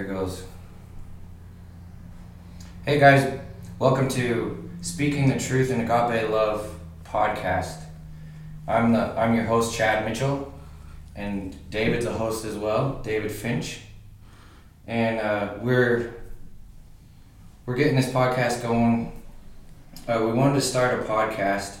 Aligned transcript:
here 0.00 0.14
goes. 0.14 0.44
Hey 2.86 2.98
guys, 2.98 3.38
welcome 3.78 4.08
to 4.08 4.70
Speaking 4.80 5.28
the 5.28 5.38
Truth 5.38 5.70
in 5.70 5.82
Agape 5.82 6.30
Love 6.30 6.74
podcast. 7.04 7.82
I'm 8.66 8.94
the 8.94 9.12
I'm 9.18 9.34
your 9.34 9.44
host 9.44 9.76
Chad 9.76 10.06
Mitchell, 10.06 10.54
and 11.14 11.54
David's 11.68 12.06
a 12.06 12.14
host 12.14 12.46
as 12.46 12.56
well, 12.56 13.02
David 13.02 13.30
Finch, 13.30 13.80
and 14.86 15.20
uh, 15.20 15.54
we're 15.60 16.14
we're 17.66 17.76
getting 17.76 17.96
this 17.96 18.10
podcast 18.10 18.62
going. 18.62 19.20
Uh, 20.08 20.20
we 20.24 20.32
wanted 20.32 20.54
to 20.54 20.62
start 20.62 20.98
a 20.98 21.02
podcast, 21.02 21.76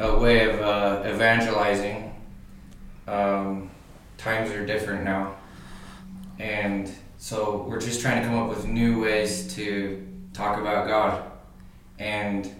a 0.00 0.18
way 0.18 0.50
of 0.50 0.60
uh, 0.60 1.08
evangelizing. 1.08 2.12
Um, 3.06 3.70
times 4.16 4.50
are 4.50 4.66
different 4.66 5.04
now, 5.04 5.36
and 6.40 6.90
so 7.24 7.64
we're 7.66 7.80
just 7.80 8.02
trying 8.02 8.20
to 8.20 8.28
come 8.28 8.36
up 8.36 8.50
with 8.50 8.66
new 8.66 9.00
ways 9.00 9.54
to 9.54 10.06
talk 10.34 10.60
about 10.60 10.86
God. 10.86 11.24
And 11.98 12.54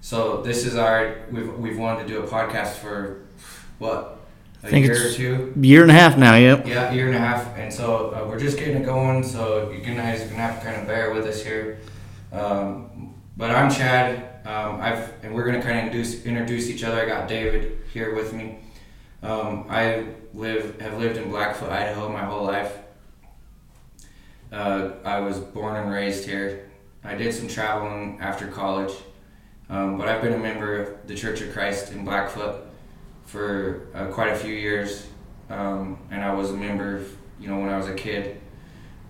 so 0.00 0.42
this 0.42 0.64
is 0.64 0.76
our 0.76 1.24
we've 1.32 1.52
we've 1.54 1.76
wanted 1.76 2.06
to 2.06 2.08
do 2.14 2.22
a 2.22 2.26
podcast 2.28 2.74
for 2.74 3.26
what 3.80 4.20
a 4.62 4.68
I 4.68 4.70
think 4.70 4.86
year 4.86 5.08
or 5.08 5.10
two. 5.10 5.52
Year 5.60 5.82
and 5.82 5.90
a 5.90 5.94
half 5.94 6.16
now, 6.16 6.36
yep. 6.36 6.68
Yeah, 6.68 6.92
year 6.92 7.08
and 7.08 7.16
a 7.16 7.18
half, 7.18 7.58
and 7.58 7.72
so 7.72 8.14
uh, 8.14 8.28
we're 8.28 8.38
just 8.38 8.56
getting 8.58 8.76
it 8.76 8.84
going. 8.84 9.24
So 9.24 9.70
you 9.70 9.80
guys 9.80 10.22
are 10.22 10.28
gonna 10.28 10.40
have 10.40 10.60
to 10.60 10.64
kind 10.64 10.80
of 10.80 10.86
bear 10.86 11.12
with 11.12 11.26
us 11.26 11.42
here. 11.42 11.80
Um, 12.30 13.12
but 13.36 13.50
I'm 13.50 13.72
Chad. 13.72 14.46
Um, 14.46 14.80
I've 14.80 15.14
and 15.24 15.34
we're 15.34 15.46
gonna 15.46 15.60
kind 15.60 15.80
of 15.80 15.84
introduce 15.86 16.24
introduce 16.24 16.70
each 16.70 16.84
other. 16.84 17.02
I 17.02 17.06
got 17.06 17.26
David 17.26 17.78
here 17.92 18.14
with 18.14 18.32
me. 18.32 18.60
Um, 19.24 19.66
I 19.68 20.06
live 20.32 20.80
have 20.80 20.96
lived 20.96 21.16
in 21.16 21.28
Blackfoot, 21.28 21.72
Idaho, 21.72 22.08
my 22.08 22.24
whole 22.24 22.44
life. 22.44 22.85
Uh, 24.52 24.90
I 25.04 25.20
was 25.20 25.38
born 25.38 25.76
and 25.76 25.90
raised 25.90 26.26
here. 26.26 26.70
I 27.04 27.14
did 27.14 27.34
some 27.34 27.48
traveling 27.48 28.18
after 28.20 28.48
college, 28.48 28.92
um, 29.68 29.98
but 29.98 30.08
I've 30.08 30.22
been 30.22 30.34
a 30.34 30.38
member 30.38 30.82
of 30.82 31.06
the 31.06 31.14
Church 31.14 31.40
of 31.40 31.52
Christ 31.52 31.92
in 31.92 32.04
Blackfoot 32.04 32.66
for 33.24 33.88
uh, 33.94 34.06
quite 34.06 34.32
a 34.32 34.36
few 34.36 34.54
years 34.54 35.06
um, 35.48 35.98
and 36.10 36.24
I 36.24 36.34
was 36.34 36.50
a 36.50 36.56
member, 36.56 37.04
you 37.38 37.48
know, 37.48 37.58
when 37.58 37.68
I 37.68 37.76
was 37.76 37.88
a 37.88 37.94
kid. 37.94 38.40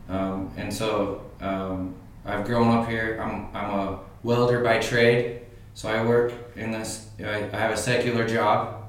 Um, 0.09 0.53
and 0.57 0.73
so 0.73 1.23
um, 1.41 1.95
I've 2.25 2.45
grown 2.45 2.77
up 2.77 2.89
here. 2.89 3.21
I'm, 3.23 3.49
I'm 3.55 3.71
a 3.71 4.01
welder 4.23 4.63
by 4.63 4.79
trade, 4.79 5.43
so 5.75 5.89
I 5.89 6.05
work 6.05 6.33
in 6.57 6.71
this. 6.71 7.09
I, 7.19 7.45
I 7.53 7.57
have 7.57 7.73
a 7.73 7.77
secular 7.77 8.27
job. 8.27 8.85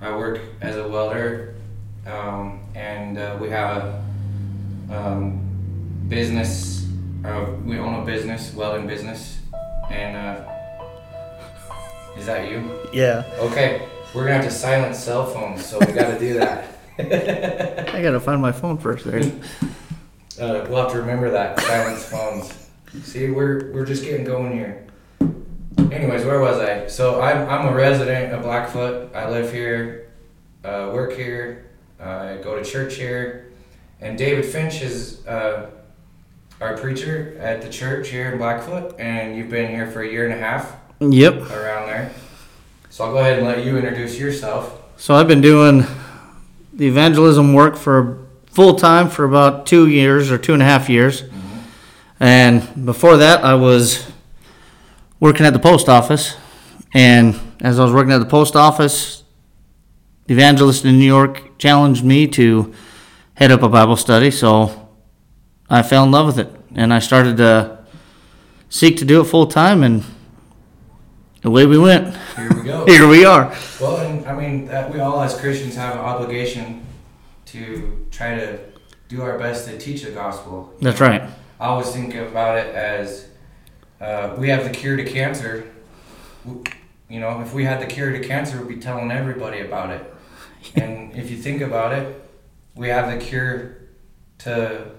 I 0.00 0.14
work 0.16 0.40
as 0.60 0.76
a 0.76 0.88
welder, 0.88 1.54
um, 2.06 2.60
and 2.74 3.16
uh, 3.16 3.38
we 3.40 3.48
have 3.50 3.76
a 3.76 4.04
um, 4.90 5.51
business. 6.12 6.86
Uh, 7.24 7.46
we 7.64 7.78
own 7.78 8.02
a 8.02 8.04
business, 8.04 8.52
welding 8.52 8.86
business, 8.86 9.40
and 9.90 10.14
uh, 10.14 10.44
is 12.18 12.26
that 12.26 12.50
you? 12.50 12.86
Yeah. 12.92 13.24
Okay, 13.38 13.88
we're 14.14 14.24
gonna 14.24 14.34
have 14.34 14.44
to 14.44 14.50
silence 14.50 14.98
cell 14.98 15.24
phones, 15.24 15.64
so 15.64 15.78
we 15.78 15.86
got 15.86 16.12
to 16.12 16.18
do 16.18 16.34
that. 16.34 16.68
I 17.94 18.02
gotta 18.02 18.20
find 18.20 18.42
my 18.42 18.52
phone 18.52 18.78
first 18.78 19.04
there. 19.06 19.22
Uh, 20.40 20.66
we'll 20.70 20.82
have 20.82 20.90
to 20.90 20.98
remember 20.98 21.30
that 21.30 21.60
silence 21.60 22.04
phones. 22.04 22.68
See, 23.04 23.28
we're 23.30 23.70
we're 23.70 23.84
just 23.84 24.02
getting 24.02 24.24
going 24.24 24.52
here. 24.52 24.86
Anyways, 25.78 26.24
where 26.24 26.40
was 26.40 26.58
I? 26.58 26.86
So 26.88 27.20
I'm 27.20 27.46
I'm 27.50 27.68
a 27.68 27.76
resident 27.76 28.32
of 28.32 28.42
Blackfoot. 28.42 29.14
I 29.14 29.28
live 29.28 29.52
here, 29.52 30.10
uh, 30.64 30.90
work 30.92 31.12
here, 31.12 31.70
I 32.00 32.38
go 32.42 32.56
to 32.56 32.64
church 32.64 32.94
here, 32.94 33.52
and 34.00 34.16
David 34.16 34.46
Finch 34.46 34.80
is 34.80 35.24
uh, 35.26 35.70
our 36.62 36.76
preacher 36.76 37.36
at 37.40 37.60
the 37.60 37.68
church 37.68 38.08
here 38.08 38.30
in 38.30 38.38
Blackfoot, 38.38 38.94
and 38.98 39.36
you've 39.36 39.50
been 39.50 39.68
here 39.68 39.90
for 39.90 40.02
a 40.02 40.08
year 40.08 40.24
and 40.24 40.32
a 40.32 40.38
half 40.38 40.76
Yep. 41.00 41.50
around 41.50 41.88
there. 41.88 42.12
So 42.88 43.04
I'll 43.04 43.12
go 43.12 43.18
ahead 43.18 43.38
and 43.38 43.46
let 43.48 43.64
you 43.64 43.76
introduce 43.76 44.16
yourself. 44.16 44.80
So 44.96 45.14
I've 45.16 45.26
been 45.26 45.40
doing 45.40 45.84
the 46.72 46.86
evangelism 46.86 47.52
work 47.52 47.74
for 47.74 48.18
full 48.46 48.76
time 48.76 49.08
for 49.10 49.24
about 49.24 49.66
two 49.66 49.88
years 49.88 50.30
or 50.30 50.38
two 50.38 50.52
and 50.52 50.62
a 50.62 50.64
half 50.64 50.88
years. 50.88 51.22
Mm-hmm. 51.22 51.58
And 52.20 52.86
before 52.86 53.16
that, 53.16 53.42
I 53.44 53.54
was 53.56 54.06
working 55.18 55.44
at 55.44 55.54
the 55.54 55.58
post 55.58 55.88
office. 55.88 56.36
And 56.94 57.38
as 57.60 57.80
I 57.80 57.82
was 57.82 57.92
working 57.92 58.12
at 58.12 58.18
the 58.18 58.26
post 58.26 58.54
office, 58.54 59.24
the 60.26 60.34
evangelist 60.34 60.84
in 60.84 60.98
New 60.98 61.06
York 61.06 61.58
challenged 61.58 62.04
me 62.04 62.28
to 62.28 62.72
head 63.34 63.50
up 63.50 63.62
a 63.64 63.68
Bible 63.68 63.96
study. 63.96 64.30
So 64.30 64.81
I 65.72 65.82
fell 65.82 66.04
in 66.04 66.10
love 66.10 66.26
with 66.26 66.38
it. 66.38 66.54
And 66.74 66.92
I 66.92 66.98
started 66.98 67.38
to 67.38 67.78
seek 68.68 68.98
to 68.98 69.06
do 69.06 69.22
it 69.22 69.24
full 69.24 69.46
time. 69.46 69.82
And 69.82 70.04
away 71.42 71.64
we 71.64 71.78
went. 71.78 72.14
Here 72.36 72.52
we 72.54 72.62
go. 72.62 72.84
Here 72.86 73.08
we 73.08 73.24
are. 73.24 73.56
Well, 73.80 73.96
and 73.96 74.26
I 74.26 74.34
mean, 74.34 74.66
that 74.66 74.92
we 74.92 75.00
all 75.00 75.22
as 75.22 75.34
Christians 75.34 75.74
have 75.76 75.94
an 75.94 76.00
obligation 76.00 76.84
to 77.46 78.06
try 78.10 78.34
to 78.36 78.58
do 79.08 79.22
our 79.22 79.38
best 79.38 79.66
to 79.68 79.78
teach 79.78 80.02
the 80.02 80.10
gospel. 80.10 80.74
That's 80.80 81.00
right. 81.00 81.22
I 81.58 81.66
always 81.66 81.90
think 81.90 82.14
about 82.14 82.58
it 82.58 82.74
as 82.74 83.28
uh, 83.98 84.34
we 84.36 84.50
have 84.50 84.64
the 84.64 84.70
cure 84.70 84.96
to 84.96 85.04
cancer. 85.04 85.72
You 86.44 87.20
know, 87.20 87.40
if 87.40 87.54
we 87.54 87.64
had 87.64 87.80
the 87.80 87.86
cure 87.86 88.12
to 88.12 88.20
cancer, 88.20 88.62
we'd 88.62 88.76
be 88.76 88.80
telling 88.80 89.10
everybody 89.10 89.60
about 89.60 89.90
it. 89.90 90.08
And 90.76 91.12
if 91.16 91.28
you 91.28 91.36
think 91.36 91.60
about 91.60 91.92
it, 91.92 92.24
we 92.76 92.88
have 92.88 93.10
the 93.10 93.24
cure 93.24 93.78
to 94.38 94.92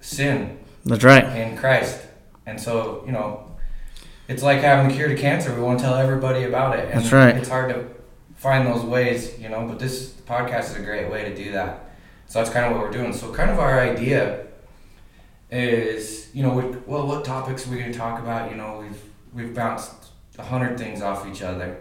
sin 0.00 0.58
That's 0.84 1.04
right. 1.04 1.24
in 1.24 1.56
Christ. 1.56 2.00
And 2.46 2.60
so, 2.60 3.02
you 3.06 3.12
know, 3.12 3.56
it's 4.28 4.42
like 4.42 4.60
having 4.60 4.88
the 4.88 4.94
cure 4.94 5.08
to 5.08 5.16
cancer. 5.16 5.54
We 5.54 5.60
want 5.60 5.78
to 5.78 5.84
tell 5.84 5.94
everybody 5.94 6.44
about 6.44 6.78
it. 6.78 6.90
And 6.90 7.00
That's 7.00 7.12
right. 7.12 7.36
It's 7.36 7.48
hard 7.48 7.74
to 7.74 7.86
find 8.36 8.66
those 8.66 8.84
ways, 8.84 9.38
you 9.38 9.48
know, 9.48 9.66
but 9.66 9.78
this 9.78 10.12
podcast 10.12 10.70
is 10.70 10.76
a 10.76 10.82
great 10.82 11.10
way 11.10 11.24
to 11.24 11.34
do 11.34 11.52
that. 11.52 11.90
So 12.26 12.38
that's 12.38 12.50
kind 12.50 12.66
of 12.66 12.72
what 12.72 12.80
we're 12.80 12.92
doing. 12.92 13.12
So, 13.12 13.32
kind 13.32 13.50
of 13.50 13.58
our 13.58 13.80
idea 13.80 14.46
is, 15.50 16.28
you 16.34 16.42
know, 16.42 16.52
we, 16.52 16.62
well, 16.86 17.06
what 17.06 17.24
topics 17.24 17.66
are 17.66 17.70
we 17.70 17.78
going 17.78 17.90
to 17.90 17.98
talk 17.98 18.20
about? 18.20 18.50
You 18.50 18.56
know, 18.58 18.80
we've 18.80 19.02
we've 19.32 19.54
bounced 19.54 19.92
a 20.38 20.44
hundred 20.44 20.78
things 20.78 21.02
off 21.02 21.26
each 21.26 21.42
other 21.42 21.78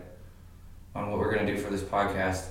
on 0.95 1.11
what 1.11 1.19
we're 1.19 1.33
going 1.33 1.45
to 1.45 1.53
do 1.53 1.59
for 1.59 1.69
this 1.69 1.81
podcast. 1.81 2.45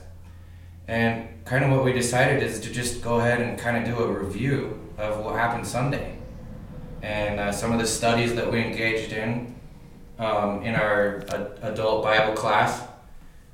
And 0.88 1.44
kind 1.44 1.64
of 1.64 1.70
what 1.70 1.84
we 1.84 1.92
decided 1.92 2.42
is 2.42 2.60
to 2.60 2.70
just 2.70 3.02
go 3.02 3.18
ahead 3.18 3.40
and 3.40 3.58
kind 3.58 3.76
of 3.76 3.84
do 3.84 4.02
a 4.02 4.06
review 4.06 4.85
of 4.98 5.24
what 5.24 5.34
happened 5.34 5.66
Sunday 5.66 6.16
and 7.02 7.38
uh, 7.38 7.52
some 7.52 7.72
of 7.72 7.78
the 7.78 7.86
studies 7.86 8.34
that 8.34 8.50
we 8.50 8.60
engaged 8.60 9.12
in 9.12 9.54
um, 10.18 10.62
in 10.62 10.74
our 10.74 11.22
ad- 11.28 11.58
adult 11.62 12.02
Bible 12.02 12.34
class. 12.34 12.82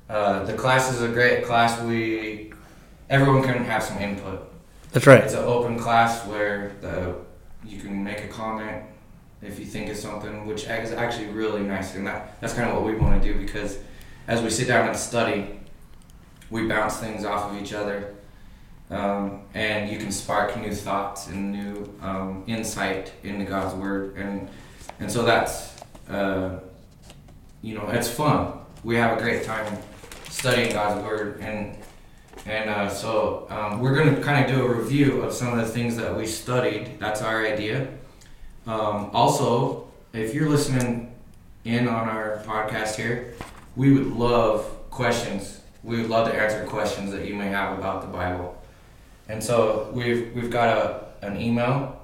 Uh, 0.09 0.43
the 0.43 0.53
class 0.53 0.91
is 0.91 1.01
a 1.01 1.07
great 1.07 1.45
class. 1.45 1.79
We 1.81 2.53
everyone 3.09 3.43
can 3.43 3.63
have 3.65 3.83
some 3.83 3.97
input. 3.99 4.49
That's 4.91 5.07
right. 5.07 5.23
It's 5.23 5.33
an 5.33 5.43
open 5.43 5.77
class 5.77 6.25
where 6.27 6.73
the 6.81 7.15
you 7.65 7.79
can 7.79 8.03
make 8.03 8.23
a 8.23 8.27
comment 8.27 8.83
if 9.41 9.59
you 9.59 9.65
think 9.65 9.89
of 9.89 9.97
something, 9.97 10.45
which 10.45 10.63
is 10.63 10.91
actually 10.91 11.27
really 11.27 11.63
nice, 11.63 11.95
and 11.95 12.07
that 12.07 12.39
that's 12.39 12.53
kind 12.53 12.69
of 12.69 12.75
what 12.75 12.85
we 12.85 12.95
want 12.95 13.21
to 13.21 13.33
do 13.33 13.37
because 13.39 13.79
as 14.27 14.41
we 14.41 14.49
sit 14.49 14.67
down 14.67 14.87
and 14.87 14.97
study, 14.97 15.59
we 16.49 16.67
bounce 16.67 16.97
things 16.97 17.25
off 17.25 17.51
of 17.51 17.61
each 17.61 17.73
other, 17.73 18.15
um, 18.89 19.41
and 19.53 19.89
you 19.89 19.97
can 19.97 20.11
spark 20.11 20.57
new 20.59 20.73
thoughts 20.73 21.27
and 21.27 21.51
new 21.51 21.93
um, 22.01 22.43
insight 22.47 23.13
into 23.23 23.45
God's 23.45 23.75
word, 23.75 24.15
and 24.17 24.49
and 24.99 25.11
so 25.11 25.23
that's 25.23 25.75
uh, 26.09 26.59
you 27.61 27.75
know 27.75 27.87
it's 27.89 28.09
fun. 28.09 28.53
We 28.83 28.95
have 28.95 29.17
a 29.17 29.21
great 29.21 29.43
time 29.43 29.77
studying 30.29 30.73
God's 30.73 31.03
word 31.03 31.39
and. 31.41 31.77
And 32.45 32.69
uh, 32.69 32.89
so 32.89 33.47
um, 33.49 33.79
we're 33.79 33.95
going 33.95 34.13
to 34.13 34.21
kind 34.21 34.43
of 34.43 34.53
do 34.53 34.65
a 34.65 34.75
review 34.75 35.21
of 35.21 35.31
some 35.31 35.57
of 35.57 35.65
the 35.65 35.71
things 35.71 35.95
that 35.95 36.13
we 36.17 36.25
studied. 36.25 36.99
That's 36.99 37.21
our 37.21 37.45
idea. 37.45 37.87
Um, 38.67 39.11
also, 39.13 39.87
if 40.11 40.33
you're 40.33 40.49
listening 40.49 41.13
in 41.63 41.87
on 41.87 42.09
our 42.09 42.41
podcast 42.45 42.95
here, 42.95 43.33
we 43.75 43.93
would 43.93 44.07
love 44.07 44.65
questions. 44.89 45.61
We 45.83 46.01
would 46.01 46.09
love 46.09 46.29
to 46.29 46.35
answer 46.37 46.65
questions 46.65 47.11
that 47.11 47.25
you 47.27 47.35
may 47.35 47.47
have 47.47 47.77
about 47.77 48.01
the 48.01 48.07
Bible. 48.07 48.61
And 49.29 49.43
so 49.43 49.89
we've 49.93 50.33
we've 50.33 50.51
got 50.51 50.69
a 50.77 51.03
an 51.25 51.39
email. 51.39 51.99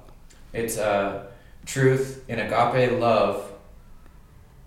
It's 0.52 0.78
uh, 0.78 1.26
truth 1.66 2.24
in 2.28 2.38
agape 2.40 2.98
love 2.98 3.50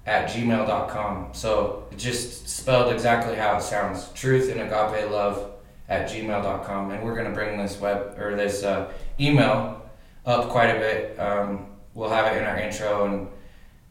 at 0.06 0.30
gmail.com. 0.30 1.30
So 1.34 1.88
just 1.98 2.48
spelled 2.48 2.94
exactly 2.94 3.36
how 3.36 3.58
it 3.58 3.62
sounds. 3.62 4.10
Truth 4.14 4.50
in 4.50 4.60
agape 4.60 5.10
love 5.10 5.52
at 5.90 6.10
gmail.com. 6.10 6.92
And 6.92 7.04
we're 7.04 7.16
to 7.28 7.32
bring 7.32 7.58
this 7.58 7.80
web 7.80 8.18
or 8.20 8.36
this 8.36 8.64
uh, 8.64 8.92
email 9.20 9.82
up 10.26 10.50
quite 10.50 10.70
a 10.70 10.80
bit. 10.80 11.20
Um, 11.20 11.68
we'll 11.94 12.10
have 12.10 12.34
it 12.34 12.42
in 12.42 12.46
our 12.46 12.58
intro 12.58 13.06
and 13.06 13.28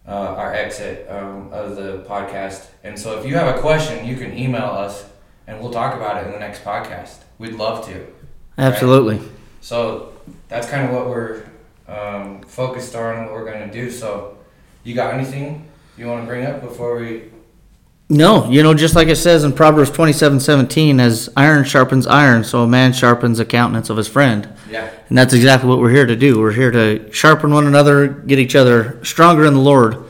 uh, 0.06 0.34
our 0.36 0.52
exit 0.52 1.08
um, 1.08 1.50
of 1.52 1.76
the 1.76 2.04
podcast. 2.08 2.66
And 2.84 2.98
so 2.98 3.18
if 3.18 3.26
you 3.26 3.34
have 3.34 3.54
a 3.54 3.60
question, 3.60 4.06
you 4.06 4.16
can 4.16 4.36
email 4.36 4.64
us 4.64 5.04
and 5.46 5.60
we'll 5.60 5.72
talk 5.72 5.94
about 5.94 6.22
it 6.22 6.26
in 6.26 6.32
the 6.32 6.38
next 6.38 6.64
podcast. 6.64 7.18
We'd 7.38 7.54
love 7.54 7.86
to. 7.86 8.11
Absolutely. 8.58 9.20
So 9.60 10.12
that's 10.48 10.68
kind 10.68 10.86
of 10.86 10.94
what 10.94 11.08
we're 11.08 11.44
um, 11.88 12.42
focused 12.42 12.94
on 12.94 13.16
and 13.16 13.26
what 13.26 13.34
we're 13.34 13.44
going 13.44 13.68
to 13.68 13.72
do. 13.72 13.90
So, 13.90 14.36
you 14.84 14.94
got 14.94 15.14
anything 15.14 15.68
you 15.96 16.06
want 16.06 16.22
to 16.22 16.26
bring 16.26 16.44
up 16.44 16.60
before 16.60 16.98
we? 16.98 17.24
No, 18.08 18.50
you 18.50 18.62
know, 18.62 18.74
just 18.74 18.94
like 18.94 19.08
it 19.08 19.16
says 19.16 19.44
in 19.44 19.52
Proverbs 19.52 19.90
twenty-seven 19.90 20.40
seventeen, 20.40 21.00
as 21.00 21.30
iron 21.34 21.64
sharpens 21.64 22.06
iron, 22.06 22.44
so 22.44 22.62
a 22.62 22.66
man 22.66 22.92
sharpens 22.92 23.38
the 23.38 23.44
countenance 23.44 23.88
of 23.88 23.96
his 23.96 24.08
friend. 24.08 24.48
Yeah. 24.70 24.90
And 25.08 25.16
that's 25.16 25.32
exactly 25.32 25.68
what 25.68 25.78
we're 25.78 25.90
here 25.90 26.04
to 26.04 26.16
do. 26.16 26.38
We're 26.38 26.52
here 26.52 26.70
to 26.70 27.10
sharpen 27.12 27.52
one 27.52 27.66
another, 27.66 28.08
get 28.08 28.38
each 28.38 28.54
other 28.54 29.02
stronger 29.02 29.46
in 29.46 29.54
the 29.54 29.60
Lord 29.60 30.04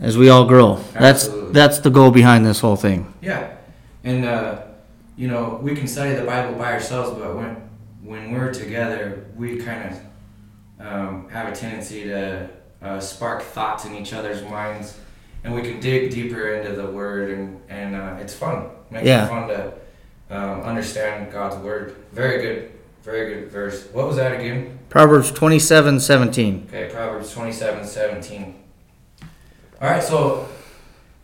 as 0.00 0.16
we 0.16 0.30
all 0.30 0.46
grow. 0.46 0.76
That's 0.94 1.24
Absolutely. 1.24 1.52
that's 1.52 1.78
the 1.80 1.90
goal 1.90 2.10
behind 2.10 2.46
this 2.46 2.60
whole 2.60 2.76
thing. 2.76 3.12
Yeah, 3.20 3.50
and 4.04 4.24
uh, 4.24 4.62
you 5.16 5.28
know 5.28 5.58
we 5.62 5.74
can 5.74 5.86
study 5.86 6.14
the 6.14 6.24
Bible 6.24 6.56
by 6.58 6.72
ourselves, 6.72 7.18
but 7.18 7.36
when 7.36 7.56
when 8.02 8.32
we're 8.32 8.52
together, 8.52 9.26
we 9.36 9.56
kind 9.58 9.92
of 10.80 10.86
um, 10.86 11.28
have 11.30 11.52
a 11.52 11.56
tendency 11.56 12.04
to 12.04 12.48
uh, 12.82 13.00
spark 13.00 13.42
thoughts 13.42 13.84
in 13.84 13.94
each 13.94 14.12
other's 14.12 14.42
minds, 14.44 14.98
and 15.44 15.54
we 15.54 15.62
can 15.62 15.80
dig 15.80 16.10
deeper 16.10 16.54
into 16.54 16.72
the 16.76 16.86
Word, 16.86 17.30
and 17.30 17.60
and 17.68 17.94
uh, 17.96 18.16
it's 18.20 18.34
fun. 18.34 18.68
Makes 18.90 19.06
Yeah. 19.06 19.24
it 19.24 19.28
fun 19.28 19.48
to 19.48 19.72
um, 20.30 20.60
understand 20.62 21.32
God's 21.32 21.56
Word. 21.56 21.96
Very 22.12 22.42
good, 22.42 22.72
very 23.02 23.34
good 23.34 23.50
verse. 23.50 23.86
What 23.92 24.06
was 24.06 24.16
that 24.16 24.32
again? 24.38 24.78
Proverbs 24.88 25.30
twenty-seven 25.32 25.98
seventeen. 26.00 26.66
Okay, 26.68 26.88
Proverbs 26.92 27.32
27 27.32 27.84
17. 27.84 28.54
All 29.82 29.90
right, 29.90 30.02
so, 30.02 30.48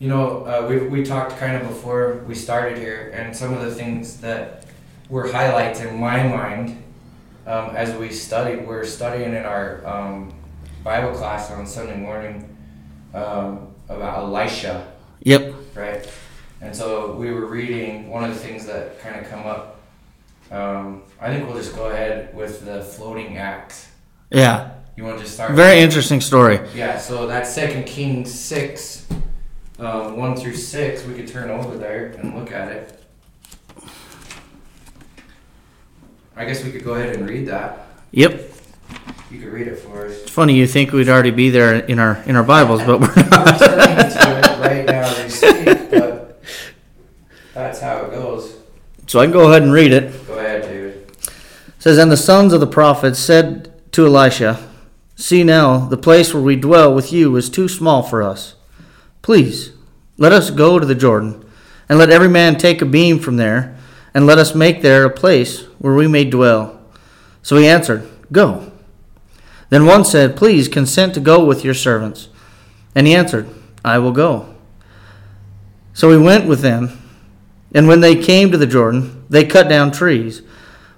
you 0.03 0.09
know, 0.09 0.45
uh, 0.47 0.67
we, 0.69 0.79
we 0.89 1.05
talked 1.05 1.39
kind 1.39 1.55
of 1.55 1.63
before 1.69 2.25
we 2.27 2.35
started 2.35 2.77
here, 2.77 3.13
and 3.15 3.35
some 3.37 3.55
of 3.55 3.61
the 3.61 3.73
things 3.73 4.21
that 4.21 4.65
were 5.09 5.31
highlights 5.31 5.81
in 5.81 5.97
my 6.01 6.25
mind 6.27 6.83
um, 7.47 7.77
as 7.77 7.95
we 7.97 8.11
studied, 8.11 8.67
we're 8.67 8.85
studying 8.85 9.33
in 9.33 9.45
our 9.45 9.87
um, 9.87 10.35
Bible 10.83 11.13
class 11.17 11.53
on 11.53 11.69
Sunday 11.69 11.97
morning 11.97 12.49
um, 13.15 13.73
about 13.89 14.19
Elisha, 14.25 14.93
Yep. 15.21 15.55
right? 15.77 16.11
And 16.61 16.75
so 16.75 17.15
we 17.15 17.31
were 17.31 17.47
reading 17.47 18.11
one 18.11 18.25
of 18.25 18.31
the 18.31 18.41
things 18.41 18.67
that 18.67 18.99
kind 19.01 19.25
of 19.25 19.31
come 19.31 19.47
up. 19.47 19.79
Um, 20.51 21.03
I 21.21 21.33
think 21.33 21.47
we'll 21.47 21.57
just 21.57 21.77
go 21.77 21.91
ahead 21.91 22.35
with 22.35 22.65
the 22.65 22.83
floating 22.83 23.39
axe. 23.39 23.89
Yeah. 24.33 24.73
You 24.97 25.05
want 25.05 25.19
to 25.19 25.23
just 25.23 25.35
start? 25.35 25.53
Very 25.53 25.79
interesting 25.79 26.21
story. 26.21 26.59
Yeah, 26.75 26.99
so 26.99 27.29
that's 27.29 27.55
Second 27.55 27.87
Kings 27.87 28.33
six, 28.35 29.07
um, 29.83 30.17
one 30.17 30.37
through 30.37 30.55
six. 30.55 31.05
We 31.05 31.15
could 31.15 31.29
turn 31.29 31.51
over 31.51 31.77
there 31.77 32.07
and 32.19 32.37
look 32.39 32.53
at 32.53 32.71
it. 32.71 33.05
I 36.37 36.45
guess 36.45 36.65
we 36.65 36.71
could 36.71 36.85
go 36.85 36.95
ahead 36.95 37.17
and 37.17 37.29
read 37.29 37.47
that. 37.49 37.87
Yep. 38.13 38.51
You 39.31 39.41
could 39.41 39.53
read 39.53 39.69
it 39.69 39.79
for 39.79 40.07
us. 40.07 40.13
It's 40.13 40.31
funny 40.31 40.55
you 40.55 40.67
think 40.67 40.93
we'd 40.93 41.09
already 41.09 41.31
be 41.31 41.51
there 41.51 41.75
in 41.75 41.99
our 41.99 42.23
in 42.27 42.37
our 42.37 42.43
Bibles, 42.43 42.83
but 42.83 43.01
we're 43.01 43.13
I'm 43.17 43.59
turning 43.59 43.97
to 43.97 44.39
it 44.39 44.59
right 44.61 44.87
now 44.87 45.03
as 45.03 45.25
we 45.25 45.31
speak, 45.31 45.91
but 45.91 46.43
that's 47.55 47.81
how 47.81 48.05
it 48.05 48.11
goes. 48.11 48.55
so 49.07 49.21
I 49.21 49.25
can 49.25 49.33
go 49.33 49.49
ahead 49.51 49.63
and 49.63 49.73
read 49.73 49.93
it. 49.93 50.27
Go 50.27 50.39
ahead, 50.39 50.63
David. 50.63 51.11
It 51.19 51.33
says, 51.79 51.99
And 51.99 52.11
the 52.11 52.17
sons 52.17 52.53
of 52.53 52.61
the 52.61 52.67
prophets 52.67 53.19
said 53.19 53.73
to 53.93 54.07
Elisha, 54.07 54.69
See 55.17 55.45
now, 55.45 55.87
the 55.87 55.97
place 55.97 56.33
where 56.35 56.43
we 56.43 56.57
dwell 56.57 56.95
with 56.95 57.13
you 57.13 57.35
is 57.37 57.49
too 57.49 57.69
small 57.69 58.03
for 58.03 58.23
us. 58.23 58.55
Please, 59.23 59.73
let 60.19 60.33
us 60.33 60.51
go 60.51 60.79
to 60.79 60.87
the 60.87 60.95
Jordan, 60.95 61.45
and 61.89 61.99
let 61.99 62.11
every 62.11 62.29
man 62.29 62.57
take 62.57 62.83
a 62.83 62.87
beam 62.87 63.19
from 63.19 63.37
there, 63.37 63.77
and 64.13 64.27
let 64.27 64.39
us 64.39 64.55
make 64.55 64.83
there 64.83 65.05
a 65.05 65.11
place 65.11 65.63
where 65.79 65.95
we 65.95 66.07
may 66.07 66.25
dwell. 66.25 66.81
So 67.43 67.57
he 67.57 67.67
answered, 67.67 68.09
Go. 68.31 68.73
Then 69.69 69.87
one 69.87 70.05
said, 70.05 70.37
Please 70.37 70.69
consent 70.69 71.15
to 71.15 71.21
go 71.21 71.45
with 71.45 71.65
your 71.65 71.75
servants. 71.75 72.29
And 72.95 73.07
he 73.07 73.15
answered, 73.15 73.49
I 73.85 73.99
will 73.99 74.13
go. 74.13 74.55
So 75.95 76.11
he 76.11 76.19
went 76.19 76.47
with 76.47 76.61
them, 76.61 76.99
and 77.75 77.89
when 77.89 78.01
they 78.01 78.17
came 78.17 78.51
to 78.51 78.59
the 78.59 78.67
Jordan, 78.67 79.25
they 79.31 79.45
cut 79.45 79.69
down 79.69 79.93
trees. 79.93 80.43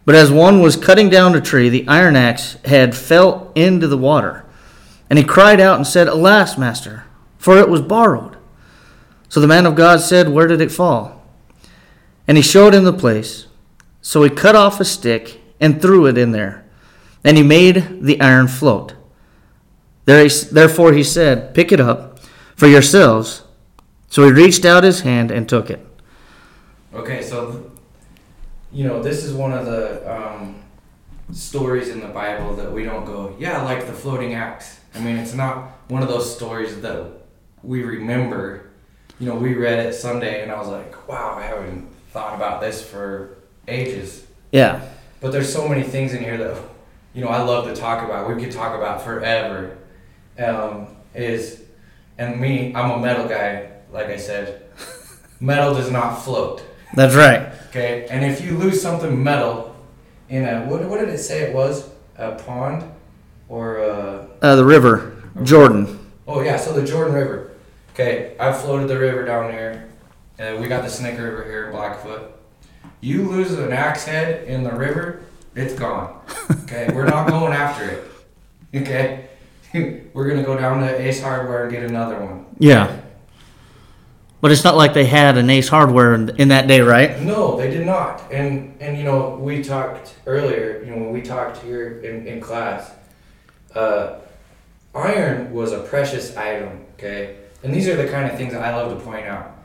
But 0.05 0.15
as 0.15 0.31
one 0.31 0.61
was 0.61 0.77
cutting 0.77 1.09
down 1.09 1.35
a 1.35 1.41
tree, 1.41 1.69
the 1.69 1.87
iron 1.89 2.17
axe 2.17 2.55
head 2.65 2.95
fell 2.95 3.53
into 3.55 3.87
the 3.87 3.99
water. 3.99 4.45
And 5.09 5.19
he 5.19 5.25
cried 5.25 5.61
out 5.61 5.77
and 5.77 5.87
said, 5.87 6.09
Alas, 6.09 6.59
master, 6.59 7.05
for 7.45 7.59
it 7.59 7.69
was 7.69 7.83
borrowed. 7.83 8.39
So 9.29 9.39
the 9.39 9.47
man 9.47 9.67
of 9.67 9.75
God 9.75 10.01
said, 10.01 10.31
Where 10.31 10.47
did 10.47 10.63
it 10.63 10.73
fall? 10.73 11.23
And 12.27 12.39
he 12.39 12.43
showed 12.43 12.73
him 12.73 12.85
the 12.85 12.93
place. 12.93 13.49
So 14.01 14.23
he 14.23 14.31
cut 14.31 14.57
off 14.57 14.81
a 14.81 14.85
stick 14.87 15.43
and 15.61 15.83
threw 15.83 16.07
it 16.07 16.17
in 16.17 16.33
there. 16.33 16.65
And 17.23 17.37
he 17.37 17.43
made 17.43 18.01
the 18.01 18.19
iron 18.19 18.49
float. 18.49 18.95
There 20.07 20.27
therefore 20.27 20.95
he 20.95 21.05
said, 21.05 21.55
Pick 21.55 21.71
it 21.71 21.81
up 21.81 22.19
for 22.57 22.67
yourselves. 22.67 23.43
So 24.09 24.25
he 24.25 24.33
reached 24.33 24.65
out 24.65 24.83
his 24.83 25.03
hand 25.03 25.31
and 25.31 25.47
took 25.47 25.69
it. 25.69 25.87
Okay, 26.95 27.21
so 27.21 27.71
you 28.73 28.89
know 28.89 29.03
this 29.03 29.23
is 29.23 29.35
one 29.35 29.53
of 29.53 29.67
the 29.67 30.11
um, 30.11 30.63
stories 31.31 31.91
in 31.91 32.01
the 32.01 32.09
Bible 32.09 32.57
that 32.57 32.73
we 32.73 32.85
don't 32.85 33.05
go, 33.05 33.37
yeah, 33.39 33.61
like 33.61 33.87
the 33.87 33.93
floating 33.93 34.33
axe. 34.33 34.81
I 34.95 35.01
mean, 35.01 35.19
it's 35.19 35.35
not 35.35 35.73
one 35.89 36.03
of 36.03 36.09
those 36.09 36.35
stories 36.35 36.81
that 36.81 37.24
we 37.65 37.83
remember. 37.83 38.71
You 39.19 39.29
know, 39.29 39.37
we 39.37 39.55
read 39.55 39.79
it 39.87 39.95
Sunday, 39.95 40.43
and 40.43 40.51
I 40.51 40.59
was 40.59 40.69
like, 40.69 41.09
wow, 41.09 41.35
I 41.39 41.45
haven't 41.45 41.89
thought 42.11 42.35
about 42.35 42.61
this 42.61 42.83
for 42.89 43.39
ages. 43.69 44.27
Yeah. 44.53 44.87
But 45.21 45.33
there's 45.33 45.53
so 45.53 45.69
many 45.69 45.83
things 45.83 46.13
in 46.15 46.23
here 46.23 46.37
that 46.37 46.57
you 47.15 47.23
know 47.25 47.29
I 47.29 47.43
love 47.43 47.65
to 47.67 47.75
talk 47.75 48.05
about. 48.05 48.29
We 48.29 48.43
could 48.43 48.53
talk 48.53 48.77
about 48.77 49.03
forever. 49.03 49.79
Um, 50.39 50.89
is 51.15 51.63
and 52.19 52.41
me, 52.41 52.75
I'm 52.75 52.91
a 52.91 52.99
metal 52.99 53.27
guy. 53.29 53.71
Like 53.93 54.07
I 54.07 54.17
said, 54.17 54.65
metal 55.41 55.75
does 55.75 55.91
not 55.91 56.17
float. 56.17 56.63
That's 56.95 57.15
right. 57.15 57.53
Okay, 57.71 58.07
and 58.11 58.25
if 58.25 58.45
you 58.45 58.59
lose 58.59 58.83
something 58.83 59.23
metal 59.23 59.75
in 60.29 60.45
a 60.45 60.65
what, 60.67 60.85
what 60.85 60.99
did 61.01 61.09
it 61.09 61.19
say 61.19 61.43
it 61.43 61.55
was 61.55 61.89
a 62.17 62.33
pond 62.33 62.85
or 63.49 63.79
a 63.79 64.29
Uh, 64.43 64.57
the 64.57 64.65
river, 64.65 65.23
Jordan. 65.43 65.99
oh 66.27 66.43
yeah 66.43 66.57
so 66.57 66.73
the 66.73 66.85
Jordan 66.87 67.15
River. 67.15 67.53
Okay, 67.95 68.35
I 68.41 68.53
floated 68.53 68.89
the 68.89 68.99
river 68.99 69.25
down 69.25 69.53
there, 69.53 69.89
and 70.37 70.61
we 70.61 70.67
got 70.67 70.83
the 70.83 70.91
Snake 70.91 71.17
River 71.17 71.45
here 71.45 71.67
in 71.67 71.71
Blackfoot. 71.71 72.33
You 73.01 73.31
lose 73.31 73.53
an 73.53 73.73
axe 73.73 74.05
head 74.05 74.49
in 74.49 74.65
the 74.65 74.73
river, 74.73 75.23
it's 75.55 75.75
gone. 75.75 76.21
Okay, 76.65 76.91
we're 76.93 77.07
not 77.07 77.29
going 77.29 77.53
after 77.53 77.89
it. 77.89 78.05
Okay, 78.75 79.29
we're 80.13 80.29
gonna 80.29 80.43
go 80.43 80.59
down 80.59 80.81
to 80.81 81.01
Ace 81.01 81.23
Hardware 81.23 81.63
and 81.63 81.71
get 81.71 81.85
another 81.85 82.19
one. 82.19 82.47
Yeah. 82.59 83.01
But 84.41 84.51
it's 84.51 84.65
not 84.65 84.75
like 84.75 84.93
they 84.93 85.07
had 85.07 85.39
an 85.39 85.49
Ace 85.49 85.69
Hardware 85.69 86.17
in, 86.17 86.31
in 86.31 86.49
that 86.49 86.67
day, 86.67 86.81
right? 86.81 87.21
No, 87.21 87.57
they 87.57 87.71
did 87.71 87.87
not. 87.87 88.25
And 88.33 88.77
and 88.81 88.99
you 88.99 89.05
know, 89.05 89.37
we 89.37 89.63
talked 89.63 90.17
earlier. 90.27 90.83
You 90.85 90.91
know, 90.91 90.97
when 90.97 91.13
we 91.13 91.23
talked 91.23 91.59
here 91.59 92.01
in 92.01 92.27
in 92.27 92.41
class, 92.41 92.91
uh, 93.73 94.17
iron 94.97 95.53
was 95.53 95.71
a 95.71 95.79
precious 95.79 96.37
item. 96.37 96.85
Okay, 96.95 97.37
and 97.65 97.75
these 97.75 97.89
are 97.89 97.97
the 97.97 98.07
kind 98.09 98.31
of 98.31 98.37
things 98.37 98.53
that 98.53 98.63
I 98.63 98.77
love 98.77 98.97
to 98.97 99.03
point 99.03 99.27
out 99.27 99.57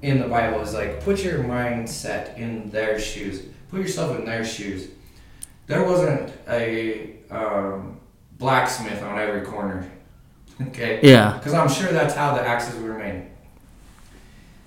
in 0.00 0.20
the 0.20 0.28
Bible. 0.28 0.60
Is 0.60 0.74
like 0.74 1.02
put 1.02 1.22
your 1.22 1.42
mindset 1.42 2.38
in 2.38 2.70
their 2.70 2.98
shoes. 2.98 3.42
Put 3.68 3.80
yourself 3.80 4.16
in 4.16 4.24
their 4.24 4.44
shoes. 4.44 4.88
There 5.66 5.82
wasn't 5.84 6.32
a 6.48 7.16
um, 7.30 8.00
blacksmith 8.38 9.02
on 9.02 9.18
every 9.18 9.42
corner. 9.42 9.90
Okay. 10.68 11.00
Yeah. 11.02 11.38
Because 11.38 11.54
I'm 11.54 11.68
sure 11.68 11.90
that's 11.90 12.14
how 12.14 12.34
the 12.34 12.46
axes 12.46 12.80
were 12.80 12.96
made. 12.96 13.26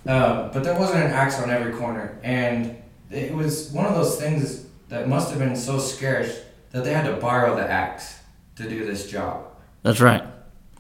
Um, 0.08 0.50
but 0.52 0.64
there 0.64 0.78
wasn't 0.78 1.06
an 1.06 1.12
axe 1.12 1.40
on 1.40 1.50
every 1.50 1.74
corner, 1.74 2.20
and 2.22 2.76
it 3.10 3.34
was 3.34 3.70
one 3.72 3.86
of 3.86 3.96
those 3.96 4.20
things 4.20 4.66
that 4.90 5.08
must 5.08 5.30
have 5.30 5.40
been 5.40 5.56
so 5.56 5.80
scarce 5.80 6.42
that 6.72 6.84
they 6.84 6.92
had 6.92 7.06
to 7.06 7.14
borrow 7.14 7.56
the 7.56 7.70
axe 7.70 8.20
to 8.58 8.68
do 8.68 8.84
this 8.84 9.10
job. 9.10 9.46
That's 9.84 10.02
right. 10.02 10.24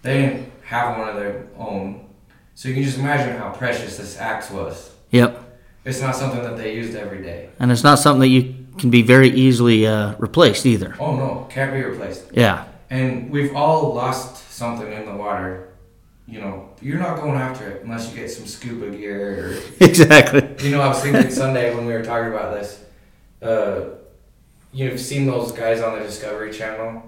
They 0.01 0.21
didn't 0.21 0.54
have 0.65 0.97
one 0.97 1.09
of 1.09 1.15
their 1.15 1.47
own, 1.57 2.07
so 2.55 2.67
you 2.67 2.73
can 2.73 2.83
just 2.83 2.97
imagine 2.97 3.37
how 3.37 3.51
precious 3.51 3.97
this 3.97 4.17
axe 4.19 4.49
was. 4.51 4.91
Yep. 5.11 5.41
It's 5.85 6.01
not 6.01 6.15
something 6.15 6.41
that 6.41 6.57
they 6.57 6.75
used 6.75 6.95
every 6.95 7.21
day. 7.21 7.49
And 7.59 7.71
it's 7.71 7.83
not 7.83 7.99
something 7.99 8.21
that 8.21 8.27
you 8.27 8.55
can 8.79 8.89
be 8.89 9.03
very 9.03 9.29
easily 9.29 9.85
uh, 9.85 10.15
replaced 10.17 10.65
either. 10.65 10.95
Oh 10.99 11.15
no, 11.15 11.47
can't 11.49 11.71
be 11.71 11.81
replaced. 11.83 12.25
Yeah. 12.33 12.65
And 12.89 13.29
we've 13.29 13.55
all 13.55 13.93
lost 13.93 14.51
something 14.51 14.91
in 14.91 15.05
the 15.05 15.15
water. 15.15 15.69
You 16.27 16.41
know, 16.41 16.69
you're 16.81 16.97
not 16.97 17.17
going 17.21 17.35
after 17.35 17.69
it 17.69 17.83
unless 17.83 18.09
you 18.09 18.19
get 18.19 18.31
some 18.31 18.47
scuba 18.47 18.89
gear 18.89 19.59
or 19.59 19.61
Exactly. 19.85 20.41
You 20.65 20.71
know, 20.75 20.81
I 20.81 20.87
was 20.87 21.01
thinking 21.01 21.29
Sunday 21.29 21.75
when 21.75 21.85
we 21.85 21.93
were 21.93 22.03
talking 22.03 22.33
about 22.33 22.55
this. 22.55 22.83
Uh, 23.41 23.89
you've 24.73 24.99
seen 24.99 25.27
those 25.27 25.51
guys 25.51 25.81
on 25.81 25.99
the 25.99 26.03
Discovery 26.03 26.51
Channel 26.51 27.03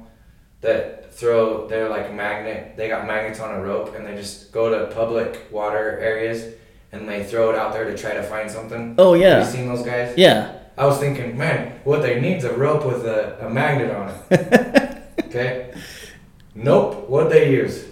that 0.62 0.97
throw 1.18 1.68
they're 1.68 1.90
like 1.90 2.14
magnet. 2.14 2.78
They 2.78 2.88
got 2.88 3.08
magnets 3.08 3.40
on 3.40 3.54
a 3.56 3.62
rope 3.62 3.96
and 3.96 4.06
they 4.06 4.16
just 4.16 4.52
go 4.52 4.70
to 4.70 4.94
public 4.94 5.48
water 5.52 5.98
areas 6.00 6.54
and 6.92 7.10
they 7.10 7.24
throw 7.24 7.50
it 7.50 7.58
out 7.58 7.74
there 7.74 7.86
to 7.86 7.98
try 7.98 8.14
to 8.14 8.24
find 8.24 8.50
something. 8.50 8.96
Oh 9.00 9.14
Have 9.14 9.22
yeah. 9.22 9.40
you 9.40 9.52
seen 9.52 9.68
those 9.68 9.84
guys? 9.84 10.16
Yeah. 10.16 10.54
I 10.78 10.86
was 10.86 11.00
thinking, 11.00 11.36
man, 11.36 11.80
what 11.84 12.04
they 12.04 12.22
need 12.22 12.38
is 12.38 12.44
a 12.44 12.54
rope 12.54 12.86
with 12.86 13.04
a, 13.06 13.46
a 13.46 13.50
magnet 13.50 13.90
on 13.96 14.14
it. 14.30 15.04
okay. 15.26 15.74
Nope. 16.54 17.10
What 17.10 17.32
they 17.32 17.52
use? 17.52 17.86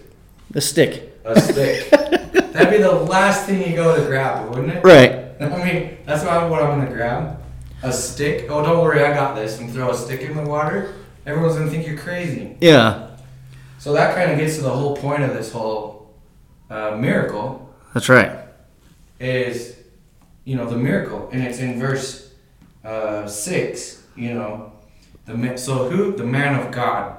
The 0.52 0.62
stick. 0.62 1.20
A 1.26 1.42
stick. 1.42 1.90
That'd 1.90 2.70
be 2.70 2.78
the 2.78 2.92
last 2.92 3.48
thing 3.48 3.68
you 3.68 3.76
go 3.76 3.96
to 4.00 4.06
grab, 4.06 4.50
wouldn't 4.50 4.72
it? 4.72 4.84
Right. 4.84 5.26
I 5.42 5.66
mean, 5.66 5.98
that's 6.06 6.24
what, 6.24 6.50
what 6.52 6.62
I'm 6.62 6.78
gonna 6.78 6.92
grab. 6.92 7.42
A 7.82 7.92
stick. 7.92 8.46
Oh, 8.50 8.64
don't 8.64 8.84
worry, 8.84 9.04
I 9.04 9.14
got 9.14 9.36
this. 9.36 9.60
And 9.60 9.74
throw 9.74 9.90
a 9.90 9.96
stick 9.96 10.22
in 10.22 10.36
the 10.36 10.44
water. 10.44 10.94
Everyone's 11.26 11.56
gonna 11.56 11.72
think 11.72 11.88
you're 11.88 11.98
crazy. 11.98 12.56
Yeah. 12.62 13.15
So 13.86 13.94
that 13.94 14.16
kind 14.16 14.32
of 14.32 14.40
gets 14.40 14.56
to 14.56 14.64
the 14.64 14.72
whole 14.72 14.98
point 14.98 15.22
of 15.22 15.36
this 15.36 15.52
whole 15.52 16.12
uh, 16.72 16.98
miracle 16.98 17.72
That's 17.94 18.10
right. 18.10 18.36
is, 19.20 19.78
you 20.44 20.56
know, 20.56 20.68
the 20.68 20.76
miracle, 20.76 21.30
and 21.32 21.44
it's 21.44 21.60
in 21.60 21.80
verse 21.80 22.34
uh, 22.84 23.28
six. 23.28 24.02
You 24.16 24.34
know, 24.34 24.74
the 25.28 25.56
so 25.58 25.88
who 25.88 26.16
the 26.16 26.24
man 26.24 26.60
of 26.60 26.72
God, 26.72 27.16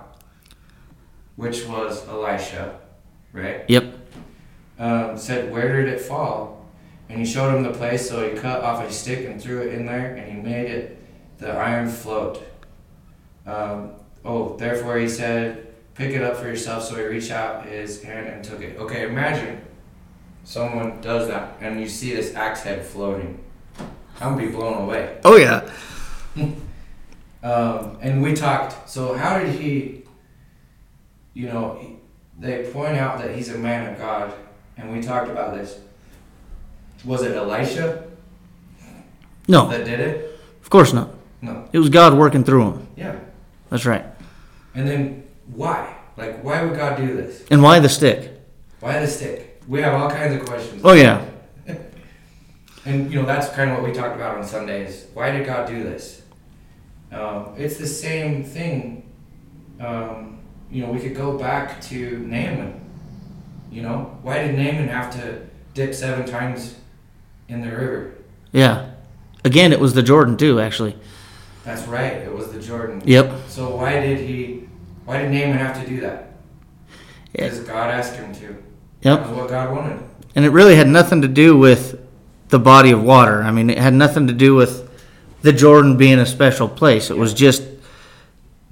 which 1.37 1.64
was 1.66 2.04
Elisha, 2.08 2.80
right? 3.32 3.64
Yep. 3.68 3.85
um, 4.80 5.16
said, 5.16 5.52
Where 5.52 5.85
did 5.85 5.94
it 5.94 6.00
fall? 6.00 6.66
And 7.08 7.20
he 7.20 7.25
showed 7.25 7.54
him 7.54 7.62
the 7.62 7.78
place, 7.78 8.08
so 8.08 8.28
he 8.28 8.37
cut 8.37 8.64
off 8.64 8.82
a 8.82 8.92
stick 8.92 9.25
and 9.28 9.40
threw 9.40 9.61
it 9.61 9.73
in 9.73 9.87
there, 9.87 10.16
and 10.16 10.32
he 10.32 10.42
made 10.42 10.68
it 10.68 10.99
the 11.38 11.52
iron 11.52 11.88
float. 11.88 12.42
Um, 13.46 13.92
oh, 14.25 14.56
therefore 14.56 14.99
he 14.99 15.08
said, 15.08 15.66
Pick 15.97 16.11
it 16.15 16.23
up 16.23 16.37
for 16.37 16.47
yourself. 16.47 16.85
So 16.85 16.97
he 16.97 17.03
reached 17.05 17.31
out 17.31 17.65
his 17.67 18.03
hand 18.03 18.26
and 18.29 18.45
took 18.45 18.61
it. 18.61 18.76
Okay, 18.79 19.09
imagine 19.09 19.62
someone 20.45 21.00
does 21.00 21.29
that, 21.29 21.57
and 21.61 21.81
you 21.81 21.88
see 21.88 22.15
this 22.15 22.35
axe 22.35 22.62
head 22.62 22.85
floating. 22.85 23.43
I'm 24.21 24.35
gonna 24.35 24.47
be 24.47 24.53
blown 24.53 24.83
away. 24.85 25.19
Oh 25.25 25.37
yeah. 25.37 25.69
Um, 27.43 27.99
and 28.00 28.23
we 28.23 28.35
talked. 28.35 28.88
So 28.91 29.15
how 29.15 29.38
did 29.38 29.55
he? 29.55 30.03
You 31.33 31.47
know, 31.47 31.79
they 32.41 32.69
point 32.73 32.97
out 32.97 33.19
that 33.21 33.37
he's 33.37 33.50
a 33.55 33.59
man 33.59 33.93
of 33.93 33.99
God, 33.99 34.35
and 34.76 34.91
we 34.93 35.00
talked 35.00 35.31
about 35.31 35.55
this. 35.55 35.79
Was 37.05 37.23
it 37.23 37.37
Elisha 37.37 38.03
No, 39.47 39.69
that 39.69 39.85
did 39.85 40.00
it? 40.00 40.41
of 40.61 40.71
course 40.71 40.93
not. 40.93 41.11
No. 41.41 41.69
It 41.73 41.79
was 41.79 41.88
God 41.88 42.15
working 42.15 42.43
through 42.43 42.65
him. 42.73 42.88
Yeah. 42.97 43.17
That's 43.71 43.87
right. 43.87 44.05
And 44.75 44.88
then 44.88 45.23
why? 45.55 45.97
Like, 46.17 46.43
why 46.43 46.65
would 46.65 46.76
God 46.76 46.97
do 46.97 47.17
this? 47.17 47.45
And 47.50 47.62
why 47.62 47.79
the 47.79 47.88
stick? 47.88 48.33
Why 48.81 48.99
the 49.00 49.07
stick? 49.07 49.62
We 49.69 49.81
have 49.83 49.95
all 49.95 50.11
kinds 50.11 50.35
of 50.35 50.47
questions. 50.47 50.83
Oh 50.85 50.93
yeah. 50.93 51.25
And 52.87 53.12
you 53.12 53.21
know 53.21 53.26
that's 53.26 53.49
kind 53.49 53.69
of 53.69 53.79
what 53.79 53.85
we 53.85 53.93
talked 53.93 54.15
about 54.15 54.38
on 54.38 54.45
Sundays. 54.45 55.07
Why 55.12 55.33
did 55.33 55.45
God 55.45 55.67
do 55.67 55.83
this? 55.83 56.23
Um, 57.11 57.53
it's 57.57 57.79
the 57.79 57.87
same 57.87 58.45
thing. 58.45 59.12
Um, 59.81 60.38
you 60.71 60.87
know, 60.87 60.93
we 60.93 61.00
could 61.00 61.17
go 61.17 61.37
back 61.37 61.81
to 61.83 62.19
Naaman. 62.19 62.81
You 63.73 63.83
know, 63.83 64.17
why 64.23 64.47
did 64.47 64.55
Naaman 64.55 64.87
have 64.87 65.12
to 65.15 65.47
dip 65.75 65.95
seven 65.95 66.26
times 66.26 66.76
in 67.49 67.61
the 67.61 67.71
river? 67.71 68.15
Yeah. 68.53 68.91
Again, 69.45 69.73
it 69.73 69.81
was 69.81 69.95
the 69.95 70.03
Jordan 70.03 70.37
too. 70.37 70.61
Actually. 70.61 70.97
That's 71.65 71.88
right. 71.88 72.12
It 72.12 72.33
was 72.33 72.53
the 72.53 72.61
Jordan. 72.61 73.03
Yep. 73.05 73.49
So 73.49 73.75
why 73.75 74.00
did 74.00 74.21
he? 74.21 74.65
Why 75.06 75.22
did 75.22 75.30
Naaman 75.30 75.56
have 75.56 75.80
to 75.82 75.88
do 75.88 76.00
that? 76.00 76.32
Yeah. 77.32 77.44
Because 77.44 77.60
God 77.60 77.90
asked 77.90 78.16
him 78.16 78.34
to. 78.34 78.62
Yep. 79.02 79.26
What 79.28 79.48
God 79.48 79.75
wanted. 79.75 80.02
And 80.34 80.44
it 80.44 80.50
really 80.50 80.76
had 80.76 80.88
nothing 80.88 81.22
to 81.22 81.28
do 81.28 81.56
with 81.56 82.00
the 82.48 82.58
body 82.58 82.90
of 82.90 83.02
water. 83.02 83.42
I 83.42 83.50
mean, 83.50 83.70
it 83.70 83.78
had 83.78 83.94
nothing 83.94 84.26
to 84.26 84.32
do 84.32 84.54
with 84.54 84.90
the 85.42 85.52
Jordan 85.52 85.96
being 85.96 86.18
a 86.18 86.26
special 86.26 86.68
place. 86.68 87.10
It 87.10 87.16
was 87.16 87.32
just 87.32 87.62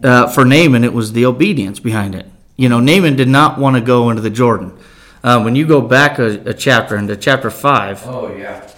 uh, 0.03 0.29
for 0.29 0.45
Naaman. 0.45 0.85
It 0.85 0.93
was 0.93 1.13
the 1.13 1.25
obedience 1.25 1.81
behind 1.81 2.15
it. 2.15 2.27
You 2.57 2.69
know, 2.69 2.81
Naaman 2.81 3.17
did 3.17 3.29
not 3.29 3.59
want 3.59 3.77
to 3.77 3.83
go 3.83 4.11
into 4.11 4.23
the 4.23 4.31
Jordan. 4.31 4.77
Uh, 5.23 5.43
when 5.43 5.57
you 5.57 5.67
go 5.67 5.81
back 5.81 6.19
a, 6.19 6.51
a 6.51 6.55
chapter 6.55 6.97
into 6.97 7.17
chapter 7.17 7.51
five, 7.51 8.03
Oh 8.07 8.35
yeah. 8.37 8.69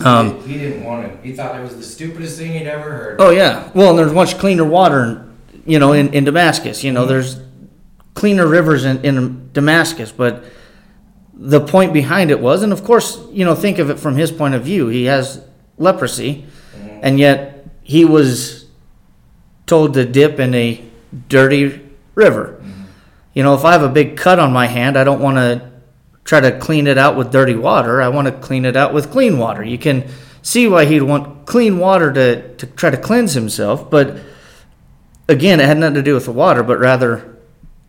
Um, 0.00 0.42
he, 0.48 0.54
didn't 0.56 0.82
want 0.82 1.06
it. 1.06 1.18
He 1.22 1.32
thought 1.32 1.58
it 1.58 1.62
was 1.62 1.76
the 1.76 1.82
stupidest 1.82 2.38
thing 2.38 2.52
he'd 2.52 2.66
ever 2.66 2.90
heard. 2.90 3.20
Oh 3.20 3.30
yeah. 3.30 3.70
Well, 3.74 3.90
and 3.90 3.98
there's 3.98 4.12
much 4.12 4.38
cleaner 4.38 4.64
water, 4.64 5.04
in, 5.04 5.33
you 5.66 5.78
know, 5.78 5.92
in, 5.92 6.12
in 6.12 6.24
Damascus. 6.24 6.84
You 6.84 6.92
know, 6.92 7.06
there's 7.06 7.40
cleaner 8.14 8.46
rivers 8.46 8.84
in, 8.84 9.04
in 9.04 9.52
Damascus, 9.52 10.12
but 10.12 10.44
the 11.34 11.60
point 11.60 11.92
behind 11.92 12.30
it 12.30 12.40
was, 12.40 12.62
and 12.62 12.72
of 12.72 12.84
course, 12.84 13.20
you 13.30 13.44
know, 13.44 13.54
think 13.54 13.78
of 13.78 13.90
it 13.90 13.98
from 13.98 14.16
his 14.16 14.30
point 14.30 14.54
of 14.54 14.62
view. 14.62 14.88
He 14.88 15.04
has 15.04 15.44
leprosy, 15.78 16.46
mm-hmm. 16.76 17.00
and 17.02 17.18
yet 17.18 17.66
he 17.82 18.04
was 18.04 18.66
told 19.66 19.94
to 19.94 20.04
dip 20.04 20.38
in 20.38 20.54
a 20.54 20.82
dirty 21.28 21.80
river. 22.14 22.58
Mm-hmm. 22.60 22.82
You 23.34 23.42
know, 23.42 23.54
if 23.54 23.64
I 23.64 23.72
have 23.72 23.82
a 23.82 23.88
big 23.88 24.16
cut 24.16 24.38
on 24.38 24.52
my 24.52 24.66
hand, 24.66 24.96
I 24.96 25.04
don't 25.04 25.20
want 25.20 25.36
to 25.38 25.72
try 26.24 26.40
to 26.40 26.56
clean 26.58 26.86
it 26.86 26.96
out 26.96 27.16
with 27.16 27.32
dirty 27.32 27.54
water. 27.54 28.00
I 28.00 28.08
want 28.08 28.26
to 28.26 28.32
clean 28.32 28.64
it 28.64 28.76
out 28.76 28.94
with 28.94 29.10
clean 29.10 29.38
water. 29.38 29.62
You 29.62 29.78
can 29.78 30.08
see 30.42 30.68
why 30.68 30.84
he'd 30.84 31.02
want 31.02 31.46
clean 31.46 31.78
water 31.78 32.12
to, 32.12 32.54
to 32.56 32.66
try 32.66 32.90
to 32.90 32.96
cleanse 32.96 33.34
himself, 33.34 33.90
but 33.90 34.18
again, 35.28 35.60
it 35.60 35.66
had 35.66 35.78
nothing 35.78 35.94
to 35.94 36.02
do 36.02 36.14
with 36.14 36.26
the 36.26 36.32
water, 36.32 36.62
but 36.62 36.78
rather 36.78 37.36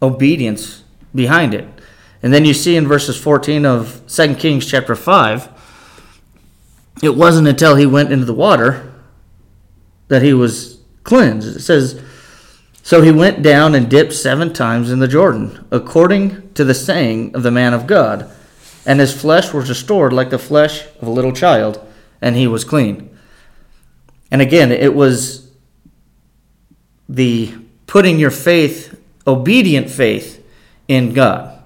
obedience 0.01 0.83
behind 1.13 1.53
it. 1.53 1.67
And 2.21 2.33
then 2.33 2.45
you 2.45 2.53
see 2.53 2.75
in 2.75 2.87
verses 2.87 3.17
14 3.17 3.65
of 3.65 4.01
2 4.07 4.35
Kings 4.35 4.65
chapter 4.65 4.95
5, 4.95 5.49
it 7.03 7.15
wasn't 7.15 7.47
until 7.47 7.75
he 7.75 7.85
went 7.85 8.11
into 8.11 8.25
the 8.25 8.33
water 8.33 8.91
that 10.07 10.21
he 10.21 10.33
was 10.33 10.79
cleansed. 11.03 11.55
It 11.55 11.61
says, 11.61 12.01
So 12.81 13.01
he 13.01 13.11
went 13.11 13.43
down 13.43 13.75
and 13.75 13.89
dipped 13.89 14.13
seven 14.13 14.53
times 14.53 14.91
in 14.91 14.99
the 14.99 15.07
Jordan, 15.07 15.65
according 15.71 16.53
to 16.53 16.63
the 16.63 16.73
saying 16.73 17.35
of 17.35 17.43
the 17.43 17.51
man 17.51 17.73
of 17.73 17.87
God, 17.87 18.31
and 18.85 18.99
his 18.99 19.19
flesh 19.19 19.53
was 19.53 19.69
restored 19.69 20.13
like 20.13 20.29
the 20.29 20.39
flesh 20.39 20.85
of 21.01 21.07
a 21.07 21.11
little 21.11 21.33
child, 21.33 21.85
and 22.21 22.35
he 22.35 22.47
was 22.47 22.63
clean. 22.63 23.09
And 24.31 24.41
again, 24.41 24.71
it 24.71 24.95
was 24.95 25.44
the 27.07 27.53
putting 27.87 28.19
your 28.19 28.31
faith, 28.31 28.99
obedient 29.27 29.89
faith, 29.89 30.43
in 30.87 31.13
God, 31.13 31.59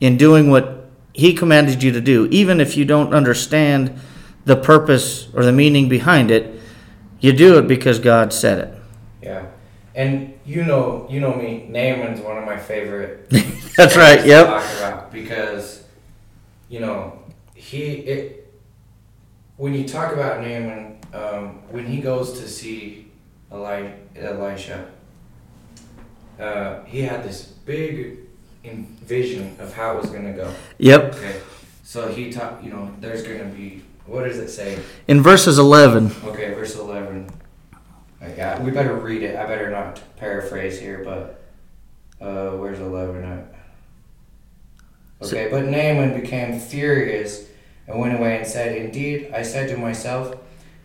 in 0.00 0.16
doing 0.16 0.50
what 0.50 0.86
He 1.12 1.34
commanded 1.34 1.82
you 1.82 1.92
to 1.92 2.00
do, 2.00 2.26
even 2.30 2.60
if 2.60 2.76
you 2.76 2.84
don't 2.84 3.12
understand 3.12 3.98
the 4.44 4.56
purpose 4.56 5.28
or 5.34 5.44
the 5.44 5.52
meaning 5.52 5.88
behind 5.88 6.30
it. 6.30 6.60
You 7.20 7.32
do 7.32 7.58
it 7.58 7.66
because 7.66 7.98
God 7.98 8.32
said 8.32 8.58
it. 8.58 8.74
Yeah. 9.22 9.46
And 9.94 10.38
you 10.44 10.64
know, 10.64 11.06
you 11.08 11.20
know 11.20 11.34
me. 11.34 11.66
Naaman's 11.68 12.20
one 12.20 12.36
of 12.36 12.44
my 12.44 12.58
favorite. 12.58 13.30
That's 13.76 13.96
right. 13.96 14.26
Yep. 14.26 15.10
Because, 15.12 15.84
you 16.68 16.80
know, 16.80 17.18
he 17.54 17.92
it. 17.92 18.40
When 19.56 19.72
you 19.72 19.86
talk 19.86 20.12
about 20.12 20.40
Naaman, 20.40 20.98
um, 21.12 21.62
when 21.70 21.86
he 21.86 22.00
goes 22.00 22.40
to 22.40 22.48
see 22.48 23.03
Elisha, 23.54 24.90
uh, 26.40 26.82
he 26.84 27.02
had 27.02 27.22
this 27.22 27.44
big 27.44 28.18
vision 28.64 29.56
of 29.60 29.74
how 29.74 29.96
it 29.96 30.02
was 30.02 30.10
gonna 30.10 30.32
go. 30.32 30.52
Yep. 30.78 31.14
Okay. 31.14 31.40
So 31.82 32.08
he 32.08 32.32
taught. 32.32 32.62
You 32.64 32.70
know, 32.70 32.90
there's 33.00 33.22
gonna 33.22 33.44
be. 33.44 33.82
What 34.06 34.24
does 34.24 34.38
it 34.38 34.48
say? 34.48 34.78
In 35.08 35.22
verses 35.22 35.58
11, 35.58 36.12
Okay, 36.24 36.52
verse 36.52 36.76
11. 36.76 37.26
I 38.20 38.28
got, 38.30 38.62
we 38.62 38.70
better 38.70 38.94
read 38.94 39.22
it. 39.22 39.34
I 39.34 39.46
better 39.46 39.70
not 39.70 40.00
paraphrase 40.16 40.78
here, 40.78 41.02
but 41.02 41.42
uh, 42.20 42.50
where's 42.56 42.80
11 42.80 43.24
at? 43.24 43.54
Okay, 45.22 45.48
but 45.50 45.64
Naaman 45.64 46.20
became 46.20 46.58
furious 46.60 47.46
and 47.86 47.98
went 47.98 48.14
away 48.14 48.36
and 48.36 48.46
said, 48.46 48.76
Indeed, 48.76 49.30
I 49.32 49.42
said 49.42 49.70
to 49.70 49.76
myself, 49.78 50.36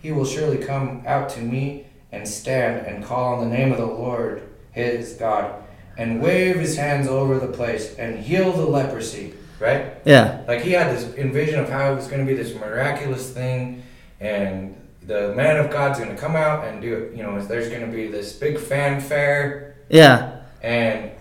He 0.01 0.13
will 0.13 0.25
surely 0.25 0.57
come 0.57 1.03
out 1.05 1.27
to 1.31 1.41
me 1.41 1.87
and 2.11 2.27
stand 2.27 2.85
and 2.87 3.03
call 3.03 3.35
on 3.35 3.49
the 3.49 3.55
name 3.55 3.71
of 3.71 3.77
the 3.77 3.85
Lord 3.85 4.47
his 4.71 5.13
God 5.13 5.63
and 5.97 6.21
wave 6.21 6.55
his 6.55 6.77
hands 6.77 7.07
over 7.07 7.39
the 7.39 7.47
place 7.47 7.95
and 7.95 8.17
heal 8.19 8.51
the 8.51 8.65
leprosy. 8.65 9.33
Right? 9.59 9.97
yeah, 10.05 10.41
Like 10.47 10.61
he 10.61 10.71
had 10.71 10.95
this 10.95 11.13
envision 11.15 11.59
of 11.59 11.67
how 11.67 11.91
it 11.91 11.95
was 11.95 12.07
going 12.07 12.25
to 12.25 12.25
be 12.25 12.33
this 12.33 12.55
miraculous 12.55 13.29
thing, 13.29 13.83
and 14.21 14.73
the 15.03 15.33
man 15.35 15.57
of 15.57 15.69
God's 15.69 15.99
going 15.99 16.15
to 16.15 16.17
come 16.19 16.37
out 16.37 16.63
and 16.63 16.81
do 16.81 16.93
it. 16.93 17.17
You 17.17 17.23
know, 17.23 17.37
there's 17.41 17.67
going 17.67 17.81
to 17.81 17.93
be 17.93 18.07
this 18.07 18.31
big 18.31 18.57
fanfare, 18.57 19.75
yeah, 19.89 20.43
and 20.61 21.11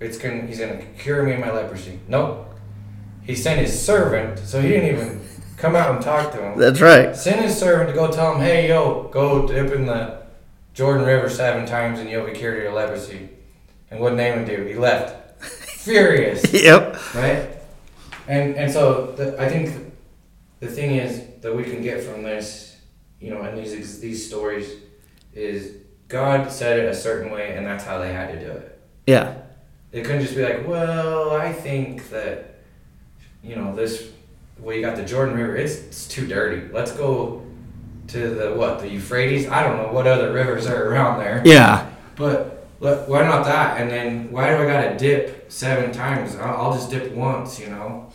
it's 0.00 0.16
going. 0.16 0.40
to 0.40 0.46
He's 0.46 0.60
going 0.60 0.78
to 0.78 0.84
cure 0.98 1.24
me 1.24 1.34
of 1.34 1.40
my 1.40 1.50
leprosy. 1.50 2.00
Nope. 2.08 2.56
He 3.22 3.34
sent 3.34 3.60
his 3.60 3.78
servant, 3.78 4.38
so 4.38 4.62
he 4.62 4.68
didn't 4.68 4.96
even 4.96 5.20
come 5.58 5.76
out 5.76 5.94
and 5.94 6.02
talk 6.02 6.32
to 6.32 6.38
him. 6.42 6.58
that's 6.58 6.80
right. 6.80 7.14
Send 7.14 7.42
his 7.42 7.54
servant 7.58 7.90
to 7.90 7.94
go 7.94 8.10
tell 8.10 8.34
him, 8.34 8.40
hey, 8.40 8.68
yo, 8.68 9.08
go 9.12 9.46
dip 9.46 9.72
in 9.72 9.84
the 9.84 10.23
Jordan 10.74 11.06
River 11.06 11.30
seven 11.30 11.66
times 11.66 12.00
and 12.00 12.10
you'll 12.10 12.26
be 12.26 12.32
cured 12.32 12.58
of 12.58 12.62
your 12.64 12.72
leprosy. 12.72 13.30
And 13.90 14.00
what 14.00 14.10
did 14.10 14.16
Naaman 14.18 14.44
do? 14.44 14.64
He 14.64 14.74
left, 14.74 15.42
furious 15.44 16.52
Yep. 16.52 17.14
right? 17.14 17.48
And 18.26 18.56
and 18.56 18.72
so 18.72 19.12
the, 19.12 19.40
I 19.40 19.48
think 19.48 19.92
the 20.60 20.66
thing 20.66 20.96
is 20.96 21.22
that 21.42 21.54
we 21.54 21.62
can 21.64 21.82
get 21.82 22.02
from 22.02 22.22
this, 22.22 22.76
you 23.20 23.30
know, 23.30 23.42
and 23.42 23.56
these 23.56 24.00
these 24.00 24.26
stories 24.26 24.70
is 25.32 25.76
God 26.08 26.50
said 26.50 26.78
it 26.78 26.86
a 26.88 26.94
certain 26.94 27.30
way, 27.30 27.56
and 27.56 27.66
that's 27.66 27.84
how 27.84 27.98
they 27.98 28.12
had 28.12 28.32
to 28.32 28.40
do 28.44 28.50
it. 28.50 28.80
Yeah. 29.06 29.34
They 29.90 30.02
couldn't 30.02 30.22
just 30.22 30.34
be 30.34 30.42
like, 30.42 30.66
well, 30.66 31.30
I 31.30 31.52
think 31.52 32.08
that, 32.10 32.56
you 33.42 33.54
know, 33.56 33.74
this, 33.74 34.10
well, 34.58 34.74
you 34.74 34.82
got 34.82 34.96
the 34.96 35.04
Jordan 35.04 35.36
River, 35.36 35.56
it's, 35.56 35.76
it's 35.76 36.08
too 36.08 36.26
dirty. 36.26 36.68
Let's 36.72 36.92
go 36.92 37.43
to 38.08 38.34
the, 38.34 38.54
what, 38.54 38.80
the 38.80 38.88
Euphrates? 38.88 39.48
I 39.48 39.62
don't 39.62 39.76
know 39.76 39.92
what 39.92 40.06
other 40.06 40.32
rivers 40.32 40.66
are 40.66 40.88
around 40.88 41.18
there. 41.20 41.42
Yeah. 41.44 41.90
But 42.16 42.66
let, 42.80 43.08
why 43.08 43.22
not 43.22 43.44
that? 43.46 43.80
And 43.80 43.90
then 43.90 44.30
why 44.30 44.50
do 44.50 44.56
I 44.62 44.66
gotta 44.66 44.96
dip 44.96 45.50
seven 45.50 45.92
times? 45.92 46.36
I'll, 46.36 46.66
I'll 46.66 46.72
just 46.74 46.90
dip 46.90 47.12
once, 47.12 47.58
you 47.58 47.68
know? 47.68 48.12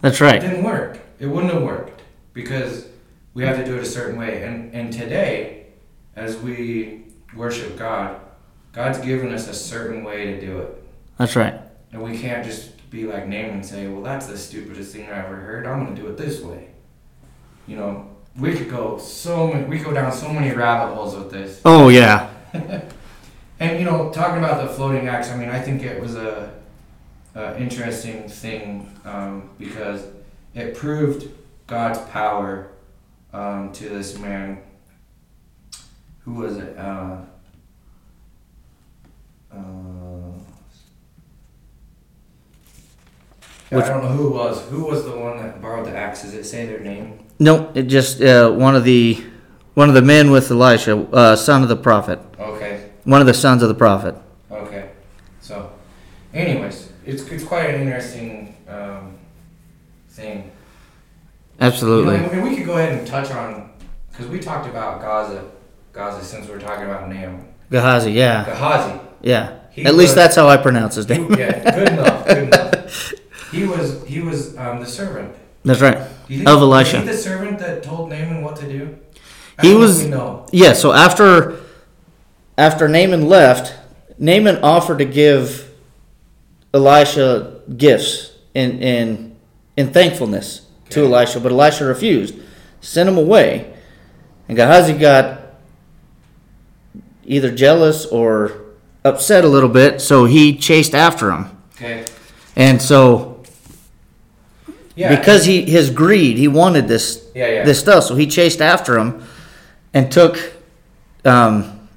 That's 0.00 0.20
right. 0.20 0.42
It 0.42 0.46
didn't 0.48 0.64
work. 0.64 0.98
It 1.18 1.26
wouldn't 1.26 1.52
have 1.52 1.62
worked 1.62 2.02
because 2.32 2.86
we 3.34 3.42
have 3.44 3.56
to 3.56 3.64
do 3.64 3.76
it 3.76 3.82
a 3.82 3.86
certain 3.86 4.18
way. 4.18 4.42
And 4.42 4.74
and 4.74 4.92
today, 4.92 5.66
as 6.16 6.36
we 6.36 7.04
worship 7.34 7.78
God, 7.78 8.20
God's 8.72 8.98
given 8.98 9.32
us 9.32 9.48
a 9.48 9.54
certain 9.54 10.04
way 10.04 10.26
to 10.26 10.40
do 10.40 10.58
it, 10.58 10.84
That's 11.18 11.36
right. 11.36 11.54
and 11.92 12.02
we 12.02 12.18
can't 12.18 12.44
just 12.44 12.90
be 12.90 13.04
like 13.04 13.26
Naaman 13.26 13.50
and 13.50 13.66
say, 13.66 13.88
"Well, 13.88 14.02
that's 14.02 14.26
the 14.26 14.36
stupidest 14.36 14.92
thing 14.94 15.06
I 15.06 15.24
ever 15.24 15.36
heard. 15.36 15.66
I'm 15.66 15.84
gonna 15.84 15.96
do 15.96 16.06
it 16.08 16.16
this 16.16 16.40
way." 16.40 16.68
You 17.66 17.76
know, 17.76 18.08
we 18.36 18.54
could 18.54 18.70
go 18.70 18.98
so 18.98 19.48
many. 19.48 19.64
We 19.64 19.78
go 19.78 19.92
down 19.92 20.12
so 20.12 20.32
many 20.32 20.54
rabbit 20.54 20.94
holes 20.94 21.14
with 21.14 21.30
this. 21.30 21.60
Oh 21.64 21.88
yeah. 21.88 22.30
And 23.60 23.78
you 23.78 23.84
know, 23.84 24.10
talking 24.10 24.38
about 24.38 24.66
the 24.66 24.72
floating 24.74 25.08
axe, 25.08 25.30
I 25.30 25.36
mean, 25.36 25.48
I 25.48 25.60
think 25.60 25.82
it 25.82 26.00
was 26.00 26.16
a, 26.16 26.52
a 27.34 27.58
interesting 27.58 28.28
thing 28.28 28.90
um, 29.04 29.50
because 29.58 30.06
it 30.54 30.74
proved 30.74 31.28
God's 31.66 31.98
power 32.10 32.72
um, 33.32 33.72
to 33.72 33.88
this 33.88 34.18
man. 34.18 34.60
Who 36.24 36.34
was 36.34 36.56
it? 36.56 36.76
Uh, 36.76 37.18
uh, 39.52 39.56
I 43.70 43.80
don't 43.80 44.02
know 44.02 44.08
who 44.08 44.28
it 44.28 44.34
was. 44.34 44.68
Who 44.68 44.84
was 44.86 45.04
the 45.04 45.16
one 45.16 45.38
that 45.38 45.60
borrowed 45.60 45.86
the 45.86 45.96
axe? 45.96 46.22
Does 46.22 46.34
it 46.34 46.44
say 46.44 46.66
their 46.66 46.80
name? 46.80 47.23
No, 47.38 47.70
it 47.74 47.84
just 47.84 48.20
uh, 48.22 48.50
one 48.50 48.76
of 48.76 48.84
the 48.84 49.22
one 49.74 49.88
of 49.88 49.94
the 49.94 50.02
men 50.02 50.30
with 50.30 50.50
Elisha, 50.50 50.96
uh, 51.12 51.34
son 51.36 51.62
of 51.62 51.68
the 51.68 51.76
prophet, 51.76 52.20
Okay. 52.38 52.90
one 53.04 53.20
of 53.20 53.26
the 53.26 53.34
sons 53.34 53.62
of 53.62 53.68
the 53.68 53.74
prophet. 53.74 54.14
Okay. 54.50 54.90
So, 55.40 55.72
anyways, 56.32 56.92
it's, 57.04 57.22
it's 57.24 57.42
quite 57.44 57.70
an 57.70 57.80
interesting 57.80 58.54
um, 58.68 59.16
thing. 60.10 60.52
Absolutely. 61.60 62.14
You 62.14 62.20
know, 62.20 62.30
and 62.30 62.42
we 62.44 62.56
could 62.56 62.66
go 62.66 62.74
ahead 62.78 62.96
and 62.96 63.06
touch 63.06 63.32
on, 63.32 63.72
because 64.12 64.28
we 64.28 64.38
talked 64.38 64.68
about 64.68 65.00
Gaza, 65.00 65.44
Gaza 65.92 66.24
since 66.24 66.48
we're 66.48 66.60
talking 66.60 66.84
about 66.84 67.08
Naaman. 67.08 67.44
Gehazi. 67.70 68.12
Yeah. 68.12 68.44
Gehazi. 68.44 69.00
Yeah. 69.22 69.58
He 69.72 69.84
At 69.84 69.96
least 69.96 70.14
that's 70.14 70.36
how 70.36 70.48
I 70.48 70.56
pronounce 70.56 70.94
his 70.94 71.08
name. 71.08 71.34
Yeah, 71.34 71.74
good 71.74 71.88
enough, 71.88 72.26
good 72.26 72.38
enough. 72.44 73.12
He 73.50 73.64
was 73.64 74.02
he 74.04 74.20
was 74.20 74.56
um, 74.58 74.80
the 74.80 74.86
servant. 74.86 75.32
That's 75.64 75.80
right. 75.80 75.98
Think, 76.28 76.48
Of 76.48 76.60
Elisha. 76.60 76.98
Was 76.98 77.06
he 77.06 77.12
the 77.12 77.18
servant 77.18 77.58
that 77.58 77.82
told 77.82 78.10
Naaman 78.10 78.42
what 78.42 78.56
to 78.56 78.66
do? 78.68 78.98
He 79.62 79.72
don't 79.72 80.10
know 80.10 80.44
if 80.46 80.52
was-. 80.52 80.60
Yeah. 80.60 80.72
So 80.72 80.92
after 80.92 81.60
after 82.58 82.88
Naaman 82.88 83.28
left, 83.28 83.74
Naaman 84.18 84.58
offered 84.62 84.98
to 84.98 85.04
give 85.04 85.70
Elisha 86.72 87.60
gifts 87.76 88.32
in 88.54 88.80
in 88.82 89.36
in 89.76 89.92
thankfulness 89.92 90.62
to 90.90 91.04
Elisha, 91.04 91.40
but 91.40 91.50
Elisha 91.52 91.84
refused, 91.84 92.34
sent 92.80 93.08
him 93.08 93.18
away, 93.18 93.72
and 94.48 94.56
Gehazi 94.56 94.92
got 94.92 95.40
either 97.24 97.50
jealous 97.50 98.06
or 98.06 98.52
upset 99.04 99.44
a 99.44 99.48
little 99.48 99.68
bit, 99.68 100.00
so 100.00 100.24
he 100.26 100.56
chased 100.56 100.94
after 100.94 101.30
him, 101.32 101.50
Okay. 101.76 102.04
and 102.54 102.80
so 102.80 103.33
Yeah. 104.96 105.14
because 105.16 105.44
he 105.44 105.62
his 105.62 105.90
greed, 105.90 106.36
he 106.38 106.46
wanted 106.48 106.86
this 106.88 107.24
Yeah, 107.34 107.48
yeah. 107.48 107.64
this 107.64 107.80
stuff. 107.80 108.04
So 108.04 108.14
he 108.14 108.26
chased 108.26 108.60
after 108.60 108.96
him 108.98 109.22
and 109.92 110.10
took 110.12 110.52
um, 111.24 111.88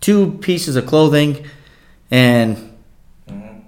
two 0.00 0.32
pieces 0.40 0.76
of 0.76 0.86
clothing 0.86 1.44
and 2.10 2.56
Mhm. 3.28 3.60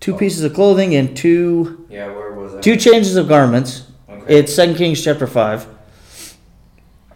two 0.00 0.14
pieces 0.14 0.42
of 0.44 0.54
clothing 0.54 0.94
and 0.94 1.16
two 1.16 1.84
Yeah. 1.90 2.06
Where 2.12 2.32
was 2.32 2.52
that? 2.52 2.62
two 2.62 2.76
changes 2.76 3.16
of 3.16 3.28
garments. 3.28 3.82
Okay. 4.08 4.38
It's 4.38 4.54
Second 4.54 4.76
Kings 4.76 5.02
chapter 5.02 5.26
five, 5.26 5.66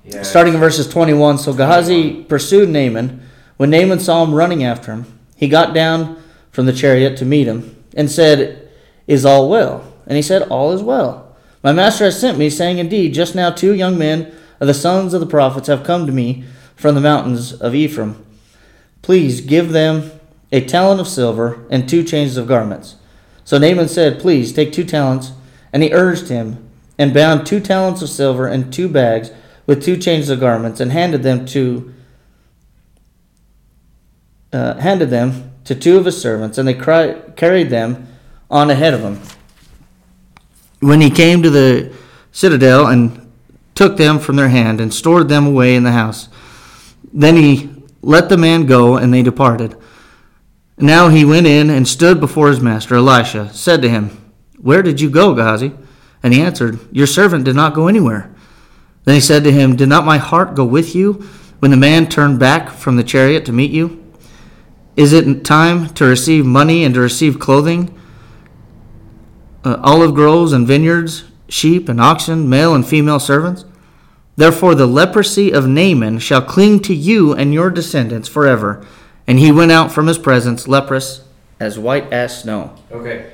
yeah. 0.04 0.22
starting 0.22 0.54
in 0.54 0.60
verses 0.60 0.86
twenty-one. 0.88 1.38
So 1.38 1.52
Gehazi 1.52 2.24
pursued 2.28 2.68
Naaman. 2.68 3.20
When 3.56 3.70
Naaman 3.70 4.00
saw 4.00 4.24
him 4.24 4.34
running 4.34 4.64
after 4.64 4.92
him, 4.92 5.06
he 5.36 5.48
got 5.48 5.72
down 5.74 6.16
from 6.50 6.66
the 6.66 6.72
chariot 6.72 7.16
to 7.18 7.24
meet 7.24 7.46
him 7.46 7.73
and 7.94 8.10
said, 8.10 8.68
"Is 9.06 9.24
all 9.24 9.48
well?" 9.48 9.84
And 10.06 10.16
he 10.16 10.22
said, 10.22 10.42
"All 10.42 10.72
is 10.72 10.82
well. 10.82 11.24
My 11.64 11.72
master 11.72 12.04
has 12.04 12.20
sent 12.20 12.36
me, 12.36 12.50
saying, 12.50 12.76
Indeed, 12.76 13.14
just 13.14 13.34
now 13.34 13.50
two 13.50 13.74
young 13.74 13.96
men 13.96 14.30
of 14.60 14.66
the 14.66 14.74
sons 14.74 15.14
of 15.14 15.20
the 15.20 15.26
prophets 15.26 15.66
have 15.66 15.82
come 15.82 16.04
to 16.04 16.12
me 16.12 16.44
from 16.76 16.94
the 16.94 17.00
mountains 17.00 17.54
of 17.54 17.74
Ephraim. 17.74 18.22
Please 19.00 19.40
give 19.40 19.70
them 19.72 20.10
a 20.52 20.60
talent 20.60 21.00
of 21.00 21.08
silver 21.08 21.66
and 21.70 21.88
two 21.88 22.04
changes 22.04 22.36
of 22.36 22.46
garments. 22.46 22.96
So 23.44 23.56
Naaman 23.56 23.88
said, 23.88 24.20
Please 24.20 24.52
take 24.52 24.72
two 24.72 24.84
talents. 24.84 25.32
And 25.72 25.82
he 25.82 25.92
urged 25.92 26.28
him, 26.28 26.70
and 26.98 27.12
bound 27.12 27.46
two 27.46 27.58
talents 27.58 28.00
of 28.00 28.08
silver 28.08 28.46
in 28.46 28.70
two 28.70 28.86
bags 28.86 29.32
with 29.66 29.82
two 29.82 29.96
changes 29.96 30.30
of 30.30 30.38
garments, 30.38 30.78
and 30.78 30.92
handed 30.92 31.24
them 31.24 31.46
to 31.46 31.92
uh, 34.52 34.78
handed 34.78 35.10
them 35.10 35.50
to 35.64 35.74
two 35.74 35.96
of 35.96 36.04
his 36.04 36.20
servants, 36.20 36.58
and 36.58 36.68
they 36.68 36.74
cry, 36.74 37.14
carried 37.36 37.70
them 37.70 38.06
on 38.50 38.70
ahead 38.70 38.94
of 38.94 39.00
him. 39.00 39.20
When 40.80 41.00
he 41.00 41.10
came 41.10 41.42
to 41.42 41.50
the 41.50 41.92
citadel 42.32 42.86
and 42.86 43.32
took 43.74 43.96
them 43.96 44.18
from 44.18 44.36
their 44.36 44.48
hand 44.48 44.80
and 44.80 44.92
stored 44.92 45.28
them 45.28 45.46
away 45.46 45.74
in 45.74 45.84
the 45.84 45.92
house, 45.92 46.28
then 47.12 47.36
he 47.36 47.70
let 48.02 48.28
the 48.28 48.36
man 48.36 48.66
go, 48.66 48.96
and 48.96 49.12
they 49.12 49.22
departed. 49.22 49.76
Now 50.76 51.08
he 51.08 51.24
went 51.24 51.46
in 51.46 51.70
and 51.70 51.88
stood 51.88 52.20
before 52.20 52.48
his 52.48 52.60
master. 52.60 52.96
Elisha 52.96 53.52
said 53.54 53.80
to 53.82 53.88
him, 53.88 54.32
Where 54.60 54.82
did 54.82 55.00
you 55.00 55.08
go, 55.08 55.34
Gehazi? 55.34 55.72
And 56.22 56.34
he 56.34 56.42
answered, 56.42 56.78
Your 56.92 57.06
servant 57.06 57.44
did 57.44 57.56
not 57.56 57.74
go 57.74 57.86
anywhere. 57.86 58.34
Then 59.04 59.14
he 59.14 59.20
said 59.20 59.44
to 59.44 59.52
him, 59.52 59.76
Did 59.76 59.88
not 59.88 60.04
my 60.04 60.18
heart 60.18 60.54
go 60.54 60.64
with 60.64 60.94
you 60.94 61.14
when 61.60 61.70
the 61.70 61.76
man 61.76 62.08
turned 62.08 62.38
back 62.38 62.70
from 62.70 62.96
the 62.96 63.04
chariot 63.04 63.46
to 63.46 63.52
meet 63.52 63.70
you? 63.70 64.03
Is 64.96 65.12
it 65.12 65.44
time 65.44 65.88
to 65.94 66.04
receive 66.04 66.46
money 66.46 66.84
and 66.84 66.94
to 66.94 67.00
receive 67.00 67.38
clothing, 67.40 67.98
uh, 69.64 69.78
olive 69.82 70.14
groves 70.14 70.52
and 70.52 70.66
vineyards, 70.66 71.24
sheep 71.48 71.88
and 71.88 72.00
oxen, 72.00 72.48
male 72.48 72.74
and 72.74 72.86
female 72.86 73.18
servants? 73.18 73.64
Therefore, 74.36 74.74
the 74.74 74.86
leprosy 74.86 75.52
of 75.52 75.66
Naaman 75.66 76.18
shall 76.18 76.42
cling 76.42 76.80
to 76.80 76.94
you 76.94 77.32
and 77.32 77.54
your 77.54 77.70
descendants 77.70 78.28
forever. 78.28 78.84
And 79.26 79.38
he 79.38 79.50
went 79.52 79.72
out 79.72 79.90
from 79.92 80.06
his 80.06 80.18
presence, 80.18 80.68
leprous, 80.68 81.24
as 81.60 81.78
white 81.78 82.12
as 82.12 82.42
snow. 82.42 82.74
Okay. 82.90 83.32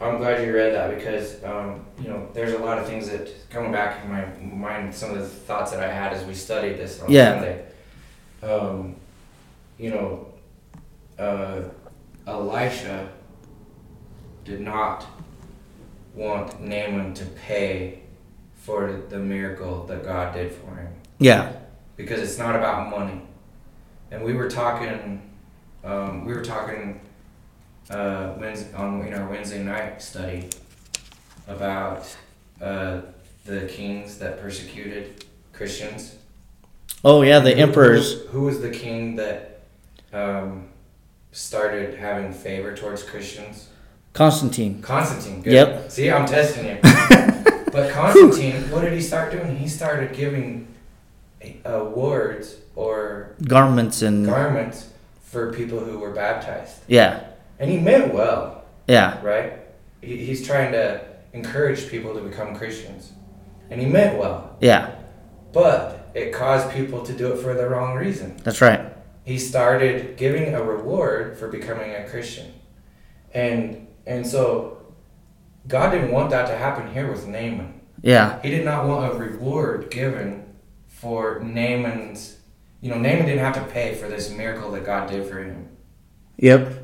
I'm 0.00 0.16
glad 0.16 0.46
you 0.46 0.54
read 0.54 0.72
that 0.72 0.96
because, 0.96 1.42
um, 1.44 1.84
you 2.00 2.08
know, 2.08 2.26
there's 2.32 2.54
a 2.54 2.58
lot 2.58 2.78
of 2.78 2.86
things 2.86 3.10
that 3.10 3.28
coming 3.50 3.70
back 3.70 4.02
in 4.02 4.10
my 4.10 4.24
mind, 4.68 4.94
some 4.94 5.10
of 5.10 5.18
the 5.18 5.26
thoughts 5.26 5.72
that 5.72 5.82
I 5.82 5.92
had 5.92 6.14
as 6.14 6.24
we 6.24 6.32
studied 6.32 6.78
this 6.78 7.02
on 7.02 7.10
Yeah. 7.10 7.34
Sunday. 7.34 7.64
Um, 8.42 8.96
you 9.78 9.90
know, 9.90 10.26
uh, 11.20 11.62
Elisha 12.26 13.08
did 14.44 14.60
not 14.60 15.06
want 16.14 16.60
Naaman 16.60 17.14
to 17.14 17.24
pay 17.26 18.00
for 18.54 19.02
the 19.08 19.18
miracle 19.18 19.84
that 19.86 20.04
God 20.04 20.34
did 20.34 20.52
for 20.52 20.74
him 20.74 20.92
Yeah, 21.18 21.52
because 21.96 22.20
it's 22.20 22.38
not 22.38 22.56
about 22.56 22.90
money. 22.90 23.22
And 24.10 24.24
we 24.24 24.32
were 24.34 24.48
talking, 24.48 25.22
um, 25.84 26.24
we 26.24 26.34
were 26.34 26.42
talking 26.42 27.00
uh, 27.90 28.34
Wednesday, 28.38 28.74
on 28.74 29.02
in 29.06 29.14
our 29.14 29.28
Wednesday 29.28 29.62
night 29.62 30.02
study 30.02 30.48
about 31.46 32.04
uh, 32.60 33.02
the 33.44 33.66
kings 33.66 34.18
that 34.18 34.40
persecuted 34.40 35.24
Christians. 35.52 36.16
Oh 37.04 37.22
yeah, 37.22 37.38
the 37.38 37.54
Who- 37.54 37.60
emperors. 37.62 38.22
Who, 38.22 38.28
who 38.28 38.40
was 38.42 38.60
the 38.60 38.70
king 38.70 39.16
that 39.16 39.60
um, 40.12 40.69
started 41.32 41.98
having 41.98 42.32
favor 42.32 42.74
towards 42.76 43.02
Christians? 43.02 43.68
Constantine. 44.12 44.82
Constantine. 44.82 45.42
Good. 45.42 45.52
Yep. 45.52 45.90
See, 45.90 46.10
I'm 46.10 46.26
testing 46.26 46.66
you. 46.66 46.78
but 47.72 47.90
Constantine, 47.92 48.70
what 48.70 48.82
did 48.82 48.92
he 48.92 49.00
start 49.00 49.30
doing? 49.30 49.56
He 49.56 49.68
started 49.68 50.12
giving 50.12 50.66
uh, 51.64 51.70
awards 51.70 52.56
or 52.74 53.34
Garments 53.46 54.02
and 54.02 54.26
garments 54.26 54.88
for 55.22 55.52
people 55.52 55.78
who 55.78 55.98
were 55.98 56.10
baptized. 56.10 56.80
yeah, 56.88 57.24
And 57.60 57.70
he 57.70 57.78
meant 57.78 58.12
well, 58.12 58.64
yeah, 58.88 59.22
right? 59.24 59.52
He, 60.02 60.16
he's 60.26 60.44
trying 60.44 60.72
to 60.72 61.00
encourage 61.32 61.88
people 61.88 62.12
to 62.14 62.20
become 62.20 62.56
Christians. 62.56 63.12
And 63.70 63.80
he 63.80 63.86
meant 63.86 64.18
well. 64.18 64.56
yeah, 64.60 64.96
but 65.52 66.10
it 66.14 66.32
caused 66.32 66.72
people 66.72 67.04
to 67.04 67.12
do 67.12 67.32
it 67.32 67.36
for 67.40 67.54
the 67.54 67.68
wrong 67.68 67.96
reason. 67.96 68.36
That's 68.42 68.60
right. 68.60 68.80
He 69.24 69.38
started 69.38 70.16
giving 70.16 70.54
a 70.54 70.62
reward 70.62 71.38
for 71.38 71.48
becoming 71.48 71.94
a 71.94 72.08
Christian, 72.08 72.52
and 73.32 73.86
and 74.06 74.26
so 74.26 74.80
God 75.68 75.90
didn't 75.90 76.10
want 76.10 76.30
that 76.30 76.46
to 76.48 76.56
happen 76.56 76.92
here 76.92 77.10
with 77.10 77.26
Naaman. 77.26 77.80
Yeah. 78.02 78.40
He 78.42 78.50
did 78.50 78.64
not 78.64 78.86
want 78.86 79.12
a 79.12 79.16
reward 79.16 79.90
given 79.90 80.44
for 80.88 81.40
Naaman's. 81.40 82.38
You 82.80 82.90
know, 82.90 82.96
Naaman 82.96 83.26
didn't 83.26 83.40
have 83.40 83.54
to 83.54 83.64
pay 83.72 83.94
for 83.94 84.08
this 84.08 84.30
miracle 84.30 84.70
that 84.72 84.84
God 84.86 85.10
did 85.10 85.26
for 85.26 85.42
him. 85.42 85.68
Yep. 86.38 86.76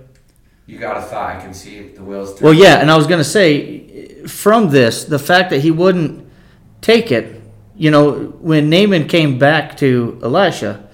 You 0.67 0.79
got 0.79 0.99
a 0.99 1.01
thought. 1.01 1.37
I 1.37 1.41
can 1.41 1.55
see 1.55 1.89
the 1.89 2.03
wheels. 2.03 2.41
Well, 2.41 2.53
yeah, 2.53 2.81
and 2.81 2.91
I 2.91 2.97
was 2.97 3.07
going 3.07 3.21
to 3.21 3.25
say, 3.25 4.25
from 4.27 4.71
this, 4.71 5.05
the 5.05 5.19
fact 5.19 5.51
that 5.51 5.61
he 5.61 5.71
wouldn't 5.71 6.29
take 6.83 7.11
it, 7.11 7.41
you 7.77 7.91
know, 7.91 8.27
when 8.41 8.69
Naaman 8.69 9.09
came 9.09 9.39
back 9.39 9.77
to 9.79 10.21
Elisha, 10.23 10.86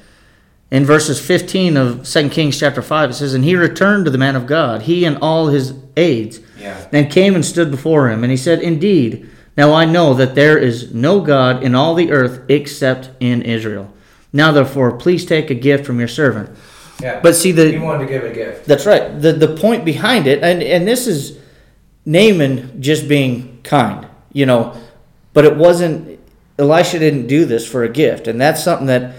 in 0.72 0.86
verses 0.86 1.20
15 1.24 1.76
of 1.76 2.08
2 2.08 2.30
Kings 2.30 2.58
chapter 2.58 2.80
5, 2.80 3.10
it 3.10 3.12
says, 3.14 3.34
And 3.34 3.44
he 3.44 3.54
returned 3.54 4.06
to 4.06 4.10
the 4.10 4.16
man 4.16 4.34
of 4.34 4.46
God, 4.46 4.82
he 4.82 5.04
and 5.04 5.18
all 5.18 5.48
his 5.48 5.74
aides, 5.98 6.40
Yeah. 6.58 6.88
and 6.90 7.10
came 7.10 7.34
and 7.34 7.44
stood 7.44 7.70
before 7.70 8.08
him. 8.08 8.24
And 8.24 8.30
he 8.30 8.38
said, 8.38 8.60
Indeed, 8.60 9.28
now 9.54 9.74
I 9.74 9.84
know 9.84 10.14
that 10.14 10.34
there 10.34 10.56
is 10.56 10.94
no 10.94 11.20
God 11.20 11.62
in 11.62 11.74
all 11.74 11.94
the 11.94 12.10
earth 12.10 12.40
except 12.48 13.10
in 13.20 13.42
Israel. 13.42 13.92
Now 14.32 14.50
therefore, 14.50 14.92
please 14.96 15.26
take 15.26 15.50
a 15.50 15.54
gift 15.54 15.84
from 15.84 15.98
your 15.98 16.08
servant. 16.08 16.48
Yeah. 17.02 17.20
But 17.20 17.36
see, 17.36 17.52
the, 17.52 17.70
he 17.72 17.78
wanted 17.78 18.06
to 18.06 18.10
give 18.10 18.24
a 18.24 18.32
gift. 18.32 18.64
that's 18.64 18.86
right. 18.86 19.20
The 19.20 19.32
the 19.32 19.54
point 19.56 19.84
behind 19.84 20.26
it, 20.26 20.42
and 20.42 20.62
and 20.62 20.88
this 20.88 21.06
is 21.06 21.36
Naaman 22.06 22.80
just 22.80 23.08
being 23.08 23.60
kind, 23.62 24.06
you 24.32 24.46
know, 24.46 24.74
but 25.34 25.44
it 25.44 25.56
wasn't. 25.56 26.18
Elisha 26.58 26.98
didn't 26.98 27.26
do 27.26 27.44
this 27.44 27.66
for 27.66 27.82
a 27.82 27.88
gift, 27.88 28.26
and 28.26 28.40
that's 28.40 28.62
something 28.62 28.86
that 28.86 29.14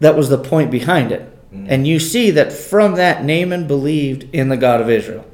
that 0.00 0.16
was 0.16 0.28
the 0.28 0.38
point 0.38 0.70
behind 0.70 1.12
it. 1.12 1.26
Mm. 1.52 1.66
And 1.68 1.86
you 1.86 1.98
see 1.98 2.30
that 2.32 2.52
from 2.52 2.94
that, 2.94 3.24
Naaman 3.24 3.66
believed 3.66 4.34
in 4.34 4.48
the 4.48 4.56
God 4.56 4.80
of 4.80 4.90
Israel. 4.90 5.26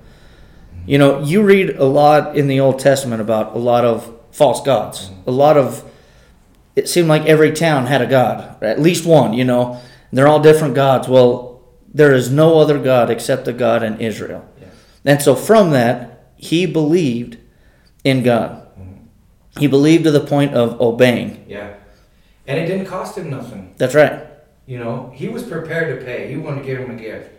You 0.86 0.98
know, 0.98 1.22
you 1.22 1.42
read 1.42 1.70
a 1.70 1.84
lot 1.84 2.36
in 2.36 2.46
the 2.46 2.60
Old 2.60 2.78
Testament 2.78 3.20
about 3.20 3.56
a 3.56 3.58
lot 3.58 3.84
of 3.84 4.12
false 4.30 4.60
gods. 4.62 5.08
Mm. 5.08 5.26
A 5.26 5.30
lot 5.30 5.56
of 5.56 5.84
it 6.74 6.88
seemed 6.88 7.08
like 7.08 7.24
every 7.24 7.52
town 7.52 7.86
had 7.86 8.02
a 8.02 8.06
god, 8.06 8.62
at 8.62 8.80
least 8.80 9.06
one. 9.06 9.32
You 9.32 9.44
know, 9.44 9.80
and 10.10 10.18
they're 10.18 10.28
all 10.28 10.40
different 10.40 10.74
gods. 10.74 11.08
Well, 11.08 11.62
there 11.92 12.12
is 12.12 12.30
no 12.30 12.58
other 12.58 12.78
God 12.78 13.10
except 13.10 13.46
the 13.46 13.52
God 13.52 13.82
in 13.82 14.00
Israel. 14.00 14.46
Yeah. 14.60 14.68
And 15.04 15.22
so 15.22 15.34
from 15.34 15.70
that, 15.70 16.32
he 16.36 16.66
believed 16.66 17.38
in 18.04 18.22
God. 18.22 18.68
Mm. 18.78 19.06
He 19.58 19.66
believed 19.66 20.04
to 20.04 20.10
the 20.10 20.20
point 20.20 20.54
of 20.54 20.80
obeying. 20.80 21.44
Yeah. 21.48 21.74
And 22.46 22.58
it 22.58 22.66
didn't 22.66 22.86
cost 22.86 23.18
him 23.18 23.30
nothing. 23.30 23.74
That's 23.78 23.94
right. 23.94 24.26
You 24.66 24.78
know, 24.78 25.12
he 25.14 25.28
was 25.28 25.44
prepared 25.44 25.98
to 25.98 26.04
pay. 26.04 26.28
He 26.28 26.36
wanted 26.36 26.60
to 26.62 26.66
give 26.66 26.78
him 26.80 26.90
a 26.90 27.00
gift. 27.00 27.30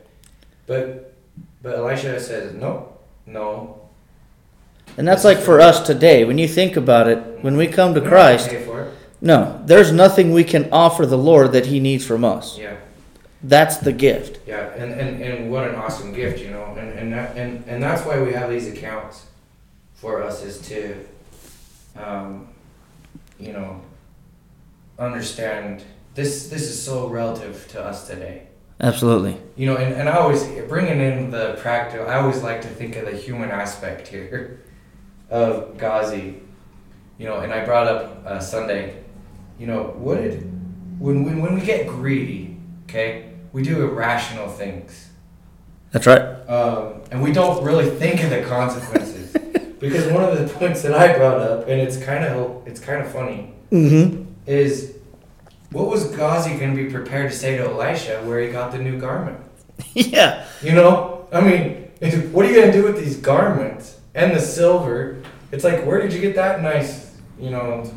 But 0.65 1.13
but 1.61 1.75
Elisha 1.75 2.19
says, 2.19 2.53
No, 2.53 2.93
no. 3.25 3.81
And 4.97 5.07
that's 5.07 5.23
like 5.23 5.37
for 5.37 5.59
us 5.59 5.85
today. 5.85 6.23
When 6.23 6.37
you 6.37 6.47
think 6.47 6.77
about 6.77 7.07
it, 7.07 7.43
when 7.43 7.57
we 7.57 7.67
come 7.67 7.93
to 7.93 8.01
Christ, 8.01 8.49
Pay 8.49 8.63
for 8.63 8.83
it. 8.83 8.93
no, 9.21 9.61
there's 9.65 9.91
nothing 9.91 10.31
we 10.31 10.43
can 10.43 10.69
offer 10.71 11.05
the 11.05 11.17
Lord 11.17 11.51
that 11.51 11.65
he 11.65 11.79
needs 11.79 12.05
from 12.05 12.23
us. 12.23 12.57
Yeah. 12.57 12.77
That's 13.43 13.77
the 13.77 13.91
gift. 13.91 14.39
Yeah. 14.47 14.73
And, 14.73 14.93
and, 14.93 15.21
and 15.21 15.51
what 15.51 15.67
an 15.67 15.75
awesome 15.75 16.13
gift, 16.13 16.39
you 16.39 16.49
know. 16.49 16.75
And 16.77 16.97
and, 16.97 17.13
that, 17.13 17.37
and 17.37 17.63
and 17.67 17.83
that's 17.83 18.05
why 18.05 18.19
we 18.21 18.31
have 18.33 18.49
these 18.49 18.67
accounts 18.67 19.25
for 19.95 20.23
us 20.23 20.43
is 20.43 20.59
to 20.69 21.05
um, 21.95 22.47
you 23.39 23.51
know 23.53 23.81
understand 24.97 25.83
this 26.17 26.47
this 26.49 26.63
is 26.63 26.81
so 26.81 27.07
relative 27.07 27.67
to 27.69 27.81
us 27.81 28.07
today. 28.07 28.47
Absolutely. 28.81 29.37
You 29.55 29.67
know, 29.67 29.77
and, 29.77 29.93
and 29.93 30.09
I 30.09 30.17
always 30.17 30.43
bringing 30.67 30.99
in 30.99 31.31
the 31.31 31.55
practical. 31.61 32.07
I 32.07 32.15
always 32.15 32.43
like 32.43 32.61
to 32.63 32.67
think 32.67 32.95
of 32.95 33.05
the 33.05 33.15
human 33.15 33.49
aspect 33.49 34.07
here 34.07 34.59
of 35.29 35.77
Ghazi. 35.77 36.41
You 37.19 37.25
know, 37.27 37.37
and 37.39 37.53
I 37.53 37.63
brought 37.63 37.87
up 37.87 38.23
uh, 38.25 38.39
Sunday. 38.39 39.03
You 39.59 39.67
know, 39.67 39.83
what 39.97 40.15
did 40.17 40.41
when, 40.99 41.23
when 41.23 41.41
when 41.41 41.53
we 41.55 41.61
get 41.61 41.87
greedy, 41.87 42.57
okay, 42.85 43.33
we 43.53 43.61
do 43.61 43.83
irrational 43.83 44.49
things, 44.49 45.09
That's 45.91 46.05
right. 46.07 46.21
um, 46.49 47.01
and 47.11 47.21
we 47.21 47.31
don't 47.31 47.63
really 47.63 47.89
think 47.89 48.23
of 48.23 48.29
the 48.31 48.41
consequences. 48.43 49.33
because 49.79 50.11
one 50.11 50.23
of 50.23 50.37
the 50.37 50.51
points 50.55 50.81
that 50.81 50.93
I 50.93 51.15
brought 51.17 51.39
up, 51.39 51.67
and 51.67 51.79
it's 51.79 51.97
kind 51.97 52.23
of 52.25 52.67
it's 52.67 52.79
kind 52.79 53.01
of 53.05 53.11
funny, 53.11 53.53
Mm-hmm. 53.71 54.23
is 54.45 54.96
what 55.71 55.87
was 55.87 56.05
Ghazi 56.05 56.57
going 56.57 56.75
to 56.75 56.83
be 56.83 56.89
prepared 56.89 57.31
to 57.31 57.37
say 57.37 57.57
to 57.57 57.65
Elisha 57.65 58.21
where 58.25 58.39
he 58.39 58.51
got 58.51 58.71
the 58.71 58.77
new 58.77 58.99
garment? 58.99 59.39
yeah. 59.93 60.45
You 60.61 60.73
know, 60.73 61.27
I 61.31 61.41
mean, 61.41 61.87
what 62.31 62.45
are 62.45 62.49
you 62.51 62.59
gonna 62.59 62.71
do 62.71 62.83
with 62.83 62.97
these 62.97 63.17
garments 63.17 63.99
and 64.15 64.35
the 64.35 64.39
silver? 64.39 65.21
It's 65.51 65.63
like, 65.63 65.85
where 65.85 66.01
did 66.01 66.13
you 66.13 66.21
get 66.21 66.35
that 66.35 66.61
nice, 66.61 67.15
you 67.39 67.49
know, 67.49 67.89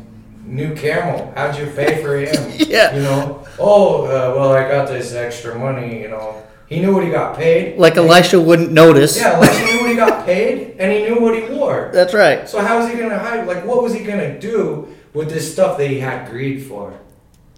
new 0.43 0.75
camel? 0.75 1.31
How'd 1.35 1.57
you 1.57 1.67
pay 1.67 2.01
for 2.01 2.17
him? 2.17 2.51
Yeah. 2.71 2.95
You 2.95 3.01
know, 3.01 3.45
oh, 3.59 4.05
uh, 4.05 4.33
well, 4.33 4.53
I 4.53 4.65
got 4.69 4.87
this 4.87 5.13
extra 5.13 5.57
money. 5.57 6.01
You 6.01 6.07
know, 6.07 6.41
he 6.67 6.79
knew 6.79 6.93
what 6.93 7.03
he 7.03 7.09
got 7.09 7.35
paid. 7.35 7.77
Like 7.77 7.97
Elisha 7.97 8.39
wouldn't 8.39 8.71
notice. 8.71 9.17
Yeah, 9.17 9.43
he 9.45 9.73
knew 9.73 9.81
what 9.81 9.89
he 9.89 9.95
got 9.97 10.25
paid, 10.25 10.77
and 10.79 10.91
he 10.91 11.03
knew 11.03 11.19
what 11.19 11.35
he 11.35 11.53
wore. 11.53 11.91
That's 11.93 12.13
right. 12.13 12.47
So 12.47 12.61
how 12.61 12.79
was 12.79 12.89
he 12.89 12.97
gonna 12.97 13.19
hide? 13.19 13.45
Like, 13.45 13.65
what 13.65 13.83
was 13.83 13.93
he 13.93 14.05
gonna 14.05 14.39
do 14.39 14.87
with 15.13 15.29
this 15.29 15.51
stuff 15.51 15.77
that 15.79 15.87
he 15.87 15.99
had 15.99 16.29
greed 16.29 16.65
for? 16.65 16.97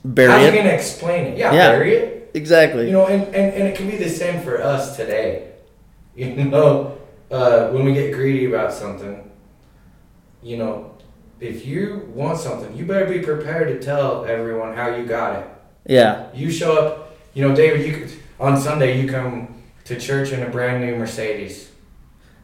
Bury 0.04 0.32
How's 0.32 0.42
he 0.42 0.48
it. 0.48 0.56
gonna 0.64 0.74
explain 0.76 1.26
it? 1.28 1.38
Yeah, 1.38 1.54
Yeah. 1.54 1.72
bury 1.72 1.96
it. 1.96 2.32
Exactly. 2.34 2.88
You 2.88 2.92
know, 2.94 3.08
and, 3.08 3.24
and, 3.28 3.54
and 3.54 3.68
it 3.68 3.76
can 3.76 3.90
be 3.90 3.98
the 3.98 4.10
same 4.10 4.42
for 4.42 4.62
us 4.62 4.96
today. 4.98 5.50
You 6.16 6.36
know, 6.46 6.98
uh, 7.32 7.70
when 7.70 7.86
we 7.86 7.94
get 7.94 8.14
greedy 8.14 8.46
about 8.46 8.72
something, 8.72 9.32
you 10.44 10.58
know, 10.58 10.92
if 11.40 11.66
you 11.66 12.08
want 12.14 12.38
something, 12.38 12.76
you 12.78 12.86
better 12.86 13.08
be 13.08 13.20
prepared 13.20 13.68
to 13.70 13.84
tell 13.84 14.24
everyone 14.26 14.76
how 14.76 14.94
you 14.96 15.06
got 15.08 15.40
it. 15.40 15.48
yeah. 15.88 16.28
You 16.32 16.52
show 16.52 16.78
up, 16.78 17.16
you 17.34 17.48
know, 17.48 17.56
David, 17.56 17.88
you 17.88 17.94
could, 17.98 18.12
on 18.40 18.62
Sunday, 18.62 19.02
you 19.02 19.10
come 19.10 19.56
to 19.86 20.00
church 20.00 20.32
in 20.32 20.44
a 20.44 20.50
brand 20.50 20.86
new 20.86 20.96
Mercedes. 20.98 21.72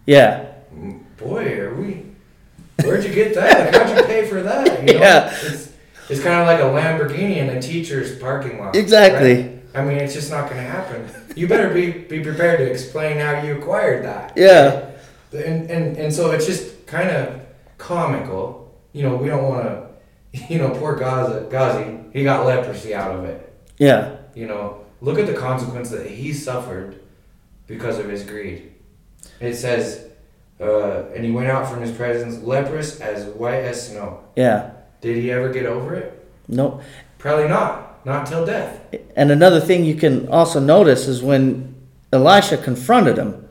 Yeah. 0.07 0.47
Mm, 0.73 1.03
Boy, 1.17 1.59
are 1.59 1.75
we, 1.75 2.05
where'd 2.83 3.03
you 3.03 3.13
get 3.13 3.35
that? 3.35 3.71
Like, 3.71 3.83
how'd 3.87 3.97
you 3.97 4.03
pay 4.05 4.25
for 4.25 4.41
that? 4.41 4.79
You 4.87 4.93
know, 4.95 4.99
Yeah. 4.99 5.31
It's, 5.43 5.68
it's 6.09 6.21
kind 6.21 6.41
of 6.41 6.47
like 6.47 6.59
a 6.59 6.63
Lamborghini 6.63 7.37
in 7.37 7.49
a 7.49 7.61
teacher's 7.61 8.17
parking 8.17 8.59
lot. 8.59 8.75
Exactly. 8.75 9.43
right? 9.43 9.59
I 9.75 9.83
mean, 9.85 9.97
it's 9.97 10.13
just 10.13 10.31
not 10.31 10.49
going 10.49 10.61
to 10.61 10.67
happen. 10.67 11.07
You 11.35 11.47
better 11.47 11.71
be, 11.71 11.91
be 11.91 12.21
prepared 12.21 12.59
to 12.59 12.69
explain 12.69 13.17
how 13.17 13.41
you 13.41 13.55
acquired 13.55 14.03
that. 14.03 14.33
Yeah. 14.35 14.89
And, 15.31 15.69
and, 15.69 15.97
and 15.97 16.13
so 16.13 16.31
it's 16.31 16.47
just 16.47 16.87
kind 16.87 17.09
of 17.09 17.41
comical. 17.77 18.75
You 18.93 19.03
know, 19.03 19.15
we 19.15 19.27
don't 19.27 19.43
want 19.43 19.63
to, 19.63 19.89
you 20.53 20.57
know, 20.57 20.71
poor 20.71 20.95
Gaza, 20.95 21.47
Ghazi, 21.49 21.99
he 22.11 22.23
got 22.23 22.45
leprosy 22.45 22.95
out 22.95 23.15
of 23.15 23.25
it. 23.25 23.45
Yeah. 23.77 24.17
You 24.33 24.47
know, 24.47 24.85
look 25.01 25.19
at 25.19 25.27
the 25.27 25.33
consequence 25.33 25.91
that 25.91 26.07
he 26.07 26.33
suffered 26.33 26.99
because 27.67 27.99
of 27.99 28.09
his 28.09 28.23
greed. 28.23 28.73
It 29.39 29.55
says, 29.55 30.07
uh, 30.59 31.05
and 31.15 31.23
he 31.23 31.31
went 31.31 31.47
out 31.47 31.69
from 31.69 31.81
his 31.81 31.91
presence 31.95 32.43
leprous 32.43 32.99
as 32.99 33.25
white 33.25 33.59
as 33.63 33.89
snow. 33.89 34.23
Yeah. 34.35 34.71
Did 35.01 35.17
he 35.17 35.31
ever 35.31 35.51
get 35.51 35.65
over 35.65 35.95
it? 35.95 36.25
Nope. 36.47 36.81
Probably 37.17 37.47
not. 37.47 38.05
Not 38.05 38.25
till 38.27 38.45
death. 38.45 38.79
And 39.15 39.29
another 39.31 39.59
thing 39.59 39.83
you 39.85 39.95
can 39.95 40.27
also 40.29 40.59
notice 40.59 41.07
is 41.07 41.21
when 41.21 41.75
Elisha 42.13 42.57
confronted 42.57 43.17
him, 43.17 43.47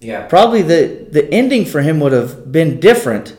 Yeah. 0.00 0.26
probably 0.26 0.62
the, 0.62 1.06
the 1.10 1.28
ending 1.32 1.64
for 1.64 1.80
him 1.82 2.00
would 2.00 2.12
have 2.12 2.50
been 2.52 2.78
different 2.80 3.36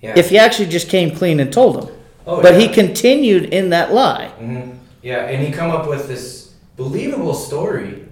Yeah. 0.00 0.14
if 0.16 0.30
he 0.30 0.38
actually 0.38 0.68
just 0.68 0.88
came 0.88 1.10
clean 1.14 1.40
and 1.40 1.52
told 1.52 1.84
him. 1.84 1.94
oh, 2.26 2.42
but 2.42 2.54
yeah. 2.54 2.60
he 2.60 2.68
continued 2.68 3.44
in 3.54 3.70
that 3.70 3.92
lie. 3.94 4.32
Mm-hmm. 4.40 4.72
Yeah, 5.02 5.26
and 5.26 5.44
he 5.46 5.52
come 5.52 5.70
up 5.70 5.88
with 5.88 6.08
this 6.08 6.52
believable 6.76 7.34
story. 7.34 8.04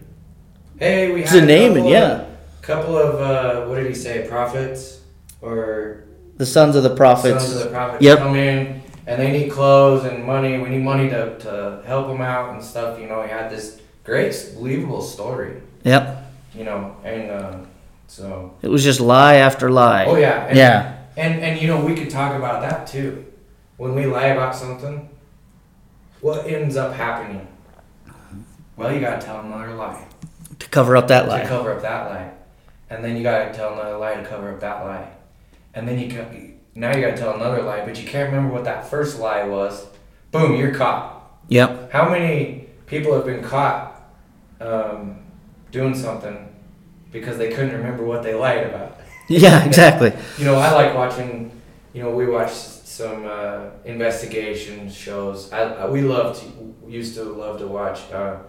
Hey, 0.79 1.13
we 1.13 1.23
It's 1.23 1.31
had 1.33 1.41
a 1.41 1.43
a 1.43 1.47
name, 1.47 1.75
couple 1.75 1.87
and 1.95 1.97
of- 1.97 2.19
yeah. 2.21 2.25
couple 2.63 2.97
of 2.97 3.21
uh, 3.21 3.67
what 3.69 3.77
did 3.77 3.87
he 3.89 3.95
say? 3.95 4.27
Prophets 4.29 5.01
or 5.43 6.04
The 6.37 6.47
sons 6.47 6.77
of 6.77 6.83
the 6.83 6.95
prophets. 6.95 7.45
sons 7.45 7.57
of 7.57 7.65
the 7.65 7.71
prophets 7.71 8.03
Yep. 8.03 8.19
come 8.19 8.35
in 8.37 8.83
and 9.07 9.21
they 9.21 9.31
need 9.31 9.51
clothes 9.51 10.05
and 10.05 10.25
money. 10.25 10.59
We 10.59 10.69
need 10.69 10.83
money 10.83 11.09
to, 11.11 11.39
to 11.39 11.83
help 11.87 12.09
them 12.09 12.21
out 12.21 12.55
and 12.55 12.63
stuff. 12.63 12.99
You 12.99 13.07
know, 13.07 13.23
he 13.23 13.29
had 13.31 13.51
this 13.51 13.81
great, 14.03 14.35
believable 14.57 15.01
story. 15.03 15.61
Yep. 15.85 16.33
You 16.55 16.65
know, 16.65 16.97
and 17.05 17.31
uh, 17.31 17.57
so 18.09 18.55
It 18.63 18.69
was 18.69 18.83
just 18.85 19.01
lie 19.01 19.37
after 19.37 19.71
lie. 19.71 20.07
oh 20.07 20.17
yeah, 20.17 20.47
and, 20.47 20.57
Yeah. 20.57 20.97
and 21.17 21.41
and 21.43 21.61
you 21.61 21.67
know 21.69 21.85
we 21.85 21.95
could 21.95 22.11
talk 22.11 22.37
about 22.37 22.61
that 22.63 22.87
too. 22.87 23.25
When 23.77 23.95
we 23.95 24.07
lie 24.07 24.27
about 24.27 24.55
something, 24.55 25.09
what 26.21 26.47
ends 26.47 26.77
up 26.77 26.95
happening? 26.95 27.47
Well, 28.77 28.93
you 28.93 29.01
gotta 29.01 29.21
tell 29.25 29.41
another 29.41 29.75
lie. 29.75 30.05
To 30.61 30.69
cover 30.69 30.97
up 30.97 31.09
that 31.09 31.29
lie. 31.29 31.43
to 31.43 31.49
cover 31.49 31.73
up 31.73 31.83
that 31.83 32.11
lie, 32.11 32.31
and 32.91 33.05
then 33.05 33.17
you 33.17 33.23
gotta 33.25 33.53
tell 33.53 33.73
another 33.75 33.97
lie 33.99 34.15
to 34.15 34.25
cover 34.25 34.53
up 34.53 34.61
that 34.61 34.85
lie, 34.85 35.09
and 35.75 35.87
then 35.89 35.99
you 35.99 36.09
can 36.09 36.59
now 36.75 36.95
you 36.95 37.01
gotta 37.01 37.17
tell 37.17 37.35
another 37.35 37.63
lie, 37.63 37.85
but 37.85 38.01
you 38.01 38.09
can't 38.09 38.31
remember 38.31 38.53
what 38.53 38.65
that 38.65 38.89
first 38.89 39.21
lie 39.21 39.45
was, 39.45 39.87
boom, 40.33 40.57
you're 40.57 40.75
caught. 40.75 41.41
Yep. 41.49 41.93
How 41.93 42.09
many 42.09 42.69
people 42.87 43.15
have 43.15 43.25
been 43.25 43.43
caught 43.43 44.11
um, 44.61 45.19
doing 45.71 45.95
something 45.95 46.49
because 47.13 47.39
they 47.39 47.51
couldn't 47.51 47.73
remember 47.73 48.05
what 48.05 48.23
they 48.23 48.35
lied 48.35 48.67
about? 48.67 48.99
Yeah, 49.27 49.65
exactly. 49.65 50.13
You 50.37 50.45
know, 50.45 50.57
I 50.57 50.71
like 50.73 50.95
watching. 50.95 51.51
You 51.95 52.03
know, 52.03 52.11
we 52.11 52.27
watch 52.27 52.53
some 52.53 53.25
uh, 53.25 53.71
investigation 53.87 54.91
shows. 54.91 55.51
I, 55.51 55.63
I 55.63 55.89
we 55.89 56.03
loved 56.03 56.45
used 56.87 57.15
to 57.15 57.25
love 57.25 57.59
to 57.61 57.67
watch 57.67 58.01
uh, 58.13 58.41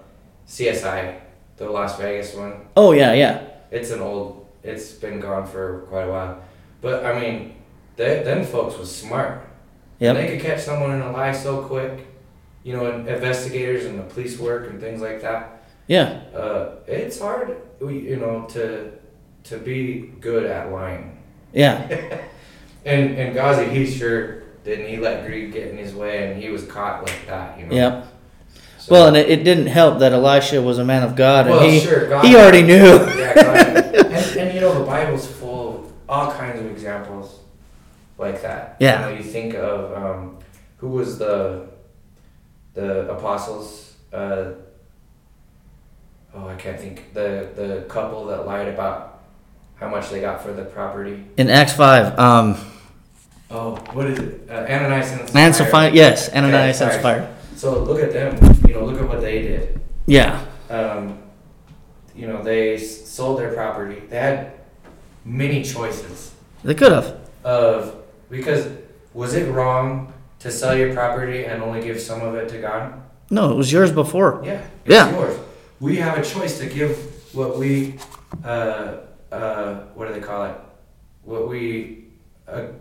CSI, 0.45 1.19
the 1.55 1.69
Las 1.69 1.97
Vegas 1.97 2.35
one. 2.35 2.67
Oh 2.75 2.91
yeah, 2.91 3.13
yeah. 3.13 3.47
It's 3.71 3.91
an 3.91 4.01
old. 4.01 4.47
It's 4.63 4.91
been 4.91 5.21
gone 5.21 5.47
for 5.47 5.85
quite 5.87 6.03
a 6.03 6.09
while, 6.09 6.41
but 6.81 7.05
I 7.05 7.19
mean, 7.19 7.55
they, 7.95 8.23
them 8.23 8.45
folks 8.45 8.77
was 8.77 8.93
smart. 8.93 9.47
Yep. 9.99 10.15
They 10.15 10.27
could 10.27 10.41
catch 10.41 10.61
someone 10.61 10.91
in 10.91 11.01
a 11.01 11.11
lie 11.11 11.31
so 11.31 11.61
quick. 11.63 12.07
You 12.63 12.75
know, 12.75 12.89
and 12.91 13.07
investigators 13.07 13.85
and 13.85 13.99
the 13.99 14.03
police 14.03 14.39
work 14.39 14.69
and 14.69 14.79
things 14.81 14.99
like 14.99 15.21
that. 15.21 15.63
Yeah. 15.87 16.21
Uh, 16.35 16.77
it's 16.87 17.19
hard, 17.19 17.55
you 17.79 18.15
know, 18.17 18.45
to 18.49 18.91
to 19.45 19.57
be 19.59 20.11
good 20.19 20.45
at 20.45 20.71
lying. 20.71 21.21
Yeah. 21.53 22.21
And 22.85 23.17
and 23.17 23.33
Ghazi, 23.33 23.65
he 23.69 23.87
sure 23.87 24.43
didn't. 24.63 24.87
He 24.87 24.97
let 24.97 25.25
greed 25.25 25.51
get 25.51 25.69
in 25.69 25.77
his 25.77 25.95
way, 25.95 26.31
and 26.31 26.39
he 26.41 26.49
was 26.49 26.67
caught 26.67 27.01
like 27.01 27.25
that. 27.25 27.57
You 27.59 27.65
know. 27.65 27.75
Yep. 27.75 28.07
So- 28.77 28.91
Well, 28.93 29.07
and 29.07 29.17
it, 29.17 29.27
it 29.27 29.43
didn't 29.43 29.65
help 29.65 29.97
that 30.01 30.13
Elisha 30.13 30.61
was 30.61 30.77
a 30.77 30.85
man 30.85 31.01
of 31.01 31.15
God, 31.15 31.47
and 31.47 31.55
Well, 31.55 31.67
he 31.67 31.79
sure, 31.79 32.07
God- 32.07 32.23
he 32.25 32.35
already 32.35 32.61
knew. 32.61 32.75
yeah, 33.17 33.73
and, 33.95 34.37
and 34.37 34.53
you 34.53 34.61
know 34.61 34.77
the 34.77 34.85
Bible's 34.85 35.25
all 36.07 36.31
kinds 36.31 36.59
of 36.59 36.67
examples 36.67 37.39
like 38.17 38.41
that. 38.41 38.77
Yeah. 38.79 39.07
You 39.09 39.11
know, 39.15 39.17
you 39.17 39.23
think 39.23 39.55
of 39.55 39.93
um, 39.93 40.37
who 40.77 40.89
was 40.89 41.17
the 41.17 41.67
the 42.73 43.09
apostles. 43.09 43.93
Uh, 44.13 44.51
oh, 46.33 46.47
I 46.47 46.55
can't 46.55 46.79
think. 46.79 47.13
The 47.13 47.49
the 47.55 47.85
couple 47.89 48.25
that 48.27 48.45
lied 48.45 48.67
about 48.67 49.23
how 49.75 49.89
much 49.89 50.09
they 50.09 50.21
got 50.21 50.41
for 50.41 50.53
the 50.53 50.63
property. 50.65 51.25
In 51.37 51.49
Acts 51.49 51.73
five, 51.73 52.17
um, 52.17 52.57
Oh, 53.51 53.75
what 53.93 54.07
is 54.07 54.19
it? 54.19 54.49
Uh, 54.49 54.65
Ananias 54.67 55.11
and 55.11 55.35
and 55.35 55.55
Sapphira, 55.55 55.91
yes, 55.93 56.29
Ananias 56.33 56.81
and. 56.81 56.91
Sapphira. 56.91 57.35
So 57.55 57.83
look 57.83 58.01
at 58.01 58.11
them. 58.11 58.35
You 58.67 58.73
know, 58.73 58.85
look 58.85 58.99
at 58.99 59.07
what 59.07 59.21
they 59.21 59.41
did. 59.41 59.79
Yeah. 60.07 60.43
Um, 60.69 61.19
you 62.15 62.27
know, 62.27 62.41
they 62.41 62.77
sold 62.77 63.39
their 63.39 63.53
property. 63.53 64.01
They 64.09 64.17
had 64.17 64.53
many 65.25 65.63
choices 65.63 66.31
They 66.63 66.73
could 66.75 66.91
have. 66.91 67.17
of 67.43 67.95
because 68.29 68.67
was 69.13 69.33
it 69.33 69.51
wrong 69.51 70.13
to 70.39 70.51
sell 70.51 70.75
your 70.77 70.93
property 70.93 71.45
and 71.45 71.61
only 71.63 71.81
give 71.81 71.99
some 71.99 72.21
of 72.21 72.35
it 72.35 72.47
to 72.49 72.59
God? 72.59 73.01
No, 73.31 73.51
it 73.51 73.55
was 73.55 73.71
yours 73.71 73.91
before. 73.91 74.41
Yeah, 74.45 74.61
Yeah. 74.85 75.11
yours. 75.11 75.37
We 75.79 75.97
have 75.97 76.17
a 76.17 76.21
choice 76.23 76.59
to 76.59 76.67
give 76.67 76.95
what 77.33 77.57
we, 77.57 77.95
uh, 78.43 78.97
uh, 79.31 79.73
what 79.95 80.07
do 80.07 80.13
they 80.13 80.19
call 80.19 80.45
it? 80.45 80.55
What 81.23 81.49
we, 81.49 82.05
uh, 82.47 82.61
what 82.61 82.71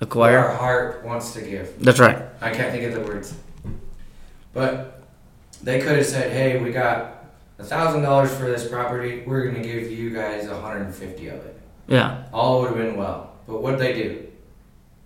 Acquire. 0.00 0.38
our 0.38 0.54
heart 0.54 1.04
wants 1.04 1.32
to 1.34 1.40
give. 1.42 1.74
That's 1.80 1.98
right. 2.00 2.18
I 2.40 2.50
can't 2.50 2.72
think 2.72 2.84
of 2.84 2.94
the 2.94 3.00
words. 3.00 3.34
But 4.54 5.02
they 5.62 5.80
could 5.80 5.96
have 5.96 6.06
said, 6.06 6.32
"Hey, 6.32 6.58
we 6.62 6.70
got 6.72 7.24
a 7.58 7.64
thousand 7.64 8.02
dollars 8.02 8.32
for 8.34 8.44
this 8.44 8.66
property. 8.68 9.22
We're 9.26 9.46
gonna 9.50 9.62
give 9.62 9.90
you 9.90 10.10
guys 10.10 10.46
a 10.48 10.58
hundred 10.60 10.82
and 10.86 10.94
fifty 10.94 11.28
of 11.28 11.34
it." 11.36 11.57
Yeah. 11.88 12.24
All 12.32 12.60
would 12.60 12.68
have 12.68 12.76
been 12.76 12.96
well. 12.96 13.32
But 13.46 13.62
what 13.62 13.72
did 13.72 13.80
they 13.80 13.92
do? 13.94 14.26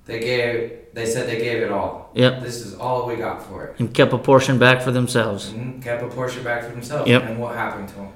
They 0.04 0.18
gave. 0.18 0.72
They 0.92 1.06
said 1.06 1.28
they 1.28 1.38
gave 1.38 1.62
it 1.62 1.70
all. 1.72 2.10
Yep. 2.14 2.42
This 2.42 2.56
is 2.56 2.74
all 2.74 3.06
we 3.06 3.16
got 3.16 3.46
for 3.46 3.64
it. 3.66 3.80
And 3.80 3.94
kept 3.94 4.12
a 4.12 4.18
portion 4.18 4.58
back 4.58 4.82
for 4.82 4.90
themselves. 4.90 5.48
And 5.48 5.82
kept 5.82 6.02
a 6.02 6.08
portion 6.08 6.44
back 6.44 6.64
for 6.64 6.70
themselves. 6.70 7.08
Yep. 7.08 7.22
And 7.22 7.40
what 7.40 7.54
happened 7.54 7.88
to 7.90 7.94
them? 7.94 8.12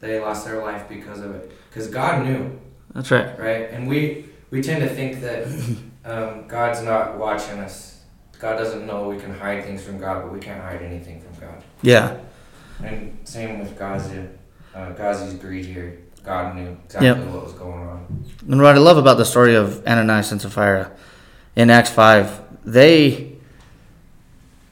They 0.00 0.20
lost 0.20 0.44
their 0.44 0.62
life 0.62 0.88
because 0.88 1.20
of 1.20 1.34
it. 1.34 1.52
Because 1.70 1.88
God 1.88 2.26
knew, 2.26 2.60
That's 2.92 3.10
right. 3.10 3.38
right? 3.38 3.70
And 3.70 3.88
we 3.88 4.26
we 4.50 4.60
tend 4.60 4.82
to 4.82 4.94
think 4.94 5.20
that 5.22 5.46
um, 6.04 6.46
God's 6.48 6.82
not 6.82 7.16
watching 7.16 7.60
us. 7.60 8.02
God 8.38 8.56
doesn't 8.58 8.86
know 8.86 9.08
we 9.08 9.18
can 9.18 9.32
hide 9.32 9.64
things 9.64 9.82
from 9.82 9.98
God, 9.98 10.22
but 10.24 10.32
we 10.32 10.40
can't 10.40 10.60
hide 10.60 10.82
anything 10.82 11.20
from 11.22 11.34
God. 11.40 11.62
Yeah. 11.80 12.18
And 12.82 13.16
same 13.24 13.60
with 13.60 13.78
Gazi. 13.78 14.28
Uh, 14.74 14.92
Ghazi's 14.94 15.34
greed 15.34 15.64
here. 15.64 15.98
God 16.24 16.54
knew 16.56 16.76
exactly 16.84 17.08
Yep. 17.08 17.18
what 17.32 17.44
was 17.44 17.52
going 17.54 17.82
on. 17.86 18.24
And 18.48 18.60
what 18.62 18.74
I 18.74 18.78
love 18.78 18.96
about 18.96 19.16
the 19.18 19.24
story 19.24 19.54
of 19.54 19.84
Ananias 19.86 20.32
and 20.32 20.40
Sapphira 20.40 20.90
in 21.56 21.70
Acts 21.70 21.90
five, 21.90 22.40
they 22.64 23.32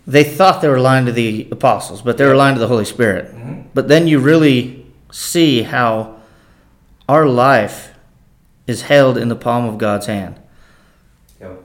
they 0.06 0.24
thought 0.24 0.60
they 0.60 0.68
were 0.68 0.80
lying 0.80 1.06
to 1.06 1.12
the 1.12 1.46
apostles, 1.52 2.02
but 2.02 2.16
they 2.16 2.24
were 2.26 2.34
lying 2.36 2.54
to 2.54 2.60
the 2.60 2.66
Holy 2.68 2.84
Spirit. 2.84 3.30
hmm 3.32 3.60
But 3.74 3.88
then 3.88 4.06
you 4.08 4.18
really 4.18 4.86
see 5.12 5.62
how 5.62 6.16
our 7.08 7.26
life 7.26 7.90
is 8.66 8.82
held 8.82 9.16
in 9.18 9.28
the 9.28 9.36
palm 9.36 9.66
of 9.66 9.78
God's 9.78 10.06
hand. 10.06 10.38
Yep. 11.40 11.62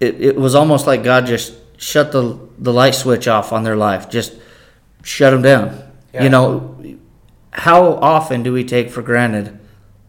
It, 0.00 0.20
it 0.20 0.36
was 0.36 0.54
almost 0.54 0.86
like 0.86 1.02
God 1.02 1.26
just 1.26 1.54
shut 1.76 2.12
the, 2.12 2.38
the 2.58 2.72
light 2.72 2.94
switch 2.94 3.28
off 3.28 3.52
on 3.52 3.62
their 3.64 3.76
life, 3.76 4.08
just 4.08 4.32
shut 5.02 5.32
them 5.32 5.42
down. 5.42 5.82
Yeah. 6.14 6.24
You 6.24 6.28
know, 6.30 6.76
how 7.58 7.94
often 7.94 8.42
do 8.42 8.52
we 8.52 8.64
take 8.64 8.90
for 8.90 9.02
granted 9.02 9.58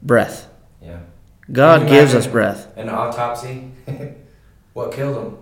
breath? 0.02 0.48
Yeah. 0.82 1.00
God 1.52 1.88
gives 1.88 2.14
us 2.16 2.28
breath. 2.28 2.76
An 2.78 2.90
autopsy. 2.90 3.72
what 4.74 4.92
killed 4.94 5.18
him? 5.18 5.38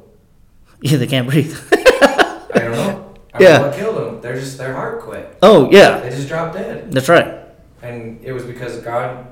Yeah, 0.82 0.98
they 0.98 1.08
can't 1.08 1.28
breathe. 1.30 1.58
I 1.74 2.50
don't 2.54 2.72
know. 2.72 3.14
I 3.34 3.44
Yeah. 3.44 3.58
Mean, 3.58 3.62
what 3.68 3.76
killed 3.76 3.98
them? 3.98 4.22
They're 4.22 4.40
just 4.40 4.58
their 4.58 4.74
heart 4.74 5.02
quit. 5.02 5.38
oh, 5.42 5.70
yeah, 5.72 6.00
They 6.00 6.10
just 6.10 6.28
dropped 6.28 6.54
dead, 6.56 6.92
that's 6.92 7.10
right. 7.10 7.40
and 7.82 8.24
it 8.24 8.32
was 8.32 8.44
because 8.44 8.78
God 8.80 9.28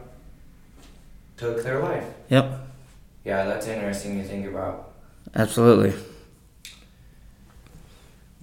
took 1.38 1.64
their 1.64 1.80
life. 1.82 2.06
Yep, 2.30 2.68
Yeah, 3.24 3.46
that's 3.46 3.68
interesting 3.68 4.22
to 4.22 4.28
think 4.28 4.46
about. 4.48 4.92
absolutely. 5.36 5.94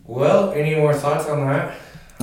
Well, 0.04 0.50
any 0.52 0.74
more 0.74 0.94
thoughts 0.94 1.26
on 1.28 1.46
that? 1.46 1.76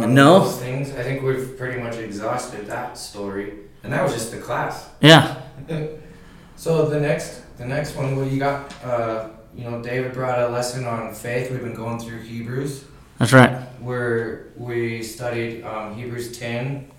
On 0.04 0.14
No. 0.14 0.40
Those 0.40 0.58
things. 0.60 0.92
I 0.96 1.04
think 1.04 1.22
we've 1.24 1.58
pretty 1.58 1.82
much 1.82 1.98
exhausted 1.98 2.68
that 2.68 2.98
story, 2.98 3.54
and 3.84 3.92
that 3.94 4.04
was 4.04 4.14
just 4.14 4.32
the 4.32 4.38
class. 4.38 4.90
Yeah, 5.02 5.36
So 6.56 6.88
the 6.90 7.00
next, 7.00 7.42
the 7.58 7.66
next 7.66 7.96
one, 7.96 8.16
what 8.18 8.30
you 8.32 8.40
got? 8.40 8.74
Uh, 8.84 9.30
you 9.56 9.64
know, 9.64 9.82
David 9.82 10.14
brought 10.14 10.40
a 10.40 10.48
lesson 10.50 10.86
on 10.86 11.14
faith. 11.14 11.50
We've 11.52 11.62
been 11.62 11.74
going 11.76 12.00
through 12.00 12.20
Hebrews, 12.22 12.84
that's 13.18 13.34
right. 13.34 13.52
where 13.82 14.48
we 14.58 15.02
studied 15.04 15.64
um, 15.64 15.96
Hebrews 15.96 16.38
ten 16.38 16.92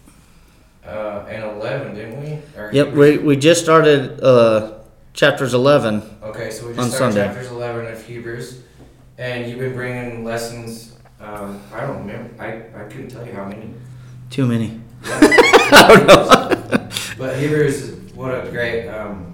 uh, 0.85 1.27
and 1.29 1.45
eleven, 1.45 1.95
didn't 1.95 2.21
we? 2.21 2.39
Or 2.59 2.71
Yep, 2.73 2.87
Hebrews- 2.89 3.19
we, 3.21 3.25
we 3.25 3.37
just 3.37 3.63
started 3.63 4.21
uh, 4.23 4.79
chapters 5.13 5.53
11. 5.55 6.03
Okay, 6.23 6.51
so 6.51 6.65
we 6.67 6.71
on 6.73 6.77
just 6.77 6.97
started 6.97 7.15
Sunday. 7.15 7.27
chapters 7.27 7.51
eleven 7.51 7.87
of 7.87 8.03
Hebrews, 8.05 8.63
and 9.19 9.49
you've 9.49 9.59
been 9.61 9.75
bringing 9.75 10.25
lessons. 10.25 10.95
Um, 11.31 11.61
I 11.73 11.83
don't 11.83 11.99
remember. 12.07 12.43
I, 12.43 12.65
I 12.75 12.85
couldn't 12.89 13.09
tell 13.09 13.25
you 13.25 13.33
how 13.33 13.45
many. 13.47 13.73
Too 14.31 14.47
many. 14.47 14.81
I 15.05 15.87
don't 15.89 16.07
know. 16.09 16.89
but 17.17 17.39
Hebrews, 17.39 18.13
what 18.15 18.33
a 18.47 18.51
great 18.51 18.89
um, 18.89 19.33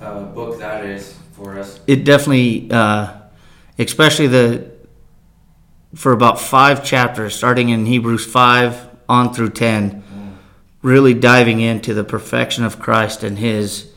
uh, 0.00 0.24
book 0.24 0.58
that 0.60 0.84
is 0.86 1.14
for 1.32 1.58
us. 1.58 1.78
It 1.86 2.04
definitely, 2.04 2.70
uh, 2.70 3.12
especially 3.78 4.28
the, 4.28 4.70
for 5.94 6.12
about 6.12 6.40
five 6.40 6.82
chapters, 6.82 7.34
starting 7.34 7.68
in 7.68 7.84
Hebrews 7.84 8.24
5 8.24 8.88
on 9.08 9.34
through 9.34 9.50
10, 9.50 10.02
Mm. 10.04 10.36
really 10.82 11.12
diving 11.12 11.60
into 11.60 11.92
the 11.92 12.04
perfection 12.04 12.64
of 12.64 12.78
Christ 12.78 13.22
and 13.22 13.38
his 13.38 13.90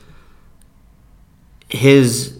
his 1.70 2.40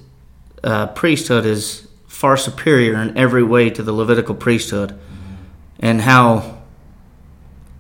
uh, 0.64 0.88
priesthood 0.88 1.46
is 1.46 1.87
far 2.18 2.36
superior 2.36 3.00
in 3.00 3.16
every 3.16 3.44
way 3.44 3.70
to 3.70 3.84
the 3.84 3.94
Levitical 3.94 4.34
priesthood, 4.34 4.98
and 5.78 6.02
how 6.02 6.64